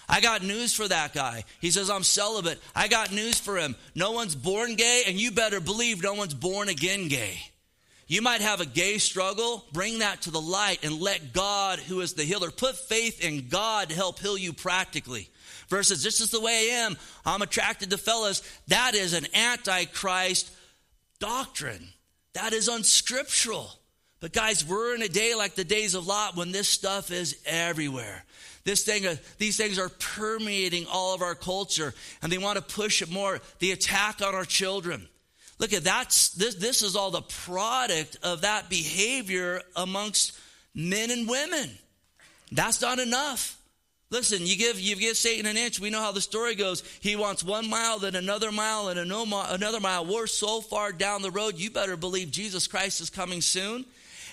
I 0.09 0.21
got 0.21 0.43
news 0.43 0.73
for 0.73 0.87
that 0.87 1.13
guy. 1.13 1.43
He 1.61 1.69
says, 1.69 1.91
I'm 1.91 2.03
celibate. 2.03 2.59
I 2.75 2.87
got 2.87 3.11
news 3.11 3.39
for 3.39 3.57
him. 3.57 3.75
No 3.93 4.11
one's 4.11 4.35
born 4.35 4.75
gay, 4.75 5.03
and 5.05 5.21
you 5.21 5.31
better 5.31 5.59
believe 5.59 6.01
no 6.01 6.15
one's 6.15 6.33
born 6.33 6.67
again 6.67 7.09
gay. 7.09 7.37
You 8.07 8.21
might 8.21 8.41
have 8.41 8.61
a 8.61 8.65
gay 8.65 8.97
struggle. 8.97 9.65
Bring 9.71 9.99
that 9.99 10.23
to 10.23 10.31
the 10.31 10.41
light 10.41 10.83
and 10.83 10.99
let 10.99 11.33
God, 11.33 11.79
who 11.79 12.01
is 12.01 12.13
the 12.13 12.23
healer, 12.23 12.51
put 12.51 12.75
faith 12.75 13.23
in 13.23 13.47
God 13.47 13.89
to 13.89 13.95
help 13.95 14.19
heal 14.19 14.37
you 14.37 14.53
practically. 14.53 15.29
Versus, 15.69 16.03
this 16.03 16.19
is 16.21 16.29
the 16.29 16.41
way 16.41 16.69
I 16.71 16.75
am. 16.85 16.97
I'm 17.25 17.41
attracted 17.41 17.89
to 17.89 17.97
fellas. 17.97 18.41
That 18.67 18.95
is 18.95 19.13
an 19.13 19.25
antichrist 19.33 20.51
doctrine. 21.19 21.87
That 22.33 22.53
is 22.53 22.67
unscriptural. 22.67 23.69
But 24.19 24.33
guys, 24.33 24.65
we're 24.65 24.95
in 24.95 25.01
a 25.01 25.07
day 25.07 25.35
like 25.35 25.55
the 25.55 25.63
days 25.63 25.95
of 25.95 26.07
Lot 26.07 26.35
when 26.35 26.51
this 26.51 26.67
stuff 26.67 27.11
is 27.11 27.37
everywhere. 27.45 28.23
This 28.63 28.83
thing, 28.83 29.05
uh, 29.05 29.15
these 29.37 29.57
things 29.57 29.77
are 29.77 29.89
permeating 29.89 30.85
all 30.89 31.13
of 31.13 31.21
our 31.21 31.35
culture, 31.35 31.93
and 32.21 32.31
they 32.31 32.37
want 32.37 32.55
to 32.55 32.61
push 32.61 33.01
it 33.01 33.11
more. 33.11 33.41
The 33.59 33.71
attack 33.71 34.21
on 34.21 34.33
our 34.33 34.45
children, 34.45 35.07
Look 35.63 35.71
at 35.71 35.85
that's 35.85 36.31
this 36.31 36.55
this 36.55 36.81
is 36.81 36.97
all 36.97 37.09
the 37.09 37.21
product 37.21 38.17
of 38.21 38.41
that 38.41 38.69
behavior 38.69 39.61
amongst 39.77 40.37
men 40.75 41.09
and 41.09 41.25
women. 41.25 41.69
That's 42.51 42.81
not 42.81 42.99
enough. 42.99 43.57
Listen, 44.09 44.45
you 44.45 44.57
give 44.57 44.77
you 44.77 44.97
give 44.97 45.15
Satan 45.15 45.45
an 45.45 45.55
inch. 45.55 45.79
We 45.79 45.89
know 45.89 46.01
how 46.01 46.11
the 46.11 46.19
story 46.19 46.55
goes. 46.55 46.83
He 46.99 47.15
wants 47.15 47.45
one 47.45 47.69
mile, 47.69 47.97
then 47.99 48.15
another 48.15 48.51
mile, 48.51 48.89
and 48.89 48.99
another 48.99 49.79
mile. 49.79 50.05
We're 50.05 50.27
so 50.27 50.59
far 50.59 50.91
down 50.91 51.21
the 51.21 51.31
road. 51.31 51.57
You 51.57 51.71
better 51.71 51.95
believe 51.95 52.29
Jesus 52.29 52.67
Christ 52.67 52.99
is 52.99 53.09
coming 53.09 53.39
soon. 53.39 53.85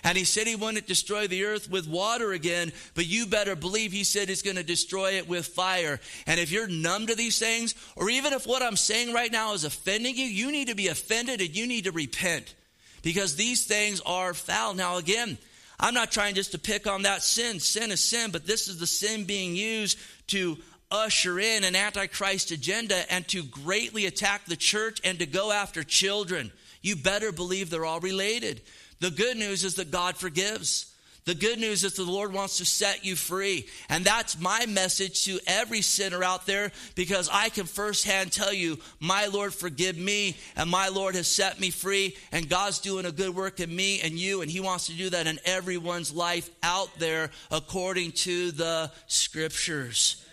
And 0.02 0.16
he 0.16 0.24
said 0.24 0.46
he 0.46 0.56
wouldn't 0.56 0.86
destroy 0.86 1.26
the 1.26 1.44
earth 1.44 1.70
with 1.70 1.88
water 1.88 2.32
again, 2.32 2.72
but 2.94 3.06
you 3.06 3.26
better 3.26 3.54
believe 3.54 3.92
he 3.92 4.04
said 4.04 4.28
he's 4.28 4.42
going 4.42 4.56
to 4.56 4.62
destroy 4.62 5.12
it 5.12 5.28
with 5.28 5.46
fire. 5.46 6.00
And 6.26 6.40
if 6.40 6.50
you're 6.50 6.68
numb 6.68 7.06
to 7.08 7.14
these 7.14 7.38
things, 7.38 7.74
or 7.96 8.08
even 8.08 8.32
if 8.32 8.46
what 8.46 8.62
I'm 8.62 8.76
saying 8.76 9.12
right 9.12 9.30
now 9.30 9.54
is 9.54 9.64
offending 9.64 10.16
you, 10.16 10.24
you 10.24 10.50
need 10.50 10.68
to 10.68 10.74
be 10.74 10.88
offended 10.88 11.40
and 11.40 11.54
you 11.54 11.66
need 11.66 11.84
to 11.84 11.92
repent 11.92 12.54
because 13.02 13.36
these 13.36 13.66
things 13.66 14.00
are 14.06 14.34
foul. 14.34 14.74
Now, 14.74 14.96
again, 14.96 15.38
I'm 15.78 15.94
not 15.94 16.12
trying 16.12 16.34
just 16.34 16.52
to 16.52 16.58
pick 16.58 16.86
on 16.86 17.02
that 17.02 17.22
sin. 17.22 17.60
Sin 17.60 17.90
is 17.90 18.00
sin, 18.00 18.30
but 18.30 18.46
this 18.46 18.68
is 18.68 18.78
the 18.78 18.86
sin 18.86 19.24
being 19.24 19.54
used 19.54 19.98
to 20.28 20.58
usher 20.90 21.38
in 21.38 21.64
an 21.64 21.76
antichrist 21.76 22.50
agenda 22.50 23.10
and 23.12 23.26
to 23.28 23.42
greatly 23.44 24.06
attack 24.06 24.44
the 24.44 24.56
church 24.56 25.00
and 25.04 25.18
to 25.18 25.26
go 25.26 25.52
after 25.52 25.82
children. 25.82 26.52
You 26.82 26.96
better 26.96 27.32
believe 27.32 27.70
they're 27.70 27.84
all 27.84 28.00
related. 28.00 28.62
The 29.00 29.10
good 29.10 29.36
news 29.36 29.64
is 29.64 29.76
that 29.76 29.90
God 29.90 30.16
forgives. 30.16 30.86
The 31.26 31.34
good 31.34 31.58
news 31.58 31.84
is 31.84 31.94
the 31.94 32.02
Lord 32.02 32.32
wants 32.32 32.58
to 32.58 32.64
set 32.64 33.04
you 33.04 33.14
free. 33.14 33.66
And 33.88 34.04
that's 34.04 34.40
my 34.40 34.64
message 34.66 35.24
to 35.24 35.38
every 35.46 35.82
sinner 35.82 36.24
out 36.24 36.46
there 36.46 36.72
because 36.94 37.28
I 37.30 37.50
can 37.50 37.66
firsthand 37.66 38.32
tell 38.32 38.52
you, 38.52 38.78
my 39.00 39.26
Lord 39.26 39.52
forgive 39.52 39.98
me 39.98 40.36
and 40.56 40.70
my 40.70 40.88
Lord 40.88 41.14
has 41.14 41.28
set 41.28 41.60
me 41.60 41.70
free 41.70 42.16
and 42.32 42.48
God's 42.48 42.78
doing 42.78 43.04
a 43.04 43.12
good 43.12 43.34
work 43.34 43.60
in 43.60 43.74
me 43.74 44.00
and 44.00 44.14
you 44.14 44.40
and 44.40 44.50
he 44.50 44.60
wants 44.60 44.86
to 44.86 44.94
do 44.94 45.10
that 45.10 45.26
in 45.26 45.38
everyone's 45.44 46.12
life 46.12 46.48
out 46.62 46.88
there 46.98 47.30
according 47.50 48.12
to 48.12 48.50
the 48.52 48.90
scriptures. 49.06 50.24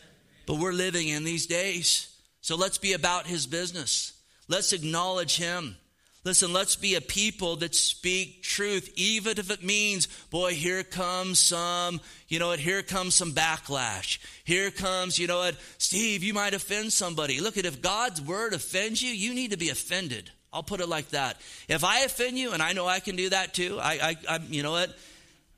But 0.45 0.59
we're 0.59 0.71
living 0.71 1.09
in 1.09 1.25
these 1.25 1.47
days. 1.47 2.15
So 2.39 2.55
let's 2.55 2.77
be 2.77 2.93
about 2.93 3.27
his 3.27 3.45
business. 3.45 4.13
Let's 4.47 4.71
acknowledge 4.71 5.35
him. 5.35 5.75
Listen, 6.27 6.51
let's 6.51 6.75
be 6.75 6.95
a 6.95 6.99
people 6.99 7.55
that 7.55 7.73
speak 7.73 8.43
truth, 8.43 8.91
even 8.97 9.37
if 9.39 9.49
it 9.49 9.63
means, 9.63 10.07
boy, 10.29 10.55
here 10.55 10.83
comes 10.83 11.39
some, 11.39 12.01
you 12.27 12.37
know 12.37 12.49
what, 12.49 12.59
here 12.59 12.83
comes 12.83 13.15
some 13.15 13.31
backlash. 13.31 14.17
Here 14.43 14.69
comes, 14.69 15.17
you 15.17 15.27
know 15.27 15.37
what, 15.37 15.55
Steve, 15.77 16.23
you 16.23 16.33
might 16.33 16.53
offend 16.53 16.91
somebody. 16.91 17.39
Look 17.39 17.55
at 17.55 17.63
if 17.63 17.81
God's 17.81 18.21
word 18.21 18.51
offends 18.51 19.01
you, 19.01 19.09
you 19.09 19.33
need 19.33 19.51
to 19.51 19.57
be 19.57 19.69
offended. 19.69 20.29
I'll 20.51 20.63
put 20.63 20.81
it 20.81 20.89
like 20.89 21.11
that. 21.11 21.39
If 21.69 21.85
I 21.85 22.01
offend 22.01 22.37
you, 22.37 22.51
and 22.51 22.61
I 22.61 22.73
know 22.73 22.85
I 22.85 22.99
can 22.99 23.15
do 23.15 23.29
that 23.29 23.53
too, 23.53 23.79
I, 23.79 23.93
I, 23.93 24.35
I 24.35 24.39
you 24.49 24.63
know 24.63 24.73
what, 24.73 24.93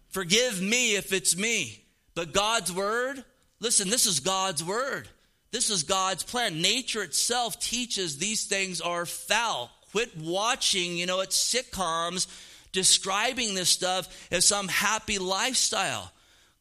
forgive 0.10 0.62
me 0.62 0.98
if 0.98 1.14
it's 1.14 1.36
me. 1.36 1.84
But 2.14 2.32
God's 2.32 2.72
word, 2.72 3.24
listen, 3.60 3.90
this 3.90 4.06
is 4.06 4.20
God's 4.20 4.64
word. 4.64 5.08
This 5.50 5.72
is 5.72 5.82
God's 5.82 6.22
plan. 6.22 6.62
Nature 6.62 7.02
itself 7.02 7.60
teaches 7.60 8.20
these 8.20 8.46
things 8.46 8.82
are 8.82 9.08
foul. 9.08 9.72
Quit 9.92 10.18
watching, 10.18 10.98
you 10.98 11.06
know, 11.06 11.22
it's 11.22 11.54
sitcoms 11.54 12.28
describing 12.72 13.56
this 13.56 13.70
stuff 13.70 14.28
as 14.32 14.46
some 14.46 14.68
happy 14.68 15.18
lifestyle. 15.18 16.12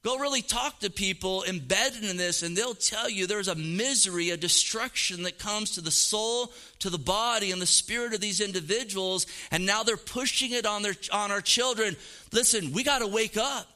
Go 0.05 0.17
really 0.19 0.43
talk 0.43 0.79
to 0.81 0.91
people 0.91 1.45
embedded 1.45 2.05
in 2.05 2.17
this, 2.17 2.43
and 2.43 2.57
they'll 2.57 2.75
tell 2.75 3.11
you 3.11 3.27
there's 3.27 3.49
a 3.49 3.55
misery, 3.57 4.31
a 4.31 4.37
destruction 4.37 5.25
that 5.25 5.39
comes 5.39 5.73
to 5.73 5.81
the 5.81 5.91
soul, 5.91 6.53
to 6.79 6.89
the 6.89 6.99
body, 6.99 7.51
and 7.51 7.61
the 7.61 7.67
spirit 7.67 8.15
of 8.15 8.21
these 8.21 8.41
individuals, 8.41 9.27
and 9.51 9.67
now 9.67 9.83
they're 9.83 9.97
pushing 9.97 10.53
it 10.53 10.65
on, 10.65 10.83
their, 10.83 10.95
on 11.13 11.33
our 11.33 11.41
children. 11.41 11.97
Listen, 12.33 12.73
we 12.73 12.85
got 12.85 13.01
to 13.01 13.09
wake 13.09 13.37
up. 13.37 13.67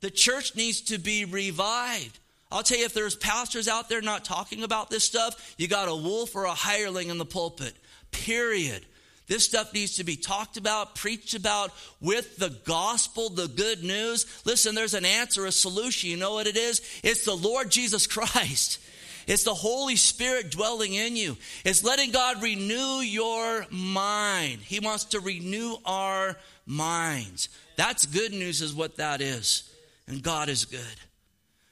The 0.00 0.10
church 0.10 0.54
needs 0.54 0.80
to 0.82 0.98
be 0.98 1.24
revived. 1.24 2.18
I'll 2.52 2.62
tell 2.62 2.78
you, 2.78 2.84
if 2.84 2.94
there's 2.94 3.16
pastors 3.16 3.68
out 3.68 3.88
there 3.88 4.00
not 4.00 4.24
talking 4.24 4.62
about 4.62 4.88
this 4.88 5.04
stuff, 5.04 5.54
you 5.58 5.68
got 5.68 5.88
a 5.88 5.94
wolf 5.94 6.34
or 6.34 6.44
a 6.44 6.54
hireling 6.54 7.10
in 7.10 7.18
the 7.18 7.26
pulpit 7.26 7.74
period. 8.10 8.84
This 9.26 9.44
stuff 9.44 9.72
needs 9.72 9.96
to 9.96 10.04
be 10.04 10.16
talked 10.16 10.56
about, 10.56 10.96
preached 10.96 11.34
about 11.34 11.70
with 12.00 12.36
the 12.36 12.48
gospel, 12.64 13.30
the 13.30 13.46
good 13.46 13.84
news. 13.84 14.26
Listen, 14.44 14.74
there's 14.74 14.94
an 14.94 15.04
answer, 15.04 15.46
a 15.46 15.52
solution. 15.52 16.10
You 16.10 16.16
know 16.16 16.34
what 16.34 16.48
it 16.48 16.56
is? 16.56 16.82
It's 17.04 17.24
the 17.24 17.36
Lord 17.36 17.70
Jesus 17.70 18.06
Christ. 18.08 18.80
It's 19.28 19.44
the 19.44 19.54
Holy 19.54 19.94
Spirit 19.94 20.50
dwelling 20.50 20.94
in 20.94 21.14
you. 21.14 21.36
It's 21.64 21.84
letting 21.84 22.10
God 22.10 22.42
renew 22.42 22.98
your 23.02 23.64
mind. 23.70 24.62
He 24.62 24.80
wants 24.80 25.04
to 25.04 25.20
renew 25.20 25.76
our 25.84 26.36
minds. 26.66 27.50
That's 27.76 28.06
good 28.06 28.32
news, 28.32 28.62
is 28.62 28.74
what 28.74 28.96
that 28.96 29.20
is. 29.20 29.72
And 30.08 30.24
God 30.24 30.48
is 30.48 30.64
good. 30.64 30.80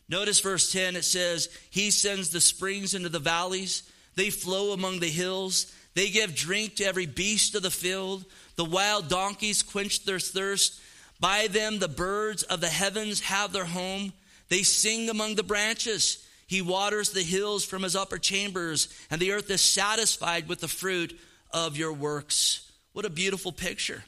Notice 0.08 0.38
verse 0.38 0.70
10, 0.70 0.94
it 0.94 1.04
says, 1.04 1.48
He 1.70 1.90
sends 1.90 2.30
the 2.30 2.40
springs 2.40 2.94
into 2.94 3.08
the 3.08 3.18
valleys, 3.18 3.82
they 4.14 4.30
flow 4.30 4.72
among 4.72 5.00
the 5.00 5.08
hills. 5.08 5.72
They 5.98 6.10
give 6.10 6.32
drink 6.32 6.76
to 6.76 6.84
every 6.84 7.06
beast 7.06 7.56
of 7.56 7.64
the 7.64 7.72
field. 7.72 8.24
The 8.54 8.64
wild 8.64 9.08
donkeys 9.08 9.64
quench 9.64 10.04
their 10.04 10.20
thirst. 10.20 10.80
By 11.18 11.48
them 11.48 11.80
the 11.80 11.88
birds 11.88 12.44
of 12.44 12.60
the 12.60 12.68
heavens 12.68 13.20
have 13.22 13.52
their 13.52 13.64
home. 13.64 14.12
They 14.48 14.62
sing 14.62 15.10
among 15.10 15.34
the 15.34 15.42
branches. 15.42 16.24
He 16.46 16.62
waters 16.62 17.10
the 17.10 17.24
hills 17.24 17.64
from 17.64 17.82
his 17.82 17.96
upper 17.96 18.16
chambers, 18.18 18.88
and 19.10 19.20
the 19.20 19.32
earth 19.32 19.50
is 19.50 19.60
satisfied 19.60 20.46
with 20.48 20.60
the 20.60 20.68
fruit 20.68 21.18
of 21.50 21.76
your 21.76 21.92
works. 21.92 22.70
What 22.92 23.04
a 23.04 23.10
beautiful 23.10 23.50
picture. 23.50 24.04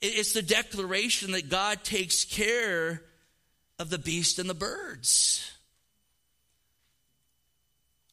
It's 0.00 0.32
the 0.32 0.40
declaration 0.40 1.32
that 1.32 1.50
God 1.50 1.84
takes 1.84 2.24
care 2.24 3.02
of 3.78 3.90
the 3.90 3.98
beast 3.98 4.38
and 4.38 4.48
the 4.48 4.54
birds. 4.54 5.53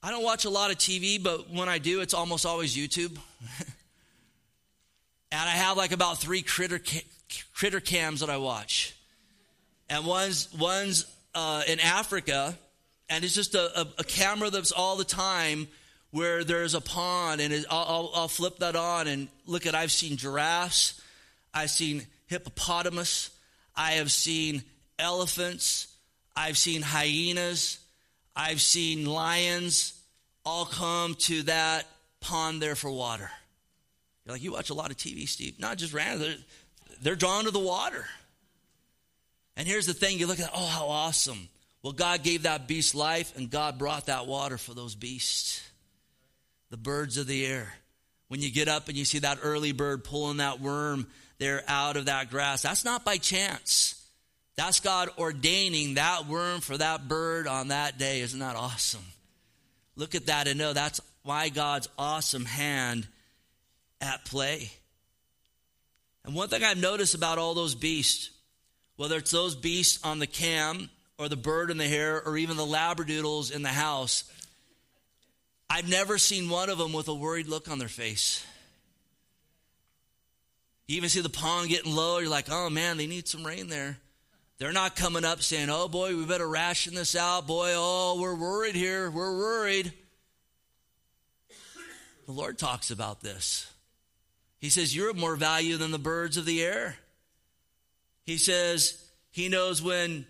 I 0.04 0.10
don't 0.10 0.24
watch 0.24 0.46
a 0.46 0.50
lot 0.50 0.72
of 0.72 0.78
TV, 0.78 1.22
but 1.22 1.52
when 1.52 1.70
I 1.70 1.78
do, 1.78 2.02
it's 2.02 2.16
almost 2.16 2.46
always 2.46 2.76
YouTube. 2.76 3.16
and 3.60 3.70
I 5.32 5.52
have 5.52 5.78
like 5.78 5.92
about 5.92 6.18
three 6.18 6.42
critter, 6.42 6.80
ca- 6.80 7.06
critter 7.54 7.80
cams 7.80 8.22
that 8.22 8.30
I 8.30 8.38
watch. 8.38 8.96
And 9.90 10.06
one's, 10.06 10.52
one's 10.58 11.06
uh, 11.36 11.62
in 11.68 11.80
Africa, 11.80 12.58
and 13.10 13.24
it's 13.24 13.36
just 13.36 13.54
a, 13.54 13.82
a, 13.82 13.88
a, 14.00 14.04
camera 14.04 14.50
that's 14.50 14.72
all 14.72 14.96
the 14.96 15.06
time 15.06 15.68
where 16.10 16.44
there's 16.44 16.74
a 16.74 16.82
pond, 16.82 17.40
and 17.40 17.54
it, 17.54 17.66
I'll, 17.70 17.86
I'll, 17.88 18.12
I'll 18.16 18.28
flip 18.28 18.58
that 18.60 18.76
on 18.76 19.08
and 19.08 19.28
look 19.46 19.66
at. 19.66 19.76
I've 19.76 19.92
seen 19.92 20.18
giraffes, 20.18 21.00
I've 21.54 21.70
seen 21.70 22.08
hippopotamus, 22.28 23.30
I 23.76 23.94
have 23.94 24.12
seen 24.12 24.64
elephants, 24.98 25.88
I've 26.36 26.58
seen 26.58 26.82
hyenas, 26.82 27.81
I've 28.36 28.62
seen 28.62 29.06
lions 29.06 29.94
all 30.46 30.66
come 30.66 31.16
to 31.16 31.44
that 31.44 31.86
pond 32.20 32.62
there 32.62 32.76
for 32.76 32.90
water. 32.90 33.30
You're 34.26 34.36
like, 34.36 34.44
you 34.44 34.52
watch 34.52 34.70
a 34.70 34.74
lot 34.74 34.92
of 34.92 34.98
TV, 34.98 35.28
Steve. 35.28 35.60
Not 35.60 35.78
just 35.78 35.94
random, 35.94 36.20
they're, 36.20 36.36
they're 37.02 37.16
drawn 37.16 37.46
to 37.46 37.52
the 37.52 37.60
water. 37.60 38.06
And 39.58 39.68
here's 39.68 39.86
the 39.86 39.94
thing 39.94 40.18
you 40.18 40.28
look 40.28 40.40
at, 40.40 40.50
oh, 40.54 40.66
how 40.66 40.88
awesome. 40.88 41.50
Well, 41.84 41.94
God 41.94 42.24
gave 42.24 42.44
that 42.44 42.68
beast 42.68 42.94
life, 42.94 43.36
and 43.36 43.50
God 43.50 43.78
brought 43.78 44.06
that 44.06 44.28
water 44.28 44.58
for 44.58 44.74
those 44.74 44.96
beasts, 44.96 45.62
the 46.70 46.78
birds 46.78 47.18
of 47.18 47.28
the 47.28 47.46
air. 47.46 47.74
When 48.28 48.42
you 48.42 48.52
get 48.52 48.68
up 48.68 48.88
and 48.88 48.96
you 48.96 49.04
see 49.04 49.20
that 49.20 49.40
early 49.44 49.72
bird 49.72 50.04
pulling 50.04 50.38
that 50.38 50.62
worm 50.62 51.08
there 51.38 51.64
out 51.68 51.98
of 51.98 52.06
that 52.06 52.30
grass, 52.30 52.62
that's 52.62 52.86
not 52.86 53.04
by 53.04 53.18
chance. 53.18 54.01
That's 54.62 54.80
God 54.80 55.10
ordaining 55.18 55.96
that 55.96 56.28
worm 56.28 56.62
for 56.62 56.78
that 56.78 57.08
bird 57.08 57.48
on 57.48 57.70
that 57.70 57.98
day. 57.98 58.22
Isn't 58.22 58.42
that 58.42 58.56
awesome? 58.56 59.04
Look 59.96 60.14
at 60.14 60.28
that 60.28 60.48
and 60.48 60.60
know 60.60 60.72
that's 60.72 61.02
why 61.24 61.50
God's 61.50 61.90
awesome 61.98 62.46
hand 62.46 63.08
at 64.00 64.24
play. 64.24 64.70
And 66.24 66.36
one 66.36 66.48
thing 66.48 66.64
I've 66.64 66.78
noticed 66.78 67.16
about 67.16 67.40
all 67.40 67.56
those 67.56 67.74
beasts, 67.74 68.30
whether 68.98 69.18
it's 69.18 69.32
those 69.32 69.56
beasts 69.56 70.00
on 70.04 70.20
the 70.20 70.28
cam 70.28 70.92
or 71.18 71.28
the 71.28 71.36
bird 71.36 71.72
in 71.72 71.80
the 71.80 71.88
hair 71.88 72.22
or 72.22 72.38
even 72.38 72.56
the 72.56 72.64
labradoodles 72.64 73.52
in 73.52 73.64
the 73.64 73.70
house, 73.70 74.26
I've 75.72 75.90
never 75.90 76.20
seen 76.20 76.52
one 76.52 76.70
of 76.70 76.78
them 76.78 76.94
with 76.94 77.08
a 77.08 77.16
worried 77.16 77.48
look 77.48 77.68
on 77.68 77.80
their 77.80 77.88
face. 77.88 78.46
You 80.88 80.98
even 80.98 81.10
see 81.10 81.22
the 81.22 81.30
pond 81.30 81.70
getting 81.70 81.96
low, 81.96 82.20
you're 82.20 82.30
like, 82.30 82.52
oh 82.52 82.70
man, 82.70 82.98
they 82.98 83.08
need 83.08 83.28
some 83.28 83.44
rain 83.44 83.68
there. 83.68 83.98
They're 84.62 84.72
not 84.72 84.96
coming 84.96 85.26
up 85.26 85.42
saying, 85.42 85.72
oh 85.72 85.88
boy, 85.88 86.16
we 86.16 86.24
better 86.24 86.48
ration 86.48 86.94
this 86.94 87.16
out. 87.16 87.48
Boy, 87.48 87.72
oh, 87.74 88.20
we're 88.22 88.36
worried 88.36 88.76
here. 88.76 89.10
We're 89.10 89.36
worried. 89.36 89.92
The 92.28 92.32
Lord 92.32 92.60
talks 92.60 92.92
about 92.92 93.22
this. 93.22 93.68
He 94.60 94.70
says, 94.70 94.96
You're 94.96 95.10
of 95.10 95.18
more 95.18 95.36
value 95.36 95.78
than 95.78 95.90
the 95.90 95.98
birds 95.98 96.38
of 96.38 96.46
the 96.46 96.62
air. 96.62 96.96
He 98.24 98.38
says, 98.38 99.04
He 99.32 99.50
knows 99.50 99.82
when 99.82 100.28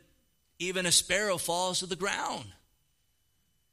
even 0.59 0.85
a 0.85 0.93
sparrow 0.93 1.37
falls 1.37 1.79
to 1.79 1.85
the 1.85 1.97
ground. 1.97 2.45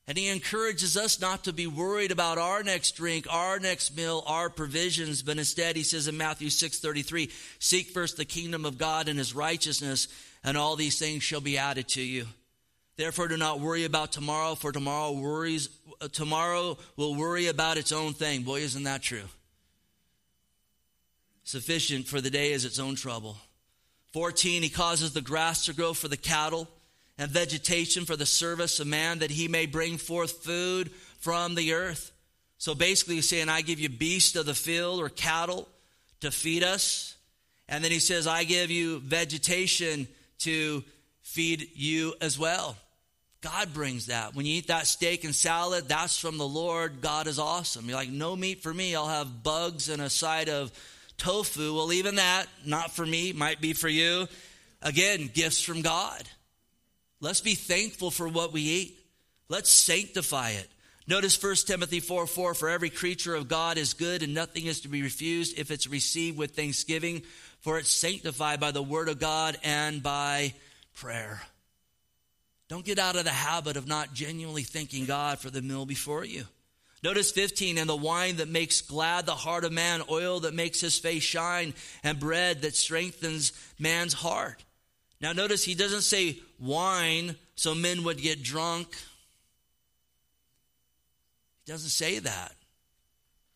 And 0.09 0.17
he 0.17 0.29
encourages 0.29 0.97
us 0.97 1.21
not 1.21 1.45
to 1.45 1.53
be 1.53 1.67
worried 1.67 2.11
about 2.11 2.39
our 2.39 2.63
next 2.63 2.93
drink, 2.93 3.27
our 3.29 3.61
next 3.61 3.95
meal, 3.95 4.25
our 4.27 4.49
provisions, 4.49 5.23
but 5.23 5.37
instead 5.37 5.77
he 5.77 5.83
says 5.83 6.09
in 6.09 6.17
Matthew 6.17 6.49
6:33, 6.49 7.31
seek 7.59 7.91
first 7.91 8.17
the 8.17 8.25
kingdom 8.25 8.65
of 8.65 8.79
God 8.79 9.07
and 9.07 9.19
his 9.19 9.35
righteousness, 9.35 10.09
and 10.43 10.57
all 10.57 10.77
these 10.77 10.99
things 10.99 11.23
shall 11.23 11.43
be 11.43 11.59
added 11.59 11.89
to 11.89 12.01
you. 12.01 12.27
Therefore, 12.97 13.29
do 13.29 13.37
not 13.37 13.61
worry 13.61 13.85
about 13.85 14.11
tomorrow, 14.11 14.55
for 14.55 14.73
tomorrow 14.73 15.13
worries. 15.13 15.69
Tomorrow 16.13 16.79
will 16.97 17.15
worry 17.15 17.47
about 17.49 17.77
its 17.77 17.93
own 17.93 18.15
thing. 18.15 18.45
Boy, 18.45 18.61
isn't 18.61 18.85
that 18.85 19.03
true? 19.03 19.29
Sufficient 21.45 22.09
for 22.09 22.23
the 22.23 22.31
day 22.31 22.53
is 22.53 22.65
its 22.65 22.79
own 22.79 22.97
trouble. 22.97 23.37
14, 24.15 24.63
he 24.63 24.71
causes 24.71 25.13
the 25.13 25.21
grass 25.21 25.67
to 25.67 25.75
grow 25.75 25.93
for 25.93 26.09
the 26.09 26.17
cattle 26.17 26.67
and 27.19 27.31
vegetation 27.31 28.05
for 28.05 28.17
the 28.17 28.27
service 28.27 28.81
of 28.81 28.87
man, 28.87 29.19
that 29.19 29.31
he 29.31 29.49
may 29.49 29.67
bring 29.67 29.99
forth 29.99 30.45
food 30.45 30.91
from 31.19 31.55
the 31.55 31.73
earth. 31.75 32.13
So 32.59 32.75
basically, 32.75 33.17
he's 33.17 33.29
saying, 33.29 33.49
I 33.49 33.61
give 33.61 33.81
you 33.81 33.89
beasts 33.89 34.37
of 34.37 34.47
the 34.47 34.55
field 34.55 35.01
or 35.01 35.09
cattle 35.09 35.69
to 36.21 36.31
feed 36.31 36.63
us 36.63 37.17
And 37.69 37.85
then 37.85 37.91
he 37.91 37.99
says, 37.99 38.27
I 38.27 38.45
give 38.45 38.71
you 38.71 39.01
vegetation 39.01 40.09
to 40.39 40.83
feed 41.21 41.69
you 41.75 42.15
as 42.21 42.39
well. 42.39 42.77
God 43.41 43.73
brings 43.73 44.07
that. 44.07 44.35
When 44.35 44.47
you 44.47 44.57
eat 44.57 44.69
that 44.69 44.87
steak 44.87 45.25
and 45.25 45.35
salad, 45.35 45.89
that's 45.89 46.19
from 46.19 46.39
the 46.39 46.49
Lord. 46.49 47.01
God 47.01 47.27
is 47.27 47.39
awesome. 47.39 47.87
You're 47.87 47.97
like, 47.97 48.09
no 48.09 48.35
meat 48.35 48.63
for 48.63 48.73
me. 48.73 48.97
I'll 48.97 49.07
have 49.07 49.43
bugs 49.43 49.89
and 49.89 50.03
a 50.03 50.11
side 50.11 50.49
of 50.49 50.73
tofu. 51.19 51.75
Well, 51.75 51.93
even 51.93 52.17
that, 52.17 52.47
not 52.65 52.91
for 52.91 53.07
me, 53.07 53.33
might 53.33 53.61
be 53.61 53.75
for 53.75 53.89
you. 53.89 54.27
Again, 54.83 55.31
gifts 55.33 55.61
from 55.61 55.83
God. 55.83 56.23
Let's 57.21 57.41
be 57.41 57.55
thankful 57.55 58.11
for 58.11 58.29
what 58.29 58.53
we 58.53 58.63
eat. 58.63 58.99
Let's 59.49 59.71
sanctify 59.71 60.51
it. 60.51 60.69
Notice 61.07 61.43
1 61.43 61.55
Timothy 61.67 62.01
4 62.01 62.27
4 62.27 62.55
For 62.55 62.69
every 62.69 62.91
creature 62.91 63.35
of 63.35 63.49
God 63.49 63.79
is 63.79 63.95
good, 63.95 64.23
and 64.23 64.35
nothing 64.35 64.67
is 64.67 64.83
to 64.83 64.89
be 64.89 65.03
refused 65.03 65.59
if 65.59 65.71
it's 65.71 65.87
received 65.87 66.37
with 66.37 66.55
thanksgiving, 66.55 67.23
for 67.61 67.79
it's 67.79 67.91
sanctified 67.91 68.61
by 68.61 68.71
the 68.71 68.83
word 68.83 69.09
of 69.09 69.19
God 69.19 69.57
and 69.65 70.03
by 70.03 70.53
prayer. 70.95 71.41
Don't 72.69 72.85
get 72.85 72.99
out 72.99 73.17
of 73.17 73.25
the 73.25 73.31
habit 73.31 73.79
of 73.79 73.89
not 73.89 74.13
genuinely 74.13 74.63
thanking 74.63 75.07
God 75.07 75.39
for 75.39 75.49
the 75.49 75.63
meal 75.63 75.87
before 75.87 76.25
you. 76.25 76.45
Notice 77.03 77.31
15, 77.31 77.79
and 77.79 77.89
the 77.89 77.97
wine 77.97 78.37
that 78.37 78.49
makes 78.49 78.83
glad 78.83 79.25
the 79.25 79.35
heart 79.35 79.65
of 79.65 79.73
man, 79.73 80.03
oil 80.11 80.41
that 80.41 80.53
makes 80.53 80.81
his 80.81 80.99
face 80.99 81.23
shine, 81.23 81.73
and 82.03 82.21
bread 82.21 82.63
that 82.63 82.75
strengthens 82.75 83.53
man's 83.79 84.13
heart. 84.13 84.63
Now, 85.21 85.33
notice 85.33 85.65
he 85.65 85.75
doesn't 85.75 86.03
say 86.03 86.39
wine 86.59 87.37
so 87.55 87.75
men 87.75 88.05
would 88.05 88.21
get 88.21 88.43
drunk 88.43 88.89
He 91.65 91.73
doesn't 91.73 91.91
say 91.91 92.19
that. 92.19 92.55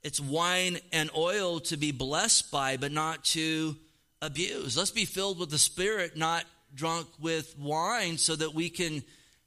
It's 0.03 0.21
wine 0.21 0.79
and 0.93 1.11
oil 1.17 1.61
to 1.61 1.77
be 1.77 1.93
blessed 1.93 2.51
by, 2.51 2.77
but 2.77 2.93
not 2.93 3.25
to 3.27 3.77
abuse. 4.21 4.77
Let's 4.77 4.91
be 4.91 5.05
filled 5.05 5.39
with 5.39 5.51
the 5.51 5.59
Spirit, 5.59 6.17
not 6.17 6.45
drunk 6.75 7.07
with 7.21 7.57
wine, 7.59 8.19
so 8.19 8.37
that 8.37 8.55
we 8.55 8.69
can 8.69 9.03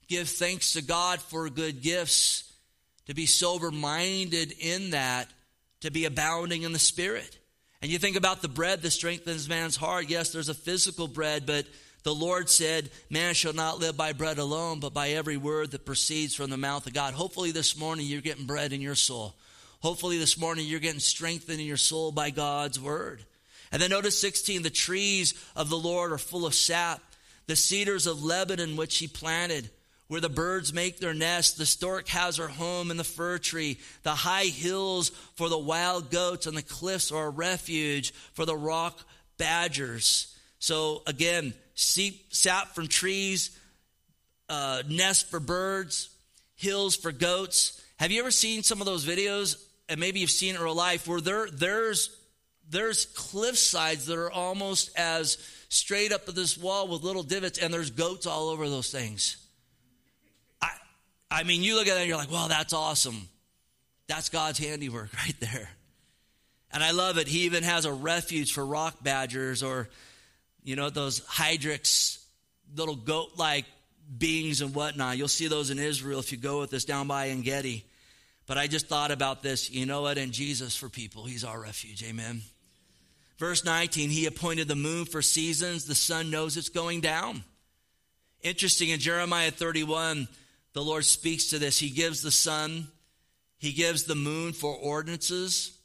give 0.07 0.29
thanks 0.29 0.73
to 0.73 0.81
God 0.81 1.21
for 1.21 1.49
good 1.49 1.81
gifts, 1.81 2.51
to 3.05 3.13
be 3.13 3.25
sober 3.25 3.69
minded 3.69 4.53
in 4.59 4.91
that, 4.91 5.29
to 5.81 5.91
be 5.91 6.05
abounding 6.05 6.63
in 6.63 6.73
the 6.73 6.79
Spirit. 6.79 7.37
And 7.81 7.91
you 7.91 7.99
think 7.99 8.15
about 8.15 8.41
the 8.41 8.47
bread 8.47 8.81
that 8.81 8.91
strengthens 8.91 9.47
man's 9.47 9.75
heart. 9.75 10.09
Yes, 10.09 10.31
there's 10.31 10.49
a 10.49 10.55
physical 10.55 11.07
bread, 11.07 11.45
but 11.45 11.65
the 12.05 12.13
Lord 12.13 12.51
said, 12.51 12.91
Man 13.09 13.33
shall 13.33 13.51
not 13.51 13.79
live 13.79 13.97
by 13.97 14.13
bread 14.13 14.37
alone, 14.37 14.79
but 14.79 14.93
by 14.93 15.09
every 15.09 15.37
word 15.37 15.71
that 15.71 15.87
proceeds 15.87 16.35
from 16.35 16.51
the 16.51 16.55
mouth 16.55 16.85
of 16.85 16.93
God. 16.93 17.15
Hopefully, 17.15 17.49
this 17.49 17.75
morning 17.75 18.05
you're 18.05 18.21
getting 18.21 18.45
bread 18.45 18.73
in 18.73 18.79
your 18.79 18.93
soul. 18.93 19.33
Hopefully, 19.81 20.19
this 20.19 20.37
morning 20.37 20.67
you're 20.67 20.79
getting 20.79 20.99
strengthened 20.99 21.59
in 21.59 21.65
your 21.65 21.77
soul 21.77 22.11
by 22.11 22.29
God's 22.29 22.79
word. 22.79 23.25
And 23.71 23.81
then 23.81 23.89
notice 23.89 24.21
16 24.21 24.61
the 24.61 24.69
trees 24.69 25.33
of 25.55 25.69
the 25.69 25.79
Lord 25.79 26.11
are 26.11 26.19
full 26.19 26.45
of 26.45 26.53
sap, 26.53 27.01
the 27.47 27.55
cedars 27.55 28.05
of 28.05 28.23
Lebanon 28.23 28.77
which 28.77 28.99
he 28.99 29.07
planted. 29.07 29.71
Where 30.07 30.21
the 30.21 30.29
birds 30.29 30.71
make 30.71 30.99
their 30.99 31.15
nest, 31.15 31.57
the 31.57 31.65
stork 31.65 32.07
has 32.09 32.37
her 32.37 32.47
home 32.47 32.91
in 32.91 32.97
the 32.97 33.03
fir 33.03 33.39
tree. 33.39 33.79
The 34.03 34.13
high 34.13 34.45
hills 34.45 35.09
for 35.33 35.49
the 35.49 35.57
wild 35.57 36.11
goats, 36.11 36.45
and 36.45 36.55
the 36.55 36.61
cliffs 36.61 37.11
are 37.11 37.25
a 37.25 37.31
refuge 37.31 38.13
for 38.33 38.45
the 38.45 38.55
rock 38.55 38.99
badgers. 39.39 40.31
So 40.59 41.01
again, 41.07 41.55
sap 41.75 42.73
from 42.73 42.87
trees, 42.87 43.57
uh, 44.49 44.83
nest 44.89 45.29
for 45.29 45.39
birds, 45.39 46.09
hills 46.55 46.95
for 46.95 47.11
goats. 47.11 47.81
Have 47.97 48.11
you 48.11 48.19
ever 48.19 48.31
seen 48.31 48.63
some 48.63 48.81
of 48.81 48.85
those 48.85 49.05
videos? 49.05 49.61
And 49.87 49.99
maybe 49.99 50.19
you've 50.19 50.31
seen 50.31 50.55
it 50.55 50.57
in 50.57 50.63
real 50.63 50.75
life 50.75 51.07
where 51.07 51.21
there, 51.21 51.47
there's 51.51 52.09
there's 52.69 53.05
cliff 53.05 53.57
sides 53.57 54.07
that 54.07 54.17
are 54.17 54.31
almost 54.31 54.89
as 54.97 55.37
straight 55.69 56.11
up 56.11 56.25
to 56.25 56.31
this 56.31 56.57
wall 56.57 56.87
with 56.87 57.03
little 57.03 57.23
divots, 57.23 57.59
and 57.59 57.73
there's 57.73 57.91
goats 57.91 58.25
all 58.25 58.49
over 58.49 58.67
those 58.69 58.91
things. 58.91 59.37
I, 60.61 60.69
I 61.29 61.43
mean, 61.43 61.61
you 61.61 61.75
look 61.75 61.87
at 61.87 61.93
that 61.93 61.99
and 61.99 62.07
you're 62.07 62.17
like, 62.17 62.31
wow, 62.31 62.47
that's 62.47 62.73
awesome. 62.73 63.27
That's 64.07 64.29
God's 64.29 64.59
handiwork 64.59 65.13
right 65.25 65.39
there. 65.39 65.69
And 66.71 66.83
I 66.83 66.91
love 66.91 67.17
it. 67.17 67.27
He 67.27 67.41
even 67.41 67.63
has 67.63 67.85
a 67.85 67.93
refuge 67.93 68.53
for 68.53 68.65
rock 68.65 68.95
badgers 69.01 69.63
or 69.63 69.87
you 70.65 70.75
know, 70.75 70.89
those 70.89 71.21
hyrax, 71.21 72.25
little 72.75 72.95
goat 72.95 73.29
like 73.37 73.65
beings 74.17 74.61
and 74.61 74.75
whatnot. 74.75 75.17
You'll 75.17 75.27
see 75.27 75.47
those 75.47 75.69
in 75.69 75.79
Israel 75.79 76.19
if 76.19 76.31
you 76.31 76.37
go 76.37 76.59
with 76.59 76.73
us 76.73 76.83
down 76.83 77.07
by 77.07 77.29
Engedi. 77.29 77.85
But 78.47 78.57
I 78.57 78.67
just 78.67 78.87
thought 78.87 79.11
about 79.11 79.41
this. 79.41 79.71
You 79.71 79.85
know 79.85 80.01
what? 80.01 80.17
In 80.17 80.31
Jesus 80.31 80.75
for 80.75 80.89
people, 80.89 81.23
He's 81.23 81.43
our 81.43 81.61
refuge. 81.61 82.03
Amen. 82.03 82.41
Verse 83.37 83.63
19, 83.63 84.09
He 84.09 84.25
appointed 84.25 84.67
the 84.67 84.75
moon 84.75 85.05
for 85.05 85.21
seasons, 85.21 85.85
the 85.85 85.95
sun 85.95 86.31
knows 86.31 86.57
it's 86.57 86.69
going 86.69 87.01
down. 87.01 87.43
Interesting, 88.41 88.89
in 88.89 88.99
Jeremiah 88.99 89.51
31, 89.51 90.27
the 90.73 90.83
Lord 90.83 91.05
speaks 91.05 91.49
to 91.49 91.59
this. 91.59 91.77
He 91.77 91.89
gives 91.89 92.21
the 92.21 92.31
sun, 92.31 92.87
He 93.59 93.71
gives 93.71 94.03
the 94.03 94.15
moon 94.15 94.53
for 94.53 94.75
ordinances, 94.75 95.77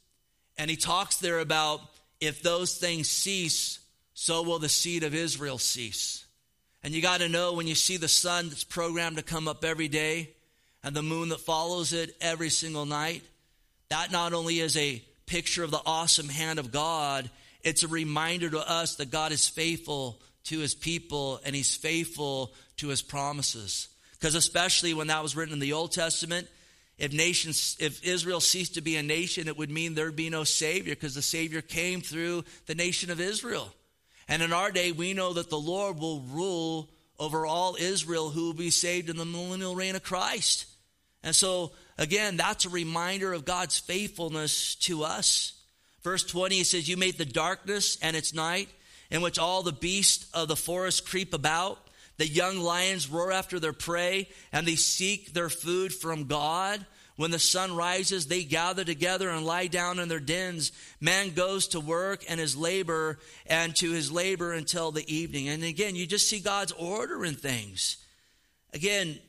and 0.57 0.69
He 0.69 0.75
talks 0.75 1.17
there 1.17 1.39
about 1.39 1.81
if 2.19 2.41
those 2.41 2.77
things 2.77 3.09
cease, 3.09 3.79
so 4.21 4.43
will 4.43 4.59
the 4.59 4.69
seed 4.69 5.03
of 5.03 5.15
Israel 5.15 5.57
cease. 5.57 6.25
And 6.83 6.93
you 6.93 7.01
got 7.01 7.21
to 7.21 7.27
know 7.27 7.53
when 7.53 7.65
you 7.65 7.73
see 7.73 7.97
the 7.97 8.07
sun 8.07 8.49
that's 8.49 8.63
programmed 8.63 9.17
to 9.17 9.23
come 9.23 9.47
up 9.47 9.65
every 9.65 9.87
day 9.87 10.29
and 10.83 10.95
the 10.95 11.01
moon 11.01 11.29
that 11.29 11.39
follows 11.39 11.91
it 11.91 12.15
every 12.21 12.49
single 12.49 12.85
night, 12.85 13.23
that 13.89 14.11
not 14.11 14.33
only 14.33 14.59
is 14.59 14.77
a 14.77 15.03
picture 15.25 15.63
of 15.63 15.71
the 15.71 15.81
awesome 15.87 16.29
hand 16.29 16.59
of 16.59 16.71
God, 16.71 17.31
it's 17.63 17.81
a 17.81 17.87
reminder 17.87 18.47
to 18.51 18.59
us 18.59 18.97
that 18.97 19.09
God 19.09 19.31
is 19.31 19.49
faithful 19.49 20.21
to 20.43 20.59
his 20.59 20.75
people 20.75 21.41
and 21.43 21.55
he's 21.55 21.75
faithful 21.75 22.53
to 22.77 22.89
his 22.89 23.01
promises. 23.01 23.87
Because 24.19 24.35
especially 24.35 24.93
when 24.93 25.07
that 25.07 25.23
was 25.23 25.35
written 25.35 25.55
in 25.55 25.59
the 25.59 25.73
Old 25.73 25.93
Testament, 25.93 26.47
if 26.99 27.11
nations 27.11 27.75
if 27.79 28.03
Israel 28.03 28.39
ceased 28.39 28.75
to 28.75 28.81
be 28.81 28.97
a 28.97 29.03
nation, 29.03 29.47
it 29.47 29.57
would 29.57 29.71
mean 29.71 29.95
there'd 29.95 30.15
be 30.15 30.29
no 30.29 30.43
savior 30.43 30.93
because 30.93 31.15
the 31.15 31.23
savior 31.23 31.63
came 31.63 32.01
through 32.01 32.43
the 32.67 32.75
nation 32.75 33.09
of 33.09 33.19
Israel. 33.19 33.73
And 34.31 34.41
in 34.41 34.53
our 34.53 34.71
day, 34.71 34.93
we 34.93 35.13
know 35.13 35.33
that 35.33 35.49
the 35.49 35.59
Lord 35.59 35.99
will 35.99 36.21
rule 36.21 36.89
over 37.19 37.45
all 37.45 37.75
Israel 37.77 38.29
who 38.29 38.45
will 38.45 38.53
be 38.53 38.69
saved 38.69 39.09
in 39.09 39.17
the 39.17 39.25
millennial 39.25 39.75
reign 39.75 39.97
of 39.97 40.03
Christ. 40.03 40.67
And 41.21 41.35
so, 41.35 41.73
again, 41.97 42.37
that's 42.37 42.63
a 42.63 42.69
reminder 42.69 43.33
of 43.33 43.43
God's 43.43 43.77
faithfulness 43.77 44.75
to 44.75 45.03
us. 45.03 45.61
Verse 46.01 46.23
20, 46.23 46.61
it 46.61 46.65
says, 46.65 46.87
You 46.87 46.95
made 46.95 47.17
the 47.17 47.25
darkness 47.25 47.97
and 48.01 48.15
its 48.15 48.33
night, 48.33 48.69
in 49.09 49.21
which 49.21 49.37
all 49.37 49.63
the 49.63 49.73
beasts 49.73 50.31
of 50.33 50.47
the 50.47 50.55
forest 50.55 51.05
creep 51.05 51.33
about. 51.33 51.77
The 52.15 52.25
young 52.25 52.57
lions 52.57 53.09
roar 53.09 53.33
after 53.33 53.59
their 53.59 53.73
prey, 53.73 54.29
and 54.53 54.65
they 54.65 54.77
seek 54.77 55.33
their 55.33 55.49
food 55.49 55.93
from 55.93 56.27
God. 56.27 56.85
When 57.21 57.29
the 57.29 57.37
sun 57.37 57.75
rises, 57.75 58.25
they 58.25 58.43
gather 58.43 58.83
together 58.83 59.29
and 59.29 59.45
lie 59.45 59.67
down 59.67 59.99
in 59.99 60.07
their 60.07 60.19
dens. 60.19 60.71
Man 60.99 61.35
goes 61.35 61.67
to 61.67 61.79
work 61.79 62.23
and 62.27 62.39
his 62.39 62.57
labor 62.57 63.19
and 63.45 63.75
to 63.75 63.91
his 63.91 64.11
labor 64.11 64.53
until 64.53 64.91
the 64.91 65.07
evening. 65.07 65.47
And 65.47 65.63
again, 65.63 65.95
you 65.95 66.07
just 66.07 66.27
see 66.27 66.39
God's 66.39 66.71
order 66.71 67.23
in 67.23 67.35
things. 67.35 67.97
Again, 68.73 69.19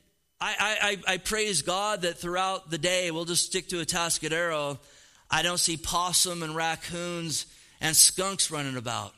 I, 0.41 0.97
I, 1.07 1.13
I 1.13 1.17
praise 1.19 1.61
God 1.61 2.01
that 2.01 2.17
throughout 2.17 2.71
the 2.71 2.79
day, 2.79 3.11
we'll 3.11 3.27
just 3.27 3.45
stick 3.45 3.69
to 3.69 3.85
Atascadero, 3.85 4.79
I 5.31 5.43
don't 5.43 5.61
see 5.61 5.77
possum 5.77 6.43
and 6.43 6.57
raccoons 6.57 7.45
and 7.83 7.95
skunks 7.95 8.51
running 8.51 8.79
about. 8.79 9.13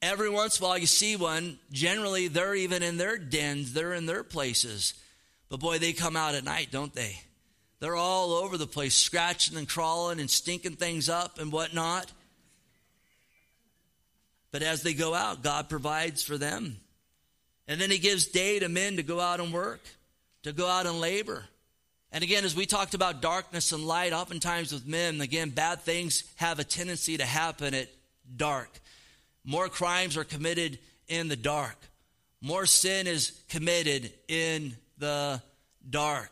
Every 0.00 0.30
once 0.30 0.58
in 0.58 0.64
a 0.64 0.68
while, 0.68 0.78
you 0.78 0.86
see 0.86 1.16
one. 1.16 1.58
Generally, 1.72 2.28
they're 2.28 2.54
even 2.54 2.82
in 2.82 2.96
their 2.96 3.18
dens, 3.18 3.74
they're 3.74 3.92
in 3.92 4.06
their 4.06 4.24
places. 4.24 4.94
But 5.50 5.60
boy, 5.60 5.76
they 5.76 5.92
come 5.92 6.16
out 6.16 6.34
at 6.34 6.44
night, 6.44 6.68
don't 6.70 6.94
they? 6.94 7.20
They're 7.84 7.96
all 7.96 8.32
over 8.32 8.56
the 8.56 8.66
place, 8.66 8.94
scratching 8.94 9.58
and 9.58 9.68
crawling 9.68 10.18
and 10.18 10.30
stinking 10.30 10.76
things 10.76 11.10
up 11.10 11.38
and 11.38 11.52
whatnot. 11.52 12.10
But 14.52 14.62
as 14.62 14.82
they 14.82 14.94
go 14.94 15.12
out, 15.12 15.42
God 15.42 15.68
provides 15.68 16.22
for 16.22 16.38
them. 16.38 16.78
And 17.68 17.78
then 17.78 17.90
He 17.90 17.98
gives 17.98 18.28
day 18.28 18.58
to 18.58 18.70
men 18.70 18.96
to 18.96 19.02
go 19.02 19.20
out 19.20 19.38
and 19.38 19.52
work, 19.52 19.82
to 20.44 20.54
go 20.54 20.66
out 20.66 20.86
and 20.86 20.98
labor. 20.98 21.44
And 22.10 22.24
again, 22.24 22.46
as 22.46 22.56
we 22.56 22.64
talked 22.64 22.94
about 22.94 23.20
darkness 23.20 23.70
and 23.70 23.86
light, 23.86 24.14
oftentimes 24.14 24.72
with 24.72 24.86
men, 24.86 25.20
again, 25.20 25.50
bad 25.50 25.82
things 25.82 26.24
have 26.36 26.58
a 26.58 26.64
tendency 26.64 27.18
to 27.18 27.26
happen 27.26 27.74
at 27.74 27.90
dark. 28.34 28.70
More 29.44 29.68
crimes 29.68 30.16
are 30.16 30.24
committed 30.24 30.78
in 31.06 31.28
the 31.28 31.36
dark. 31.36 31.76
More 32.40 32.64
sin 32.64 33.06
is 33.06 33.38
committed 33.50 34.10
in 34.26 34.74
the 34.96 35.42
dark. 35.90 36.30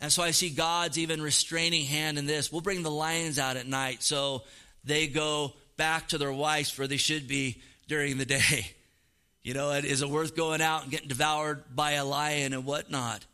And 0.00 0.12
so 0.12 0.22
I 0.22 0.32
see 0.32 0.50
God's 0.50 0.98
even 0.98 1.22
restraining 1.22 1.84
hand 1.84 2.18
in 2.18 2.26
this. 2.26 2.52
We'll 2.52 2.60
bring 2.60 2.82
the 2.82 2.90
lions 2.90 3.38
out 3.38 3.56
at 3.56 3.66
night 3.66 4.02
so 4.02 4.42
they 4.84 5.06
go 5.06 5.54
back 5.76 6.08
to 6.08 6.18
their 6.18 6.32
wives 6.32 6.76
where 6.78 6.88
they 6.88 6.96
should 6.96 7.28
be 7.28 7.62
during 7.88 8.18
the 8.18 8.26
day. 8.26 8.70
You 9.44 9.52
know, 9.52 9.72
is 9.72 10.00
it 10.00 10.08
worth 10.08 10.34
going 10.34 10.62
out 10.62 10.84
and 10.84 10.90
getting 10.90 11.08
devoured 11.08 11.64
by 11.76 11.92
a 11.92 12.04
lion 12.06 12.54
and 12.54 12.64
whatnot? 12.64 13.26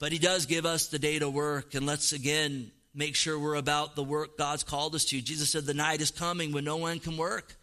But 0.00 0.10
he 0.10 0.18
does 0.18 0.46
give 0.46 0.66
us 0.66 0.88
the 0.88 0.98
day 0.98 1.20
to 1.20 1.30
work, 1.30 1.76
and 1.76 1.86
let's 1.86 2.12
again 2.12 2.72
make 2.92 3.14
sure 3.14 3.38
we're 3.38 3.54
about 3.54 3.94
the 3.94 4.02
work 4.02 4.36
God's 4.36 4.64
called 4.64 4.96
us 4.96 5.04
to. 5.04 5.20
Jesus 5.20 5.52
said, 5.52 5.64
The 5.64 5.72
night 5.72 6.00
is 6.00 6.10
coming 6.10 6.50
when 6.50 6.64
no 6.64 6.78
one 6.78 6.98
can 6.98 7.16
work. 7.16 7.54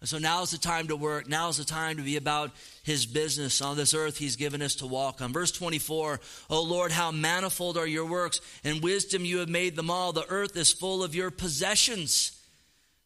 And 0.00 0.08
so 0.08 0.18
now 0.18 0.42
is 0.42 0.52
the 0.52 0.58
time 0.58 0.88
to 0.88 0.96
work. 0.96 1.28
Now 1.28 1.48
is 1.48 1.56
the 1.56 1.64
time 1.64 1.96
to 1.96 2.02
be 2.02 2.16
about 2.16 2.52
his 2.84 3.04
business 3.04 3.60
on 3.60 3.76
this 3.76 3.94
earth 3.94 4.16
he's 4.16 4.36
given 4.36 4.62
us 4.62 4.76
to 4.76 4.86
walk 4.86 5.20
on. 5.20 5.32
Verse 5.32 5.50
24, 5.50 6.20
O 6.50 6.62
Lord, 6.62 6.92
how 6.92 7.10
manifold 7.10 7.76
are 7.76 7.86
your 7.86 8.06
works. 8.06 8.40
In 8.62 8.80
wisdom 8.80 9.24
you 9.24 9.38
have 9.38 9.48
made 9.48 9.74
them 9.74 9.90
all. 9.90 10.12
The 10.12 10.26
earth 10.28 10.56
is 10.56 10.72
full 10.72 11.02
of 11.02 11.16
your 11.16 11.32
possessions. 11.32 12.40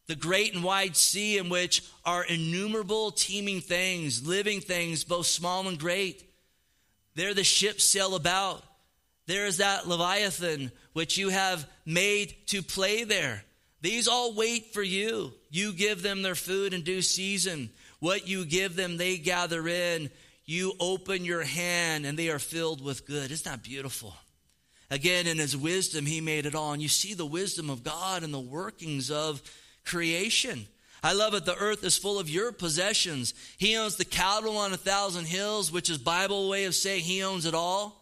The 0.07 0.17
great 0.17 0.55
and 0.55 0.63
wide 0.63 0.97
sea 0.97 1.39
in 1.39 1.49
which 1.49 1.83
are 2.05 2.25
innumerable 2.25 3.11
teeming 3.11 3.63
things, 3.63 4.27
living 4.27 4.61
things, 4.61 5.05
both 5.05 5.27
small 5.27 5.69
and 5.69 5.79
great. 5.79 6.23
There 7.15 7.33
the 7.33 7.45
ships 7.45 7.85
sail 7.85 8.15
about. 8.15 8.63
There 9.27 9.47
is 9.47 9.59
that 9.59 9.89
Leviathan 9.89 10.73
which 10.93 11.17
you 11.17 11.31
have 11.31 11.67
made 11.87 12.35
to 12.49 12.63
play 12.63 13.05
there. 13.05 13.45
These 13.83 14.09
all 14.09 14.33
wait 14.35 14.73
for 14.73 14.83
you. 14.83 15.33
You 15.51 15.73
give 15.73 16.03
them 16.03 16.23
their 16.23 16.37
food 16.37 16.73
in 16.73 16.83
due 16.83 17.03
season. 17.03 17.71
What 17.99 18.27
you 18.27 18.45
give 18.45 18.75
them, 18.77 18.97
they 18.97 19.19
gather 19.19 19.69
in. 19.69 20.11
You 20.45 20.73
open 20.81 21.25
your 21.25 21.43
hand 21.43 22.07
and 22.07 22.19
they 22.19 22.31
are 22.31 22.39
filled 22.39 22.83
with 22.83 23.07
good. 23.07 23.31
Isn't 23.31 23.45
that 23.45 23.63
beautiful? 23.63 24.15
Again, 24.91 25.27
in 25.27 25.39
his 25.39 25.57
wisdom, 25.57 26.07
he 26.07 26.21
made 26.21 26.47
it 26.47 26.55
all. 26.55 26.73
And 26.73 26.83
you 26.83 26.89
see 26.89 27.15
the 27.15 27.27
wisdom 27.27 27.71
of 27.71 27.83
God 27.83 28.23
and 28.23 28.33
the 28.33 28.41
workings 28.41 29.11
of 29.11 29.43
creation. 29.85 30.67
I 31.03 31.15
love 31.15 31.35
it. 31.35 31.45
The 31.45 31.57
earth 31.57 31.83
is 31.83 31.99
full 31.99 32.21
of 32.21 32.31
your 32.31 32.53
possessions. 32.53 33.35
He 33.59 33.77
owns 33.77 33.97
the 33.97 34.05
cattle 34.05 34.57
on 34.59 34.73
a 34.73 34.77
thousand 34.77 35.27
hills, 35.27 35.73
which 35.73 35.91
is 35.91 35.99
Bible 35.99 36.49
way 36.49 36.65
of 36.65 36.75
saying 36.77 37.03
he 37.03 37.23
owns 37.25 37.47
it 37.47 37.55
all. 37.55 38.01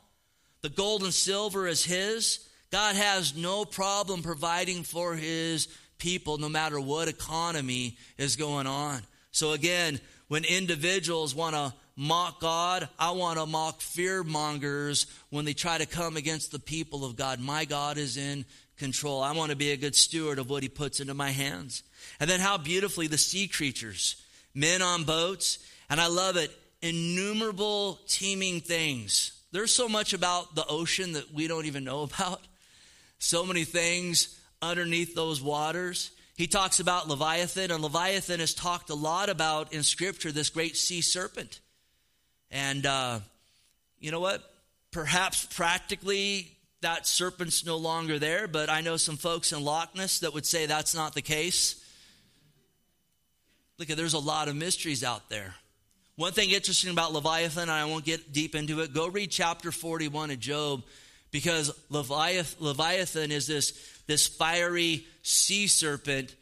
The 0.61 0.69
gold 0.69 1.03
and 1.03 1.15
silver 1.15 1.67
is 1.67 1.85
his. 1.85 2.47
God 2.71 2.97
has 2.97 3.37
no 3.37 3.65
problem 3.65 4.23
providing 4.23 4.85
for 4.85 5.15
his 5.15 5.69
people 5.99 6.39
no 6.39 6.49
matter 6.49 6.81
what 6.81 7.09
economy 7.09 7.97
is 8.17 8.37
going 8.37 8.67
on. 8.67 9.03
So 9.33 9.53
again, 9.53 10.01
when 10.29 10.45
individuals 10.45 11.35
want 11.35 11.55
to 11.55 11.75
mock 11.97 12.41
God, 12.41 12.89
I 12.99 13.11
want 13.11 13.39
to 13.39 13.47
mock 13.47 13.81
fear 13.81 14.23
mongers 14.23 15.07
when 15.31 15.45
they 15.45 15.53
try 15.53 15.79
to 15.79 15.87
come 15.87 16.17
against 16.17 16.53
the 16.53 16.59
people 16.59 17.05
of 17.05 17.17
God. 17.17 17.41
My 17.41 17.65
God 17.65 17.99
is 17.99 18.17
in 18.17 18.45
control. 18.77 19.23
I 19.23 19.33
want 19.33 19.51
to 19.51 19.57
be 19.57 19.73
a 19.73 19.77
good 19.77 19.95
steward 19.95 20.39
of 20.39 20.49
what 20.49 20.63
he 20.63 20.69
puts 20.69 21.01
into 21.01 21.15
my 21.15 21.31
hands. 21.31 21.83
And 22.19 22.31
then 22.31 22.41
how 22.41 22.57
beautifully 22.57 23.07
the 23.07 23.19
sea 23.19 23.49
creatures, 23.49 24.17
men 24.55 24.83
on 24.83 25.05
boats, 25.05 25.59
and 25.91 26.01
I 26.01 26.07
love 26.07 26.37
it, 26.37 26.51
innumerable 26.81 28.01
teeming 28.09 28.61
things. 28.61 29.33
There's 29.53 29.75
so 29.75 29.89
much 29.89 30.13
about 30.13 30.55
the 30.55 30.67
ocean 30.67 31.13
that 31.13 31.35
we 31.35 31.49
don't 31.49 31.67
even 31.67 31.85
know 31.85 32.03
about 32.15 32.41
so 33.21 33.45
many 33.45 33.65
things 33.65 34.37
underneath 34.61 35.15
those 35.15 35.41
waters. 35.41 36.11
He 36.37 36.47
talks 36.47 36.81
about 36.81 37.07
Leviathan, 37.07 37.71
and 37.71 37.83
Leviathan 37.83 38.41
is 38.41 38.55
talked 38.55 38.91
a 38.91 38.95
lot 38.95 39.29
about 39.29 39.73
in 39.73 39.83
Scripture, 39.83 40.33
this 40.33 40.49
great 40.49 40.77
sea 40.77 41.03
serpent. 41.03 41.61
And 42.51 42.85
uh, 42.87 43.21
you 44.01 44.11
know 44.11 44.21
what? 44.21 44.43
Perhaps 44.91 45.47
practically 45.55 46.51
that 46.81 47.07
serpent's 47.07 47.65
no 47.67 47.77
longer 47.77 48.19
there, 48.19 48.49
but 48.49 48.71
I 48.71 48.81
know 48.81 48.97
some 48.97 49.19
folks 49.19 49.53
in 49.53 49.63
Loch 49.63 49.95
Ness 49.95 50.21
that 50.21 50.33
would 50.33 50.47
say 50.47 50.65
that's 50.65 50.95
not 50.95 51.15
the 51.15 51.23
case. 51.23 51.85
Look, 53.79 53.89
there's 53.89 54.15
a 54.15 54.19
lot 54.19 54.49
of 54.49 54.57
mysteries 54.57 55.05
out 55.05 55.29
there. 55.29 55.55
One 56.17 56.33
thing 56.33 56.51
interesting 56.51 56.91
about 56.91 57.13
Leviathan, 57.13 57.65
and 57.65 57.71
I 57.71 57.85
won't 57.85 58.05
get 58.05 58.33
deep 58.33 58.55
into 58.55 58.81
it, 58.81 58.95
go 58.95 59.09
read 59.09 59.31
chapter 59.31 59.71
41 59.71 60.31
of 60.31 60.41
Job 60.41 60.83
because 61.31 61.71
Leviathan 61.91 63.31
is 63.31 63.47
this, 63.47 63.73
this 64.07 64.27
fiery 64.27 65.05
sea 65.23 65.67
serpent, 65.67 66.35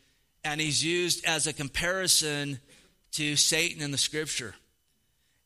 and 0.45 0.61
he's 0.61 0.83
used 0.83 1.25
as 1.25 1.47
a 1.47 1.53
comparison 1.53 2.59
to 3.13 3.37
Satan 3.37 3.83
in 3.83 3.91
the 3.91 3.99
scripture. 3.99 4.55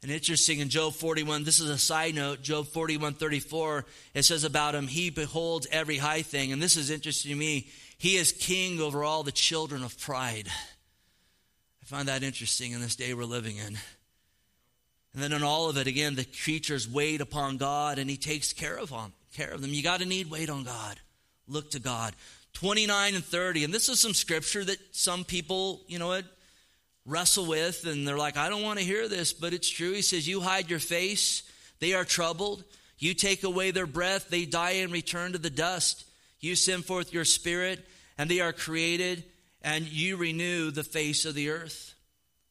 And 0.03 0.11
interesting 0.11 0.59
in 0.59 0.69
Job 0.69 0.95
41, 0.95 1.45
this 1.45 1.61
is 1.61 1.71
a 1.71 1.79
side 1.79 2.15
note, 2.15 2.43
Job 2.43 2.67
41 2.67 3.15
34, 3.15 3.85
it 4.15 4.25
says 4.25 4.45
about 4.45 4.75
him, 4.75 4.89
he 4.89 5.11
beholds 5.11 5.67
every 5.71 5.97
high 5.97 6.23
thing. 6.23 6.53
And 6.53 6.61
this 6.61 6.77
is 6.77 6.91
interesting 6.91 7.31
to 7.31 7.37
me. 7.37 7.69
He 7.99 8.17
is 8.17 8.33
king 8.33 8.81
over 8.81 9.05
all 9.05 9.23
the 9.23 9.31
children 9.31 9.85
of 9.85 9.99
pride. 10.01 10.49
I 10.49 11.85
find 11.85 12.09
that 12.09 12.25
interesting 12.25 12.73
in 12.73 12.81
this 12.81 12.97
day 12.97 13.15
we're 13.15 13.25
living 13.25 13.57
in. 13.59 13.79
And 15.15 15.23
then 15.23 15.33
in 15.33 15.45
all 15.45 15.69
of 15.69 15.77
it, 15.77 15.87
again, 15.87 16.17
the 16.17 16.25
creatures 16.25 16.89
wait 16.89 17.21
upon 17.21 17.59
God 17.59 17.99
and 17.99 18.11
he 18.11 18.17
takes 18.17 18.53
care 18.53 18.77
of 18.77 18.91
them 18.91 19.13
care 19.33 19.51
of 19.51 19.61
them. 19.61 19.71
You 19.71 19.83
got 19.83 20.01
to 20.01 20.07
need 20.07 20.31
wait 20.31 20.51
on 20.51 20.65
God. 20.65 21.01
Look 21.49 21.73
to 21.73 21.81
God. 21.81 22.15
29 22.55 23.15
and 23.15 23.25
30. 23.25 23.65
And 23.65 23.75
this 23.75 23.89
is 23.89 23.99
some 23.99 24.15
scripture 24.15 24.65
that 24.65 24.79
some 24.93 25.25
people, 25.25 25.81
you 25.89 25.99
know 25.99 26.21
wrestle 27.07 27.47
with 27.47 27.87
and 27.87 28.07
they're 28.07 28.19
like, 28.19 28.37
I 28.37 28.49
don't 28.49 28.63
want 28.63 28.79
to 28.79 28.85
hear 28.85 29.09
this, 29.09 29.33
but 29.33 29.53
it's 29.53 29.69
true. 29.69 29.93
He 29.93 30.03
says, 30.03 30.27
You 30.27 30.41
hide 30.41 30.71
your 30.71 30.79
face, 30.79 31.43
they 31.81 31.95
are 31.95 32.05
troubled. 32.05 32.65
You 32.99 33.15
take 33.15 33.43
away 33.43 33.73
their 33.73 33.87
breath, 33.87 34.29
they 34.29 34.45
die 34.45 34.73
and 34.73 34.93
return 34.93 35.33
to 35.33 35.39
the 35.39 35.51
dust. 35.51 36.05
You 36.41 36.55
send 36.55 36.85
forth 36.85 37.13
your 37.13 37.25
spirit, 37.25 37.85
and 38.17 38.31
they 38.31 38.41
are 38.41 38.53
created, 38.53 39.25
and 39.61 39.85
you 39.85 40.17
renew 40.17 40.71
the 40.71 40.85
face 40.85 41.25
of 41.25 41.35
the 41.35 41.51
earth. 41.51 41.95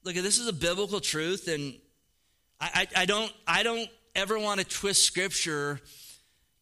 Look, 0.04 0.16
this 0.16 0.40
is 0.40 0.48
a 0.48 0.54
biblical 0.54 1.00
truth, 1.00 1.48
and 1.48 1.76
I, 2.60 2.88
I, 2.96 3.02
I 3.02 3.06
don't 3.06 3.32
I 3.48 3.64
don't 3.64 3.90
ever 4.14 4.38
want 4.38 4.60
to 4.60 4.66
twist 4.66 5.04
scripture 5.04 5.80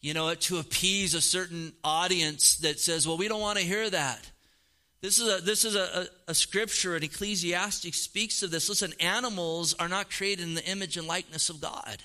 you 0.02 0.14
know, 0.14 0.34
to 0.34 0.58
appease 0.60 1.14
a 1.14 1.22
certain 1.22 1.74
audience 1.84 2.58
that 2.58 2.80
says, 2.80 3.08
well, 3.08 3.18
we 3.18 3.28
don't 3.28 3.42
want 3.42 3.58
to 3.58 3.66
hear 3.66 3.90
that. 3.90 4.30
This 5.02 5.20
is 5.20 5.40
a, 5.40 5.42
this 5.42 5.66
is 5.66 5.76
a, 5.76 6.08
a, 6.28 6.32
a 6.32 6.34
scripture, 6.34 6.96
and 6.96 7.04
Ecclesiastes 7.04 7.98
speaks 7.98 8.44
of 8.44 8.52
this. 8.52 8.68
Listen, 8.68 8.94
animals 9.00 9.74
are 9.74 9.88
not 9.88 10.12
created 10.12 10.44
in 10.44 10.56
the 10.56 10.66
image 10.66 10.98
and 10.98 11.08
likeness 11.08 11.50
of 11.50 11.62
God. 11.62 12.04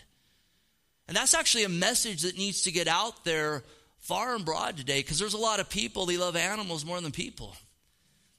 And 1.08 1.16
that's 1.16 1.34
actually 1.34 1.64
a 1.64 1.68
message 1.68 2.22
that 2.22 2.38
needs 2.38 2.62
to 2.62 2.72
get 2.72 2.88
out 2.88 3.24
there 3.24 3.62
far 3.98 4.34
and 4.34 4.44
broad 4.44 4.76
today 4.76 5.00
because 5.00 5.18
there's 5.18 5.34
a 5.34 5.38
lot 5.38 5.60
of 5.60 5.68
people, 5.68 6.06
they 6.06 6.16
love 6.16 6.36
animals 6.36 6.84
more 6.84 7.00
than 7.00 7.10
people. 7.12 7.56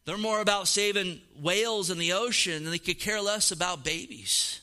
They're 0.05 0.17
more 0.17 0.39
about 0.39 0.67
saving 0.67 1.19
whales 1.41 1.89
in 1.89 1.97
the 1.97 2.13
ocean 2.13 2.63
and 2.63 2.67
they 2.67 2.77
could 2.77 2.99
care 2.99 3.21
less 3.21 3.51
about 3.51 3.83
babies. 3.83 4.61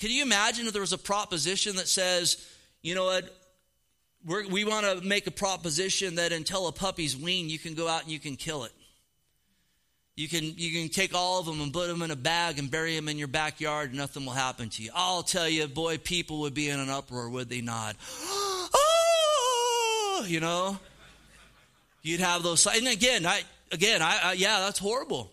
Can 0.00 0.10
you 0.10 0.22
imagine 0.22 0.66
if 0.66 0.72
there 0.72 0.82
was 0.82 0.92
a 0.92 0.98
proposition 0.98 1.76
that 1.76 1.88
says, 1.88 2.44
you 2.84 2.94
know 2.94 3.06
what? 3.06 3.24
We're, 4.26 4.46
we 4.46 4.64
want 4.64 4.86
to 4.86 5.00
make 5.06 5.26
a 5.26 5.30
proposition 5.30 6.16
that 6.16 6.32
until 6.32 6.68
a 6.68 6.72
puppy's 6.72 7.16
weaned, 7.16 7.50
you 7.50 7.58
can 7.58 7.74
go 7.74 7.88
out 7.88 8.02
and 8.02 8.12
you 8.12 8.20
can 8.20 8.36
kill 8.36 8.64
it. 8.64 8.72
You 10.16 10.28
can, 10.28 10.44
you 10.56 10.70
can 10.80 10.90
take 10.90 11.14
all 11.14 11.40
of 11.40 11.46
them 11.46 11.60
and 11.62 11.72
put 11.72 11.88
them 11.88 12.02
in 12.02 12.10
a 12.10 12.16
bag 12.16 12.58
and 12.58 12.70
bury 12.70 12.94
them 12.94 13.08
in 13.08 13.18
your 13.18 13.26
backyard, 13.26 13.88
and 13.88 13.98
nothing 13.98 14.24
will 14.26 14.34
happen 14.34 14.68
to 14.68 14.82
you. 14.82 14.90
I'll 14.94 15.22
tell 15.22 15.48
you, 15.48 15.66
boy, 15.66 15.96
people 15.98 16.40
would 16.40 16.54
be 16.54 16.68
in 16.68 16.78
an 16.78 16.90
uproar, 16.90 17.28
would 17.30 17.48
they 17.48 17.62
not? 17.62 17.96
oh, 18.74 20.24
you 20.28 20.40
know, 20.40 20.78
you'd 22.02 22.20
have 22.20 22.42
those. 22.42 22.66
And 22.66 22.86
again, 22.86 23.26
I 23.26 23.42
again, 23.72 24.02
I, 24.02 24.20
I 24.22 24.32
yeah, 24.34 24.60
that's 24.60 24.78
horrible. 24.78 25.32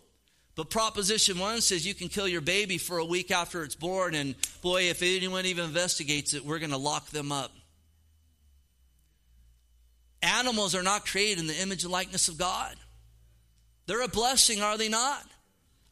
But 0.62 0.70
Proposition 0.70 1.39
1 1.39 1.62
says 1.62 1.88
you 1.88 1.95
can 1.95 2.07
kill 2.07 2.28
your 2.28 2.39
baby 2.39 2.78
for 2.78 2.99
a 2.99 3.03
week 3.03 3.32
after 3.32 3.64
it's 3.64 3.74
born, 3.74 4.14
and 4.14 4.36
boy, 4.62 4.84
if 4.91 5.01
anyone 5.01 5.47
even 5.47 5.66
investigates 5.66 6.36
it, 6.36 6.45
we're 6.45 6.59
going 6.59 6.70
to 6.70 6.78
lock 6.78 7.09
them 7.09 7.32
up. 7.32 7.51
Animals 10.22 10.76
are 10.76 10.84
not 10.84 11.07
created 11.07 11.39
in 11.39 11.47
the 11.47 11.59
image 11.59 11.82
and 11.82 11.91
likeness 11.91 12.28
of 12.28 12.38
God. 12.38 12.76
They're 13.88 14.03
a 14.03 14.07
blessing, 14.07 14.62
are 14.62 14.78
they 14.78 14.88
not? 14.88 15.26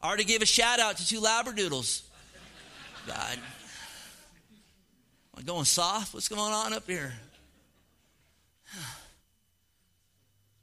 I 0.00 0.06
already 0.06 0.22
gave 0.22 0.40
a 0.40 0.46
shout 0.46 0.78
out 0.78 0.98
to 0.98 1.04
two 1.04 1.20
Labradoodles. 1.20 2.02
God. 3.08 3.38
Am 3.38 3.40
I 5.36 5.42
going 5.42 5.64
soft? 5.64 6.14
What's 6.14 6.28
going 6.28 6.52
on 6.52 6.74
up 6.74 6.86
here? 6.86 7.12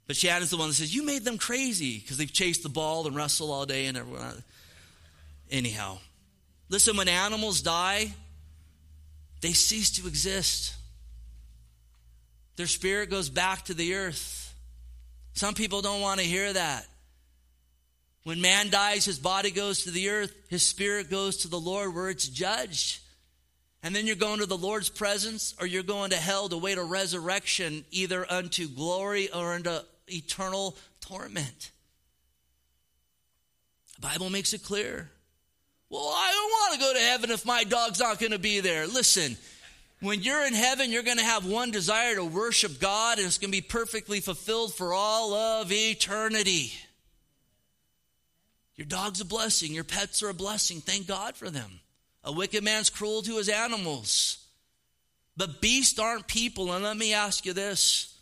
But 0.08 0.16
Shannon's 0.16 0.52
the 0.52 0.58
one 0.58 0.70
that 0.70 0.76
says, 0.76 0.96
You 0.96 1.06
made 1.06 1.26
them 1.26 1.38
crazy 1.38 2.00
because 2.00 2.18
they've 2.18 2.32
chased 2.32 2.64
the 2.64 2.70
ball 2.70 3.06
and 3.06 3.16
wrestled 3.16 3.52
all 3.52 3.66
day 3.66 3.86
and 3.86 3.98
everyone. 3.98 4.44
Anyhow, 5.52 6.00
listen, 6.70 6.98
when 6.98 7.10
animals 7.10 7.62
die, 7.62 8.14
they 9.42 9.54
cease 9.54 9.92
to 9.92 10.08
exist. 10.08 10.76
Their 12.56 12.68
spirit 12.68 13.10
goes 13.10 13.30
back 13.30 13.66
to 13.66 13.74
the 13.74 13.96
earth. 13.96 14.56
Some 15.34 15.54
people 15.54 15.82
don't 15.82 16.02
want 16.02 16.20
to 16.20 16.26
hear 16.26 16.52
that. 16.52 16.86
When 18.24 18.42
man 18.42 18.70
dies, 18.70 19.06
his 19.06 19.20
body 19.20 19.52
goes 19.52 19.84
to 19.84 19.92
the 19.92 20.10
earth, 20.10 20.36
his 20.50 20.64
spirit 20.64 21.10
goes 21.10 21.38
to 21.38 21.48
the 21.48 21.60
Lord 21.60 21.94
where 21.94 22.10
it's 22.10 22.28
judged. 22.28 23.00
And 23.84 23.96
then 23.96 24.08
you're 24.08 24.16
going 24.16 24.40
to 24.40 24.46
the 24.46 24.58
Lord's 24.58 24.90
presence 24.90 25.54
or 25.62 25.68
you're 25.68 25.84
going 25.84 26.10
to 26.10 26.18
hell 26.18 26.50
to 26.50 26.58
wait 26.58 26.78
a 26.78 26.84
resurrection 26.84 27.86
either 27.92 28.30
unto 28.30 28.68
glory 28.68 29.32
or 29.32 29.54
unto 29.54 29.80
eternal 30.08 30.76
torment. 31.02 31.72
The 33.96 34.02
Bible 34.02 34.30
makes 34.30 34.54
it 34.54 34.64
clear. 34.64 35.10
Well, 35.90 36.08
I 36.08 36.32
don't 36.32 36.52
want 36.52 36.74
to 36.74 36.80
go 36.80 36.94
to 36.94 37.00
heaven 37.00 37.32
if 37.32 37.46
my 37.46 37.64
dog's 37.64 38.00
not 38.00 38.20
going 38.20 38.34
to 38.34 38.40
be 38.40 38.60
there. 38.60 38.88
Listen, 38.88 39.38
when 40.02 40.22
you're 40.22 40.46
in 40.46 40.54
heaven, 40.54 40.92
you're 40.92 41.04
going 41.04 41.18
to 41.18 41.24
have 41.24 41.46
one 41.46 41.72
desire 41.72 42.16
to 42.16 42.24
worship 42.24 42.80
God, 42.80 43.18
and 43.18 43.26
it's 43.26 43.38
going 43.38 43.52
to 43.52 43.58
be 43.58 43.62
perfectly 43.62 44.20
fulfilled 44.20 44.74
for 44.74 44.94
all 44.94 45.34
of 45.34 45.72
eternity. 45.72 46.74
Your 48.76 48.86
dog's 48.86 49.22
a 49.22 49.26
blessing. 49.26 49.74
Your 49.74 49.84
pets 49.84 50.22
are 50.22 50.30
a 50.30 50.36
blessing. 50.36 50.82
Thank 50.82 51.08
God 51.08 51.36
for 51.36 51.50
them. 51.50 51.80
A 52.24 52.32
wicked 52.32 52.64
man's 52.64 52.92
cruel 52.92 53.24
to 53.24 53.38
his 53.38 53.50
animals. 53.50 54.38
But 55.36 55.62
beasts 55.62 55.98
aren't 55.98 56.28
people. 56.28 56.72
And 56.74 56.84
let 56.84 56.98
me 56.98 57.14
ask 57.14 57.46
you 57.46 57.54
this 57.54 58.17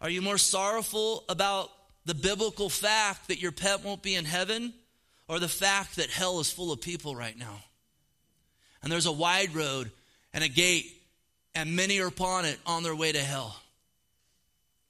Are 0.00 0.10
you 0.10 0.22
more 0.22 0.38
sorrowful 0.38 1.24
about 1.28 1.70
the 2.06 2.14
biblical 2.14 2.70
fact 2.70 3.28
that 3.28 3.40
your 3.40 3.52
pet 3.52 3.84
won't 3.84 4.02
be 4.02 4.14
in 4.14 4.24
heaven 4.24 4.72
or 5.28 5.38
the 5.38 5.48
fact 5.48 5.96
that 5.96 6.08
hell 6.08 6.40
is 6.40 6.50
full 6.50 6.72
of 6.72 6.80
people 6.80 7.14
right 7.14 7.38
now? 7.38 7.60
And 8.82 8.90
there's 8.90 9.06
a 9.06 9.12
wide 9.12 9.54
road 9.54 9.90
and 10.32 10.42
a 10.42 10.48
gate, 10.48 10.86
and 11.54 11.76
many 11.76 12.00
are 12.00 12.06
upon 12.06 12.46
it 12.46 12.58
on 12.64 12.82
their 12.82 12.96
way 12.96 13.12
to 13.12 13.18
hell. 13.18 13.60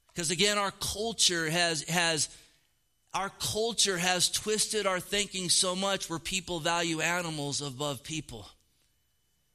Because 0.08 0.30
again, 0.30 0.58
our 0.58 0.70
culture 0.70 1.50
has, 1.50 1.82
has 1.88 2.28
our 3.12 3.30
culture 3.40 3.98
has 3.98 4.28
twisted 4.28 4.86
our 4.86 5.00
thinking 5.00 5.48
so 5.48 5.74
much 5.74 6.08
where 6.08 6.20
people 6.20 6.60
value 6.60 7.00
animals 7.00 7.60
above 7.62 8.04
people. 8.04 8.46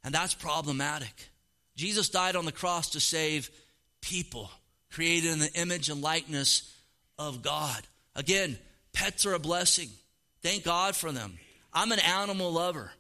And 0.04 0.14
that's 0.14 0.34
problematic. 0.34 1.30
Jesus 1.78 2.10
died 2.10 2.36
on 2.36 2.46
the 2.46 2.52
cross 2.52 2.92
to 2.92 3.00
save 3.00 3.50
people 4.02 4.52
created 4.92 5.32
in 5.32 5.40
the 5.40 5.54
image 5.54 5.90
and 5.90 6.02
likeness 6.02 6.74
of 7.18 7.42
God. 7.42 7.82
Again, 8.16 8.58
pets 8.94 9.26
are 9.26 9.34
a 9.34 9.40
blessing. 9.40 9.90
Thank 10.42 10.64
God 10.64 10.96
for 10.96 11.12
them. 11.12 11.38
I'm 11.74 11.92
an 11.92 12.00
animal 12.00 12.52
lover. 12.52 12.92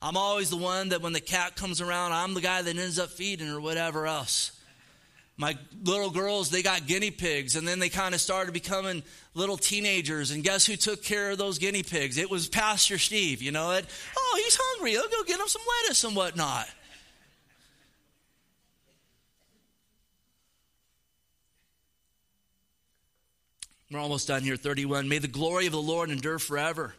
I'm 0.00 0.16
always 0.16 0.50
the 0.50 0.56
one 0.56 0.88
that 0.90 1.02
when 1.02 1.12
the 1.12 1.20
cat 1.20 1.56
comes 1.56 1.80
around, 1.80 2.12
I'm 2.12 2.34
the 2.34 2.40
guy 2.40 2.62
that 2.62 2.76
ends 2.76 2.98
up 2.98 3.10
feeding 3.10 3.48
or 3.48 3.60
whatever 3.60 4.06
else 4.06 4.52
my 5.36 5.56
little 5.82 6.10
girls 6.10 6.50
they 6.50 6.62
got 6.62 6.86
guinea 6.86 7.10
pigs 7.10 7.56
and 7.56 7.66
then 7.66 7.78
they 7.78 7.88
kind 7.88 8.14
of 8.14 8.20
started 8.20 8.52
becoming 8.52 9.02
little 9.34 9.56
teenagers 9.56 10.30
and 10.30 10.44
guess 10.44 10.66
who 10.66 10.76
took 10.76 11.02
care 11.02 11.30
of 11.30 11.38
those 11.38 11.58
guinea 11.58 11.82
pigs 11.82 12.18
it 12.18 12.30
was 12.30 12.48
pastor 12.48 12.98
steve 12.98 13.40
you 13.40 13.50
know 13.50 13.72
it 13.72 13.84
oh 14.16 14.40
he's 14.42 14.58
hungry 14.60 14.96
i'll 14.96 15.08
go 15.08 15.22
get 15.24 15.40
him 15.40 15.48
some 15.48 15.62
lettuce 15.82 16.04
and 16.04 16.14
whatnot 16.14 16.68
we're 23.92 24.00
almost 24.00 24.28
done 24.28 24.42
here 24.42 24.56
31 24.56 25.08
may 25.08 25.18
the 25.18 25.28
glory 25.28 25.66
of 25.66 25.72
the 25.72 25.80
lord 25.80 26.10
endure 26.10 26.38
forever 26.38 26.94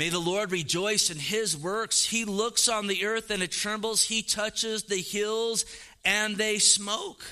May 0.00 0.08
the 0.08 0.18
Lord 0.18 0.50
rejoice 0.50 1.10
in 1.10 1.18
his 1.18 1.54
works. 1.54 2.06
He 2.06 2.24
looks 2.24 2.70
on 2.70 2.86
the 2.86 3.04
earth 3.04 3.30
and 3.30 3.42
it 3.42 3.52
trembles. 3.52 4.02
He 4.02 4.22
touches 4.22 4.84
the 4.84 4.96
hills 4.96 5.66
and 6.06 6.38
they 6.38 6.58
smoke. 6.58 7.22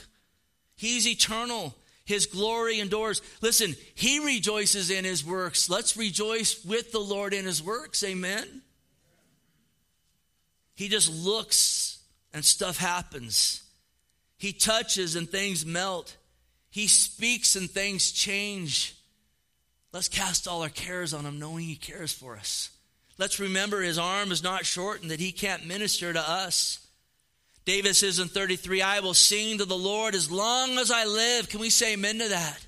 He's 0.77 1.09
eternal. 1.09 1.75
His 2.05 2.27
glory 2.27 2.79
endures. 2.79 3.23
Listen, 3.41 3.75
he 3.95 4.21
rejoices 4.21 4.91
in 4.91 5.07
his 5.07 5.25
works. 5.25 5.71
Let's 5.71 5.97
rejoice 5.97 6.63
with 6.63 6.93
the 6.93 6.99
Lord 6.99 7.33
in 7.33 7.47
his 7.47 7.63
works. 7.63 8.05
Amen. 8.05 8.61
He 10.75 10.89
just 10.89 11.11
looks 11.11 12.01
and 12.35 12.45
stuff 12.45 12.77
happens. 12.77 13.63
He 14.37 14.53
touches 14.53 15.17
and 15.17 15.27
things 15.27 15.65
melt. 15.65 16.19
He 16.71 16.87
speaks 16.87 17.57
and 17.57 17.71
things 17.71 18.13
change. 18.13 18.95
Let's 19.93 20.09
cast 20.09 20.47
all 20.47 20.63
our 20.63 20.69
cares 20.69 21.15
on 21.15 21.25
him, 21.25 21.39
knowing 21.39 21.65
he 21.65 21.77
cares 21.77 22.13
for 22.13 22.37
us. 22.37 22.71
Let's 23.17 23.41
remember 23.41 23.81
his 23.81 23.99
arm 23.99 24.31
is 24.31 24.43
not 24.43 24.67
shortened, 24.67 25.11
that 25.11 25.21
he 25.21 25.33
can't 25.33 25.67
minister 25.67 26.13
to 26.13 26.21
us. 26.21 26.87
David 27.65 27.97
says 27.97 28.19
in 28.19 28.29
33, 28.29 28.81
I 28.81 29.01
will 29.01 29.15
sing 29.15 29.59
to 29.59 29.65
the 29.65 29.77
Lord 29.77 30.15
as 30.15 30.31
long 30.31 30.79
as 30.79 30.91
I 30.91 31.05
live. 31.05 31.49
Can 31.49 31.61
we 31.61 31.69
say 31.69 31.95
amen 31.95 32.19
to 32.19 32.29
that? 32.29 32.65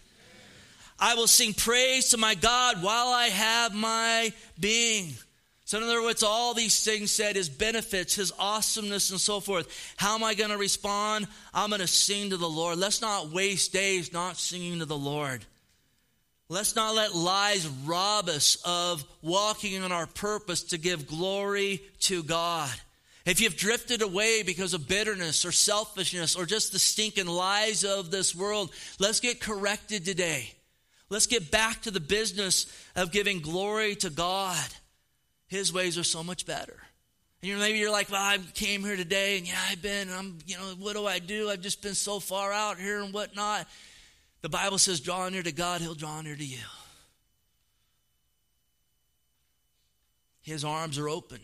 I 0.99 1.15
will 1.15 1.27
sing 1.27 1.55
praise 1.55 2.11
to 2.11 2.19
my 2.19 2.35
God 2.35 2.83
while 2.83 3.09
I 3.09 3.29
have 3.29 3.75
my 3.75 4.33
being. 4.59 5.15
So, 5.71 5.79
in 5.79 5.85
other 5.85 6.03
words, 6.03 6.25
all 6.25 6.53
these 6.53 6.83
things 6.83 7.13
said, 7.13 7.37
his 7.37 7.49
benefits, 7.49 8.17
his 8.17 8.33
awesomeness, 8.41 9.13
and 9.13 9.21
so 9.21 9.39
forth. 9.39 9.95
How 9.97 10.17
am 10.17 10.25
I 10.25 10.35
going 10.35 10.51
to 10.51 10.59
respond? 10.59 11.29
I'm 11.55 11.69
going 11.69 11.81
to 11.81 11.87
sing 11.87 12.31
to 12.31 12.37
the 12.37 12.49
Lord. 12.49 12.77
Let's 12.77 13.01
not 13.01 13.29
waste 13.29 13.73
days 13.73 14.13
not 14.13 14.37
singing 14.37 14.81
to 14.81 14.85
the 14.85 14.99
Lord. 14.99 15.45
Let's 16.49 16.75
not 16.75 16.97
let 16.97 17.15
lies 17.15 17.69
rob 17.87 18.29
us 18.29 18.61
of 18.65 19.05
walking 19.23 19.75
in 19.75 19.93
our 19.93 20.09
purpose 20.09 20.65
to 20.65 20.77
give 20.77 21.07
glory 21.07 21.83
to 22.01 22.25
God. 22.25 22.73
If 23.25 23.41
you've 23.41 23.57
drifted 23.57 24.03
away 24.03 24.43
because 24.43 24.75
of 24.75 24.89
bitterness 24.89 25.45
or 25.45 25.53
selfishness 25.53 26.35
or 26.35 26.47
just 26.47 26.73
the 26.73 26.81
stinking 26.81 27.29
lies 27.29 27.85
of 27.85 28.11
this 28.11 28.35
world, 28.35 28.73
let's 28.99 29.21
get 29.21 29.41
corrected 29.41 30.05
today. 30.05 30.53
Let's 31.11 31.29
get 31.29 31.53
back 31.53 31.83
to 31.83 31.93
the 31.93 32.01
business 32.01 32.67
of 32.97 33.13
giving 33.13 33.39
glory 33.39 33.95
to 33.95 34.11
God. 34.11 34.59
His 35.51 35.73
ways 35.73 35.99
are 35.99 36.05
so 36.05 36.23
much 36.23 36.47
better. 36.47 36.79
And 37.43 37.49
you 37.49 37.55
know, 37.55 37.61
maybe 37.61 37.79
you're 37.79 37.91
like, 37.91 38.09
well, 38.09 38.23
I 38.23 38.39
came 38.55 38.83
here 38.83 38.95
today 38.95 39.37
and 39.37 39.49
yeah, 39.49 39.59
I've 39.69 39.83
been, 39.83 40.09
and 40.09 40.17
I'm, 40.17 40.39
you 40.47 40.57
know, 40.57 40.75
what 40.79 40.95
do 40.95 41.07
I 41.07 41.19
do? 41.19 41.51
I've 41.51 41.61
just 41.61 41.83
been 41.83 41.95
so 41.95 42.21
far 42.21 42.53
out 42.53 42.79
here 42.79 43.01
and 43.01 43.13
whatnot. 43.13 43.67
The 44.43 44.49
Bible 44.49 44.79
says, 44.79 45.01
draw 45.01 45.29
near 45.29 45.43
to 45.43 45.53
God, 45.53 45.81
He'll 45.81 45.97
draw 45.97 46.23
near 46.23 46.37
to 46.37 46.45
you. 46.45 46.65
His 50.43 50.65
arms 50.65 50.99
are 50.99 51.09
open. 51.09 51.41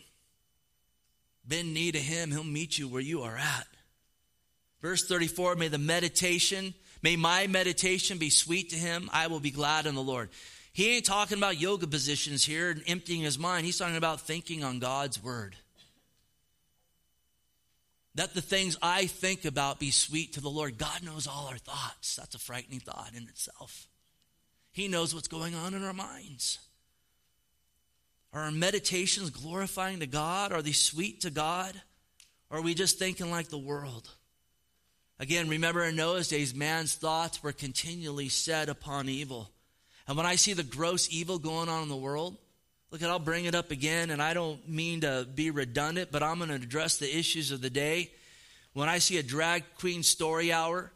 Bend 1.45 1.75
knee 1.75 1.93
to 1.93 1.99
him, 1.99 2.31
he'll 2.31 2.45
meet 2.45 2.79
you 2.79 2.89
where 2.89 3.03
you 3.03 3.23
are 3.23 3.37
at. 3.37 3.67
Verse 4.83 5.07
34 5.07 5.57
May 5.57 5.69
the 5.69 5.79
meditation, 5.79 6.75
may 7.03 7.17
my 7.17 7.49
meditation 7.49 8.19
be 8.19 8.31
sweet 8.31 8.71
to 8.71 8.77
him. 8.77 9.11
I 9.13 9.27
will 9.27 9.41
be 9.41 9.51
glad 9.51 9.87
in 9.87 9.97
the 9.97 10.03
Lord. 10.03 10.31
He 10.77 10.95
ain't 10.95 11.07
talking 11.07 11.39
about 11.39 11.59
yoga 11.59 11.87
positions 11.87 12.45
here 12.45 12.69
and 12.69 12.83
emptying 12.87 13.23
his 13.23 13.39
mind. 13.39 13.65
He's 13.65 13.79
talking 13.79 13.97
about 13.97 14.21
thinking 14.21 14.63
on 14.63 14.79
God's 14.79 15.23
word. 15.23 15.57
That 18.15 18.35
the 18.35 18.43
things 18.43 18.77
I 18.83 19.07
think 19.07 19.47
about 19.47 19.81
be 19.81 19.91
sweet 19.91 20.35
to 20.35 20.43
the 20.43 20.51
Lord. 20.51 20.77
God 20.77 21.03
knows 21.03 21.27
all 21.27 21.47
our 21.47 21.57
thoughts. 21.57 22.17
That's 22.17 22.35
a 22.35 22.39
frightening 22.39 22.81
thought 22.81 23.13
in 23.17 23.23
itself. 23.23 23.89
He 24.71 24.87
knows 24.87 25.15
what's 25.15 25.29
going 25.29 25.55
on 25.55 25.73
in 25.73 25.83
our 25.83 25.95
minds. 25.95 26.59
Are 28.35 28.43
our 28.43 28.51
meditations 28.51 29.31
glorifying 29.31 30.01
to 30.01 30.07
God? 30.07 30.53
Are 30.53 30.61
they 30.61 30.73
sweet 30.73 31.23
to 31.23 31.31
God? 31.31 31.81
Or 32.51 32.59
are 32.59 32.63
we 32.63 32.75
just 32.75 32.99
thinking 32.99 33.31
like 33.31 33.49
the 33.49 33.57
world? 33.57 34.11
Again, 35.19 35.49
remember 35.49 35.85
in 35.85 35.97
Noah's 35.97 36.29
days, 36.29 36.55
man's 36.55 36.95
thoughts 36.95 37.43
were 37.43 37.53
continually 37.53 38.29
set 38.29 38.69
upon 38.69 39.09
evil. 39.09 39.49
And 40.09 40.17
when 40.17 40.27
I 40.27 40.37
see 40.37 40.53
the 40.53 40.63
gross 40.63 41.09
evil 41.11 41.39
going 41.39 41.69
on 41.69 41.83
in 41.83 41.89
the 41.89 41.97
world, 41.97 42.37
look 42.91 43.03
at, 43.03 43.11
I'll 43.11 43.19
bring 43.19 43.47
it 43.47 43.55
up 43.55 43.71
again, 43.71 44.11
and 44.11 44.23
I 44.23 44.35
don't 44.35 44.69
mean 44.69 45.01
to 45.01 45.27
be 45.35 45.51
redundant, 45.51 46.13
but 46.13 46.23
I'm 46.23 46.39
going 46.39 46.51
to 46.51 46.55
address 46.55 46.99
the 46.99 47.19
issues 47.19 47.51
of 47.51 47.61
the 47.61 47.71
day. 47.71 48.11
When 48.73 48.89
I 48.89 48.99
see 48.99 49.19
a 49.19 49.23
drag 49.23 49.65
queen 49.79 50.03
story 50.03 50.53
hour 50.53 50.93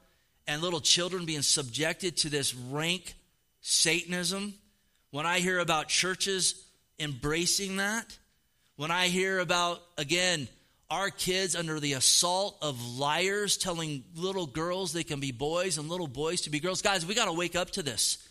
and 0.46 0.62
little 0.62 0.80
children 0.80 1.24
being 1.24 1.42
subjected 1.42 2.16
to 2.18 2.28
this 2.28 2.54
rank 2.54 3.14
Satanism, 3.62 4.54
when 5.10 5.26
I 5.26 5.40
hear 5.40 5.58
about 5.58 5.88
churches 5.88 6.64
embracing 6.98 7.76
that, 7.78 8.16
when 8.76 8.90
I 8.90 9.08
hear 9.08 9.40
about, 9.40 9.82
again, 9.98 10.48
our 10.90 11.10
kids 11.10 11.54
under 11.54 11.78
the 11.78 11.92
assault 11.92 12.56
of 12.62 12.80
liars 12.98 13.56
telling 13.56 14.02
little 14.14 14.46
girls 14.46 14.92
they 14.92 15.04
can 15.04 15.20
be 15.20 15.32
boys 15.32 15.78
and 15.78 15.88
little 15.88 16.06
boys 16.06 16.42
to 16.42 16.50
be 16.50 16.60
girls, 16.60 16.82
guys, 16.82 17.04
we 17.04 17.14
got 17.14 17.26
to 17.26 17.32
wake 17.32 17.56
up 17.56 17.70
to 17.72 17.82
this. 17.82 18.26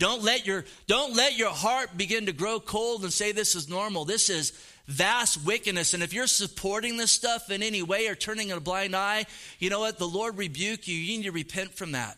Don't 0.00 0.22
let 0.22 0.46
your 0.46 0.64
don't 0.86 1.14
let 1.14 1.36
your 1.36 1.50
heart 1.50 1.90
begin 1.96 2.24
to 2.26 2.32
grow 2.32 2.58
cold 2.58 3.04
and 3.04 3.12
say 3.12 3.32
this 3.32 3.54
is 3.54 3.68
normal. 3.68 4.06
This 4.06 4.30
is 4.30 4.52
vast 4.86 5.44
wickedness. 5.44 5.92
And 5.92 6.02
if 6.02 6.14
you're 6.14 6.26
supporting 6.26 6.96
this 6.96 7.12
stuff 7.12 7.50
in 7.50 7.62
any 7.62 7.82
way 7.82 8.06
or 8.08 8.14
turning 8.14 8.50
a 8.50 8.58
blind 8.58 8.96
eye, 8.96 9.26
you 9.58 9.68
know 9.68 9.80
what? 9.80 9.98
The 9.98 10.08
Lord 10.08 10.38
rebuke 10.38 10.88
you. 10.88 10.96
You 10.96 11.18
need 11.18 11.24
to 11.24 11.32
repent 11.32 11.74
from 11.74 11.92
that. 11.92 12.16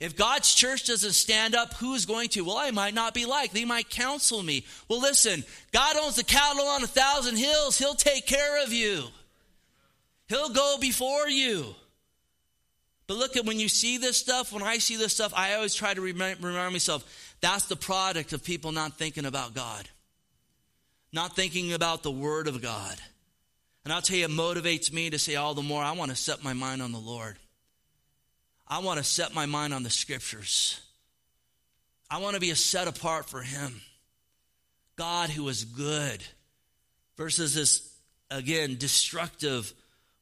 If 0.00 0.16
God's 0.16 0.52
church 0.52 0.86
doesn't 0.86 1.12
stand 1.12 1.54
up, 1.54 1.74
who's 1.74 2.04
going 2.04 2.30
to? 2.30 2.44
Well, 2.44 2.56
I 2.56 2.72
might 2.72 2.94
not 2.94 3.14
be 3.14 3.26
like. 3.26 3.52
They 3.52 3.64
might 3.64 3.90
counsel 3.90 4.42
me. 4.42 4.66
Well, 4.88 5.00
listen, 5.00 5.44
God 5.72 5.96
owns 5.96 6.16
the 6.16 6.24
cattle 6.24 6.66
on 6.66 6.82
a 6.82 6.88
thousand 6.88 7.36
hills. 7.36 7.78
He'll 7.78 7.94
take 7.94 8.26
care 8.26 8.62
of 8.64 8.72
you. 8.72 9.04
He'll 10.28 10.50
go 10.50 10.78
before 10.80 11.28
you. 11.28 11.76
But 13.08 13.16
look 13.16 13.36
at 13.36 13.46
when 13.46 13.58
you 13.58 13.68
see 13.68 13.96
this 13.96 14.18
stuff, 14.18 14.52
when 14.52 14.62
I 14.62 14.78
see 14.78 14.96
this 14.96 15.14
stuff, 15.14 15.32
I 15.34 15.54
always 15.54 15.74
try 15.74 15.94
to 15.94 16.00
remind, 16.00 16.44
remind 16.44 16.72
myself 16.72 17.34
that's 17.40 17.64
the 17.64 17.74
product 17.74 18.34
of 18.34 18.44
people 18.44 18.70
not 18.70 18.98
thinking 18.98 19.24
about 19.24 19.54
God, 19.54 19.88
not 21.10 21.34
thinking 21.34 21.72
about 21.72 22.02
the 22.02 22.10
Word 22.10 22.46
of 22.46 22.60
God. 22.62 22.96
And 23.84 23.94
I'll 23.94 24.02
tell 24.02 24.18
you, 24.18 24.26
it 24.26 24.30
motivates 24.30 24.92
me 24.92 25.08
to 25.08 25.18
say 25.18 25.36
all 25.36 25.54
the 25.54 25.62
more, 25.62 25.82
I 25.82 25.92
want 25.92 26.10
to 26.10 26.16
set 26.16 26.44
my 26.44 26.52
mind 26.52 26.82
on 26.82 26.92
the 26.92 26.98
Lord. 26.98 27.38
I 28.68 28.80
want 28.80 28.98
to 28.98 29.04
set 29.04 29.34
my 29.34 29.46
mind 29.46 29.72
on 29.72 29.82
the 29.82 29.90
scriptures. 29.90 30.78
I 32.10 32.18
want 32.18 32.34
to 32.34 32.40
be 32.40 32.50
a 32.50 32.56
set 32.56 32.88
apart 32.88 33.30
for 33.30 33.40
Him. 33.40 33.80
God 34.96 35.30
who 35.30 35.48
is 35.48 35.64
good 35.64 36.22
versus 37.16 37.54
this, 37.54 37.90
again, 38.30 38.76
destructive 38.78 39.72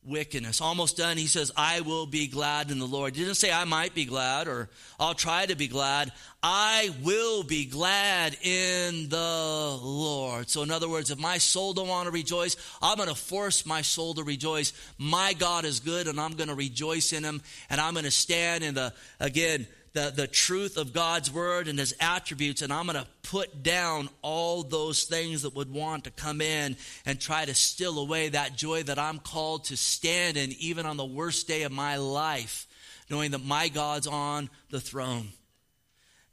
wickedness. 0.06 0.60
Almost 0.60 0.96
done, 0.96 1.16
he 1.16 1.26
says, 1.26 1.50
I 1.56 1.80
will 1.80 2.06
be 2.06 2.28
glad 2.28 2.70
in 2.70 2.78
the 2.78 2.86
Lord. 2.86 3.16
He 3.16 3.22
didn't 3.22 3.36
say, 3.36 3.52
I 3.52 3.64
might 3.64 3.94
be 3.94 4.04
glad 4.04 4.48
or 4.48 4.68
I'll 4.98 5.14
try 5.14 5.46
to 5.46 5.56
be 5.56 5.68
glad. 5.68 6.12
I 6.42 6.90
will 7.02 7.42
be 7.42 7.64
glad 7.64 8.36
in 8.42 9.08
the 9.08 9.78
Lord. 9.82 10.48
So, 10.48 10.62
in 10.62 10.70
other 10.70 10.88
words, 10.88 11.10
if 11.10 11.18
my 11.18 11.38
soul 11.38 11.72
don't 11.72 11.88
want 11.88 12.06
to 12.06 12.12
rejoice, 12.12 12.56
I'm 12.80 12.96
going 12.96 13.08
to 13.08 13.14
force 13.14 13.66
my 13.66 13.82
soul 13.82 14.14
to 14.14 14.22
rejoice. 14.22 14.72
My 14.96 15.32
God 15.32 15.64
is 15.64 15.80
good 15.80 16.06
and 16.06 16.20
I'm 16.20 16.34
going 16.34 16.48
to 16.48 16.54
rejoice 16.54 17.12
in 17.12 17.24
him 17.24 17.42
and 17.68 17.80
I'm 17.80 17.94
going 17.94 18.04
to 18.04 18.10
stand 18.10 18.62
in 18.62 18.74
the, 18.74 18.92
again, 19.18 19.66
the, 19.96 20.12
the 20.14 20.26
truth 20.26 20.76
of 20.76 20.92
God's 20.92 21.32
word 21.32 21.68
and 21.68 21.78
his 21.78 21.96
attributes, 21.98 22.60
and 22.60 22.70
I'm 22.70 22.84
going 22.84 23.02
to 23.02 23.06
put 23.22 23.62
down 23.62 24.10
all 24.20 24.62
those 24.62 25.04
things 25.04 25.40
that 25.40 25.54
would 25.54 25.72
want 25.72 26.04
to 26.04 26.10
come 26.10 26.42
in 26.42 26.76
and 27.06 27.18
try 27.18 27.46
to 27.46 27.54
steal 27.54 27.98
away 27.98 28.28
that 28.28 28.54
joy 28.56 28.82
that 28.82 28.98
I'm 28.98 29.18
called 29.18 29.64
to 29.64 29.76
stand 29.76 30.36
in, 30.36 30.52
even 30.58 30.84
on 30.84 30.98
the 30.98 31.04
worst 31.06 31.48
day 31.48 31.62
of 31.62 31.72
my 31.72 31.96
life, 31.96 32.66
knowing 33.08 33.30
that 33.30 33.42
my 33.42 33.68
God's 33.68 34.06
on 34.06 34.50
the 34.68 34.80
throne. 34.80 35.28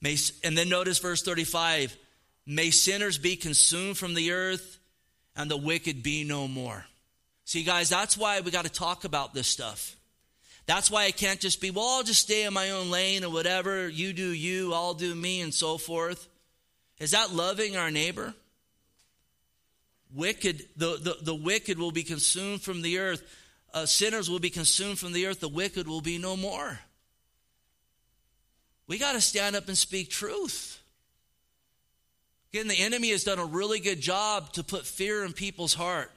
May, 0.02 0.18
and 0.44 0.58
then 0.58 0.68
notice 0.68 1.00
verse 1.00 1.24
35 1.24 1.96
May 2.46 2.70
sinners 2.70 3.18
be 3.18 3.38
consumed 3.38 3.98
from 3.98 4.14
the 4.14 4.34
earth 4.34 4.78
and 5.38 5.50
the 5.50 5.56
wicked 5.56 6.04
be 6.04 6.26
no 6.26 6.50
more. 6.50 6.84
See, 7.46 7.64
guys, 7.64 7.88
that's 7.88 8.18
why 8.18 8.42
we 8.42 8.52
got 8.52 8.66
to 8.66 8.72
talk 8.72 9.06
about 9.06 9.34
this 9.34 9.48
stuff. 9.48 9.96
That's 10.66 10.90
why 10.90 11.06
I 11.06 11.12
can't 11.12 11.40
just 11.40 11.60
be, 11.60 11.72
well, 11.72 11.86
I'll 11.86 12.04
just 12.04 12.22
stay 12.22 12.46
in 12.46 12.54
my 12.54 12.72
own 12.72 12.90
lane 12.90 13.24
or 13.24 13.30
whatever. 13.30 13.88
You 13.90 14.14
do 14.14 14.32
you, 14.32 14.74
I'll 14.74 14.94
do 14.94 15.14
me, 15.14 15.42
and 15.42 15.54
so 15.54 15.78
forth. 15.78 16.28
Is 17.00 17.12
that 17.12 17.34
loving 17.34 17.76
our 17.76 17.92
neighbor? 17.92 18.34
Wicked, 20.14 20.66
the, 20.78 20.98
the, 21.02 21.18
the 21.22 21.36
wicked 21.36 21.78
will 21.78 21.92
be 21.92 22.04
consumed 22.04 22.62
from 22.62 22.82
the 22.82 23.00
earth. 23.00 23.24
Uh, 23.74 23.86
sinners 23.86 24.30
will 24.30 24.40
be 24.40 24.52
consumed 24.52 25.00
from 25.00 25.12
the 25.12 25.26
earth. 25.26 25.40
The 25.40 25.50
wicked 25.50 25.88
will 25.88 26.02
be 26.02 26.18
no 26.18 26.38
more. 26.38 26.80
We 28.88 28.98
got 28.98 29.14
to 29.14 29.22
stand 29.22 29.56
up 29.56 29.68
and 29.68 29.78
speak 29.78 30.10
truth. 30.10 30.80
Again, 32.54 32.68
the 32.68 32.80
enemy 32.80 33.10
has 33.10 33.24
done 33.24 33.40
a 33.40 33.46
really 33.46 33.80
good 33.80 34.00
job 34.00 34.54
to 34.54 34.64
put 34.64 34.86
fear 34.86 35.26
in 35.26 35.34
people's 35.34 35.74
heart. 35.74 36.12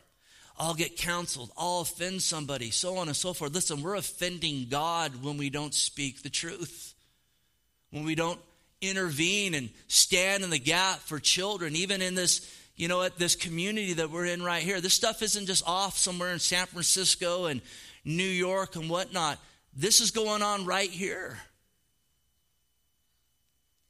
I'll 0.58 0.74
get 0.74 0.96
counseled. 0.96 1.50
I'll 1.56 1.80
offend 1.80 2.22
somebody, 2.22 2.70
so 2.70 2.96
on 2.96 3.08
and 3.08 3.16
so 3.16 3.32
forth. 3.32 3.52
Listen, 3.52 3.82
we're 3.82 3.96
offending 3.96 4.66
God 4.70 5.22
when 5.22 5.36
we 5.36 5.50
don't 5.50 5.74
speak 5.74 6.22
the 6.22 6.30
truth, 6.30 6.94
when 7.90 8.04
we 8.04 8.14
don't 8.14 8.40
intervene 8.80 9.54
and 9.54 9.70
stand 9.88 10.44
in 10.44 10.50
the 10.50 10.58
gap 10.58 10.98
for 11.00 11.18
children, 11.18 11.76
even 11.76 12.00
in 12.00 12.14
this, 12.14 12.50
you 12.74 12.88
know, 12.88 13.02
at 13.02 13.18
this 13.18 13.34
community 13.36 13.94
that 13.94 14.10
we're 14.10 14.26
in 14.26 14.42
right 14.42 14.62
here. 14.62 14.80
This 14.80 14.94
stuff 14.94 15.22
isn't 15.22 15.46
just 15.46 15.66
off 15.66 15.98
somewhere 15.98 16.32
in 16.32 16.38
San 16.38 16.66
Francisco 16.66 17.46
and 17.46 17.60
New 18.04 18.22
York 18.22 18.76
and 18.76 18.88
whatnot. 18.88 19.38
This 19.74 20.00
is 20.00 20.10
going 20.10 20.42
on 20.42 20.64
right 20.64 20.90
here. 20.90 21.38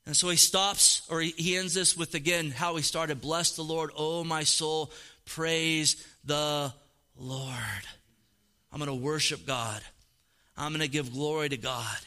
And 0.06 0.16
so 0.16 0.28
he 0.28 0.36
stops, 0.36 1.02
or 1.10 1.20
he 1.20 1.56
ends 1.56 1.74
this 1.74 1.96
with 1.96 2.14
again 2.14 2.52
how 2.52 2.76
he 2.76 2.82
started 2.82 3.20
Bless 3.20 3.56
the 3.56 3.62
Lord, 3.62 3.90
oh 3.96 4.22
my 4.22 4.44
soul, 4.44 4.92
praise 5.26 6.06
the 6.24 6.72
Lord. 7.18 7.52
I'm 8.72 8.78
going 8.78 8.88
to 8.88 9.04
worship 9.04 9.46
God. 9.46 9.80
I'm 10.56 10.72
going 10.72 10.80
to 10.80 10.88
give 10.88 11.12
glory 11.12 11.50
to 11.50 11.56
God. 11.56 11.98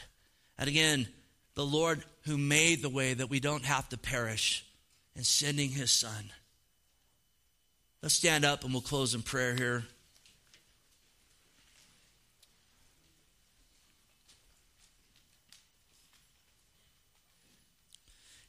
And 0.57 0.67
again, 0.67 1.07
the 1.55 1.65
Lord 1.65 2.03
who 2.25 2.37
made 2.37 2.81
the 2.81 2.89
way 2.89 3.13
that 3.13 3.29
we 3.29 3.39
don't 3.39 3.65
have 3.65 3.87
to 3.89 3.97
perish 3.97 4.65
and 5.15 5.25
sending 5.25 5.69
his 5.69 5.91
son. 5.91 6.31
Let's 8.01 8.15
stand 8.15 8.45
up 8.45 8.63
and 8.63 8.71
we'll 8.71 8.81
close 8.81 9.13
in 9.13 9.21
prayer 9.21 9.55
here. 9.55 9.83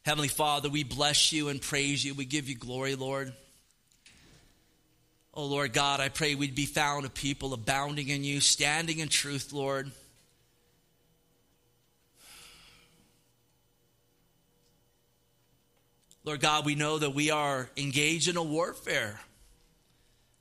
Heavenly 0.03 0.29
Father, 0.29 0.69
we 0.69 0.83
bless 0.83 1.33
you 1.33 1.49
and 1.49 1.61
praise 1.61 2.05
you. 2.05 2.15
We 2.15 2.25
give 2.25 2.49
you 2.49 2.57
glory, 2.57 2.95
Lord. 2.95 3.33
Oh, 5.41 5.47
Lord 5.47 5.73
God, 5.73 6.01
I 6.01 6.11
pray 6.11 6.35
we'd 6.35 6.55
be 6.55 6.67
found 6.67 7.07
a 7.07 7.09
people 7.09 7.55
abounding 7.55 8.09
in 8.09 8.23
you, 8.25 8.41
standing 8.41 8.99
in 8.99 9.09
truth, 9.09 9.55
Lord. 9.55 9.91
Lord 16.25 16.41
God, 16.41 16.67
we 16.67 16.75
know 16.75 16.99
that 16.99 17.15
we 17.15 17.31
are 17.31 17.71
engaged 17.79 18.29
in 18.29 18.37
a 18.37 18.43
warfare. 18.43 19.19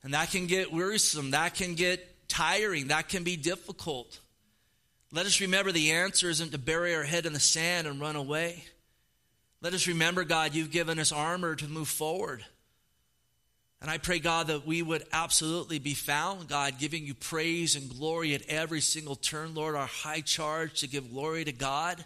And 0.02 0.12
that 0.12 0.32
can 0.32 0.46
get 0.46 0.70
wearisome. 0.70 1.30
That 1.30 1.54
can 1.54 1.76
get 1.76 2.28
tiring. 2.28 2.88
That 2.88 3.08
can 3.08 3.24
be 3.24 3.36
difficult. 3.36 4.20
Let 5.12 5.24
us 5.24 5.40
remember 5.40 5.72
the 5.72 5.92
answer 5.92 6.28
isn't 6.28 6.52
to 6.52 6.58
bury 6.58 6.94
our 6.94 7.04
head 7.04 7.24
in 7.24 7.32
the 7.32 7.40
sand 7.40 7.86
and 7.86 8.02
run 8.02 8.16
away. 8.16 8.64
Let 9.62 9.72
us 9.72 9.88
remember, 9.88 10.24
God, 10.24 10.54
you've 10.54 10.70
given 10.70 10.98
us 10.98 11.10
armor 11.10 11.54
to 11.54 11.68
move 11.68 11.88
forward. 11.88 12.44
And 13.80 13.90
I 13.90 13.96
pray, 13.96 14.18
God, 14.18 14.48
that 14.48 14.66
we 14.66 14.82
would 14.82 15.04
absolutely 15.10 15.78
be 15.78 15.94
found, 15.94 16.48
God, 16.48 16.78
giving 16.78 17.04
you 17.04 17.14
praise 17.14 17.76
and 17.76 17.88
glory 17.88 18.34
at 18.34 18.46
every 18.46 18.82
single 18.82 19.16
turn. 19.16 19.54
Lord, 19.54 19.74
our 19.74 19.86
high 19.86 20.20
charge 20.20 20.80
to 20.80 20.88
give 20.88 21.10
glory 21.10 21.44
to 21.44 21.52
God. 21.52 22.04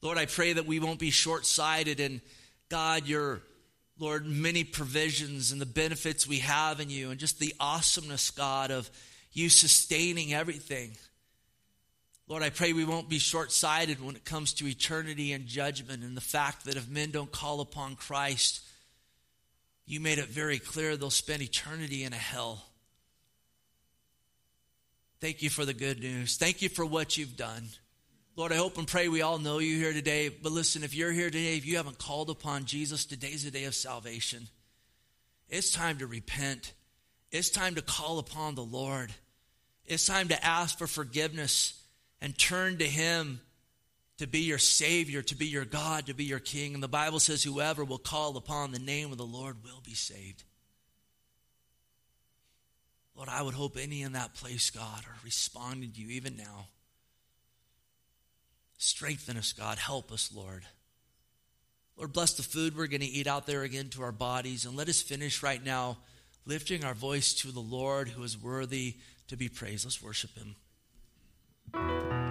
Lord, 0.00 0.18
I 0.18 0.26
pray 0.26 0.54
that 0.54 0.66
we 0.66 0.80
won't 0.80 0.98
be 0.98 1.10
short 1.10 1.46
sighted 1.46 2.00
and, 2.00 2.20
God, 2.68 3.06
your, 3.06 3.40
Lord, 4.00 4.26
many 4.26 4.64
provisions 4.64 5.52
and 5.52 5.60
the 5.60 5.66
benefits 5.66 6.26
we 6.26 6.38
have 6.38 6.80
in 6.80 6.90
you 6.90 7.10
and 7.10 7.20
just 7.20 7.38
the 7.38 7.54
awesomeness, 7.60 8.32
God, 8.32 8.72
of 8.72 8.90
you 9.32 9.48
sustaining 9.48 10.34
everything. 10.34 10.96
Lord, 12.26 12.42
I 12.42 12.50
pray 12.50 12.72
we 12.72 12.84
won't 12.84 13.08
be 13.08 13.18
short 13.18 13.52
sighted 13.52 14.04
when 14.04 14.16
it 14.16 14.24
comes 14.24 14.54
to 14.54 14.66
eternity 14.66 15.32
and 15.32 15.46
judgment 15.46 16.02
and 16.02 16.16
the 16.16 16.20
fact 16.20 16.64
that 16.64 16.76
if 16.76 16.88
men 16.88 17.12
don't 17.12 17.30
call 17.30 17.60
upon 17.60 17.94
Christ, 17.94 18.60
you 19.86 20.00
made 20.00 20.18
it 20.18 20.28
very 20.28 20.58
clear 20.58 20.96
they'll 20.96 21.10
spend 21.10 21.42
eternity 21.42 22.04
in 22.04 22.12
a 22.12 22.16
hell. 22.16 22.64
Thank 25.20 25.42
you 25.42 25.50
for 25.50 25.64
the 25.64 25.74
good 25.74 26.00
news. 26.00 26.36
Thank 26.36 26.62
you 26.62 26.68
for 26.68 26.84
what 26.84 27.16
you've 27.16 27.36
done. 27.36 27.64
Lord, 28.34 28.50
I 28.50 28.56
hope 28.56 28.78
and 28.78 28.88
pray 28.88 29.08
we 29.08 29.22
all 29.22 29.38
know 29.38 29.58
you 29.58 29.76
here 29.76 29.92
today. 29.92 30.28
But 30.28 30.52
listen, 30.52 30.82
if 30.82 30.94
you're 30.94 31.12
here 31.12 31.30
today, 31.30 31.56
if 31.56 31.66
you 31.66 31.76
haven't 31.76 31.98
called 31.98 32.30
upon 32.30 32.64
Jesus, 32.64 33.04
today's 33.04 33.44
the 33.44 33.50
day 33.50 33.64
of 33.64 33.74
salvation. 33.74 34.48
It's 35.48 35.70
time 35.70 35.98
to 35.98 36.06
repent. 36.06 36.72
It's 37.30 37.50
time 37.50 37.74
to 37.74 37.82
call 37.82 38.18
upon 38.18 38.54
the 38.54 38.64
Lord. 38.64 39.12
It's 39.84 40.06
time 40.06 40.28
to 40.28 40.44
ask 40.44 40.78
for 40.78 40.86
forgiveness 40.86 41.80
and 42.20 42.36
turn 42.36 42.78
to 42.78 42.86
Him 42.86 43.40
to 44.18 44.26
be 44.26 44.40
your 44.40 44.58
Savior, 44.58 45.22
to 45.22 45.34
be 45.34 45.46
your 45.46 45.64
God, 45.64 46.06
to 46.06 46.14
be 46.14 46.24
your 46.24 46.38
King. 46.38 46.74
And 46.74 46.82
the 46.82 46.88
Bible 46.88 47.18
says, 47.18 47.42
whoever 47.42 47.84
will 47.84 47.98
call 47.98 48.36
upon 48.36 48.70
the 48.70 48.78
name 48.78 49.10
of 49.10 49.18
the 49.18 49.24
Lord 49.24 49.64
will 49.64 49.80
be 49.84 49.94
saved. 49.94 50.44
Lord, 53.16 53.28
I 53.28 53.42
would 53.42 53.54
hope 53.54 53.76
any 53.78 54.02
in 54.02 54.12
that 54.12 54.34
place, 54.34 54.70
God, 54.70 55.04
are 55.06 55.24
responding 55.24 55.90
to 55.92 56.00
you 56.00 56.10
even 56.10 56.36
now. 56.36 56.66
Strengthen 58.78 59.36
us, 59.36 59.52
God. 59.52 59.78
Help 59.78 60.10
us, 60.10 60.30
Lord. 60.34 60.64
Lord, 61.96 62.12
bless 62.12 62.32
the 62.32 62.42
food 62.42 62.76
we're 62.76 62.86
going 62.86 63.00
to 63.00 63.06
eat 63.06 63.26
out 63.26 63.46
there 63.46 63.62
again 63.62 63.90
to 63.90 64.02
our 64.02 64.12
bodies. 64.12 64.64
And 64.64 64.76
let 64.76 64.88
us 64.88 65.02
finish 65.02 65.42
right 65.42 65.62
now 65.62 65.98
lifting 66.46 66.84
our 66.84 66.94
voice 66.94 67.34
to 67.34 67.52
the 67.52 67.60
Lord 67.60 68.08
who 68.08 68.22
is 68.22 68.40
worthy 68.40 68.96
to 69.28 69.36
be 69.36 69.48
praised. 69.48 69.84
Let's 69.84 70.02
worship 70.02 70.30
him. 70.36 72.21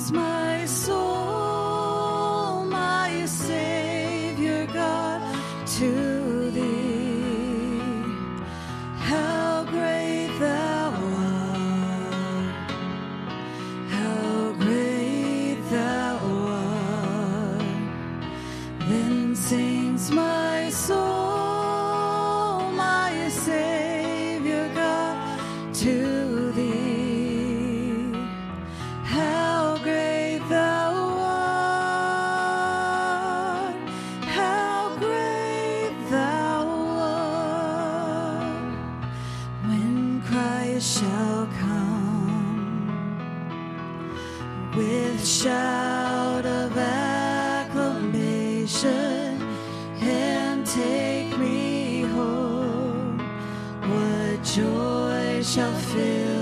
Sings 0.00 0.29
take 50.74 51.36
me 51.36 52.02
home. 52.02 53.18
What 53.90 54.44
joy 54.44 55.42
shall 55.42 55.74
fill 55.74 56.39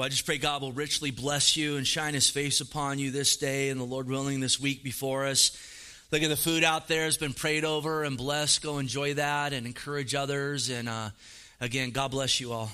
Well, 0.00 0.06
I 0.06 0.08
just 0.08 0.24
pray 0.24 0.38
God 0.38 0.62
will 0.62 0.72
richly 0.72 1.10
bless 1.10 1.58
you 1.58 1.76
and 1.76 1.86
shine 1.86 2.14
his 2.14 2.30
face 2.30 2.62
upon 2.62 2.98
you 2.98 3.10
this 3.10 3.36
day 3.36 3.68
and 3.68 3.78
the 3.78 3.84
Lord 3.84 4.08
willing 4.08 4.40
this 4.40 4.58
week 4.58 4.82
before 4.82 5.26
us. 5.26 5.54
Look 6.10 6.22
at 6.22 6.30
the 6.30 6.38
food 6.38 6.64
out 6.64 6.88
there 6.88 7.04
has 7.04 7.18
been 7.18 7.34
prayed 7.34 7.66
over 7.66 8.02
and 8.04 8.16
blessed. 8.16 8.62
Go 8.62 8.78
enjoy 8.78 9.12
that 9.12 9.52
and 9.52 9.66
encourage 9.66 10.14
others. 10.14 10.70
And 10.70 10.88
uh, 10.88 11.10
again, 11.60 11.90
God 11.90 12.12
bless 12.12 12.40
you 12.40 12.50
all. 12.50 12.70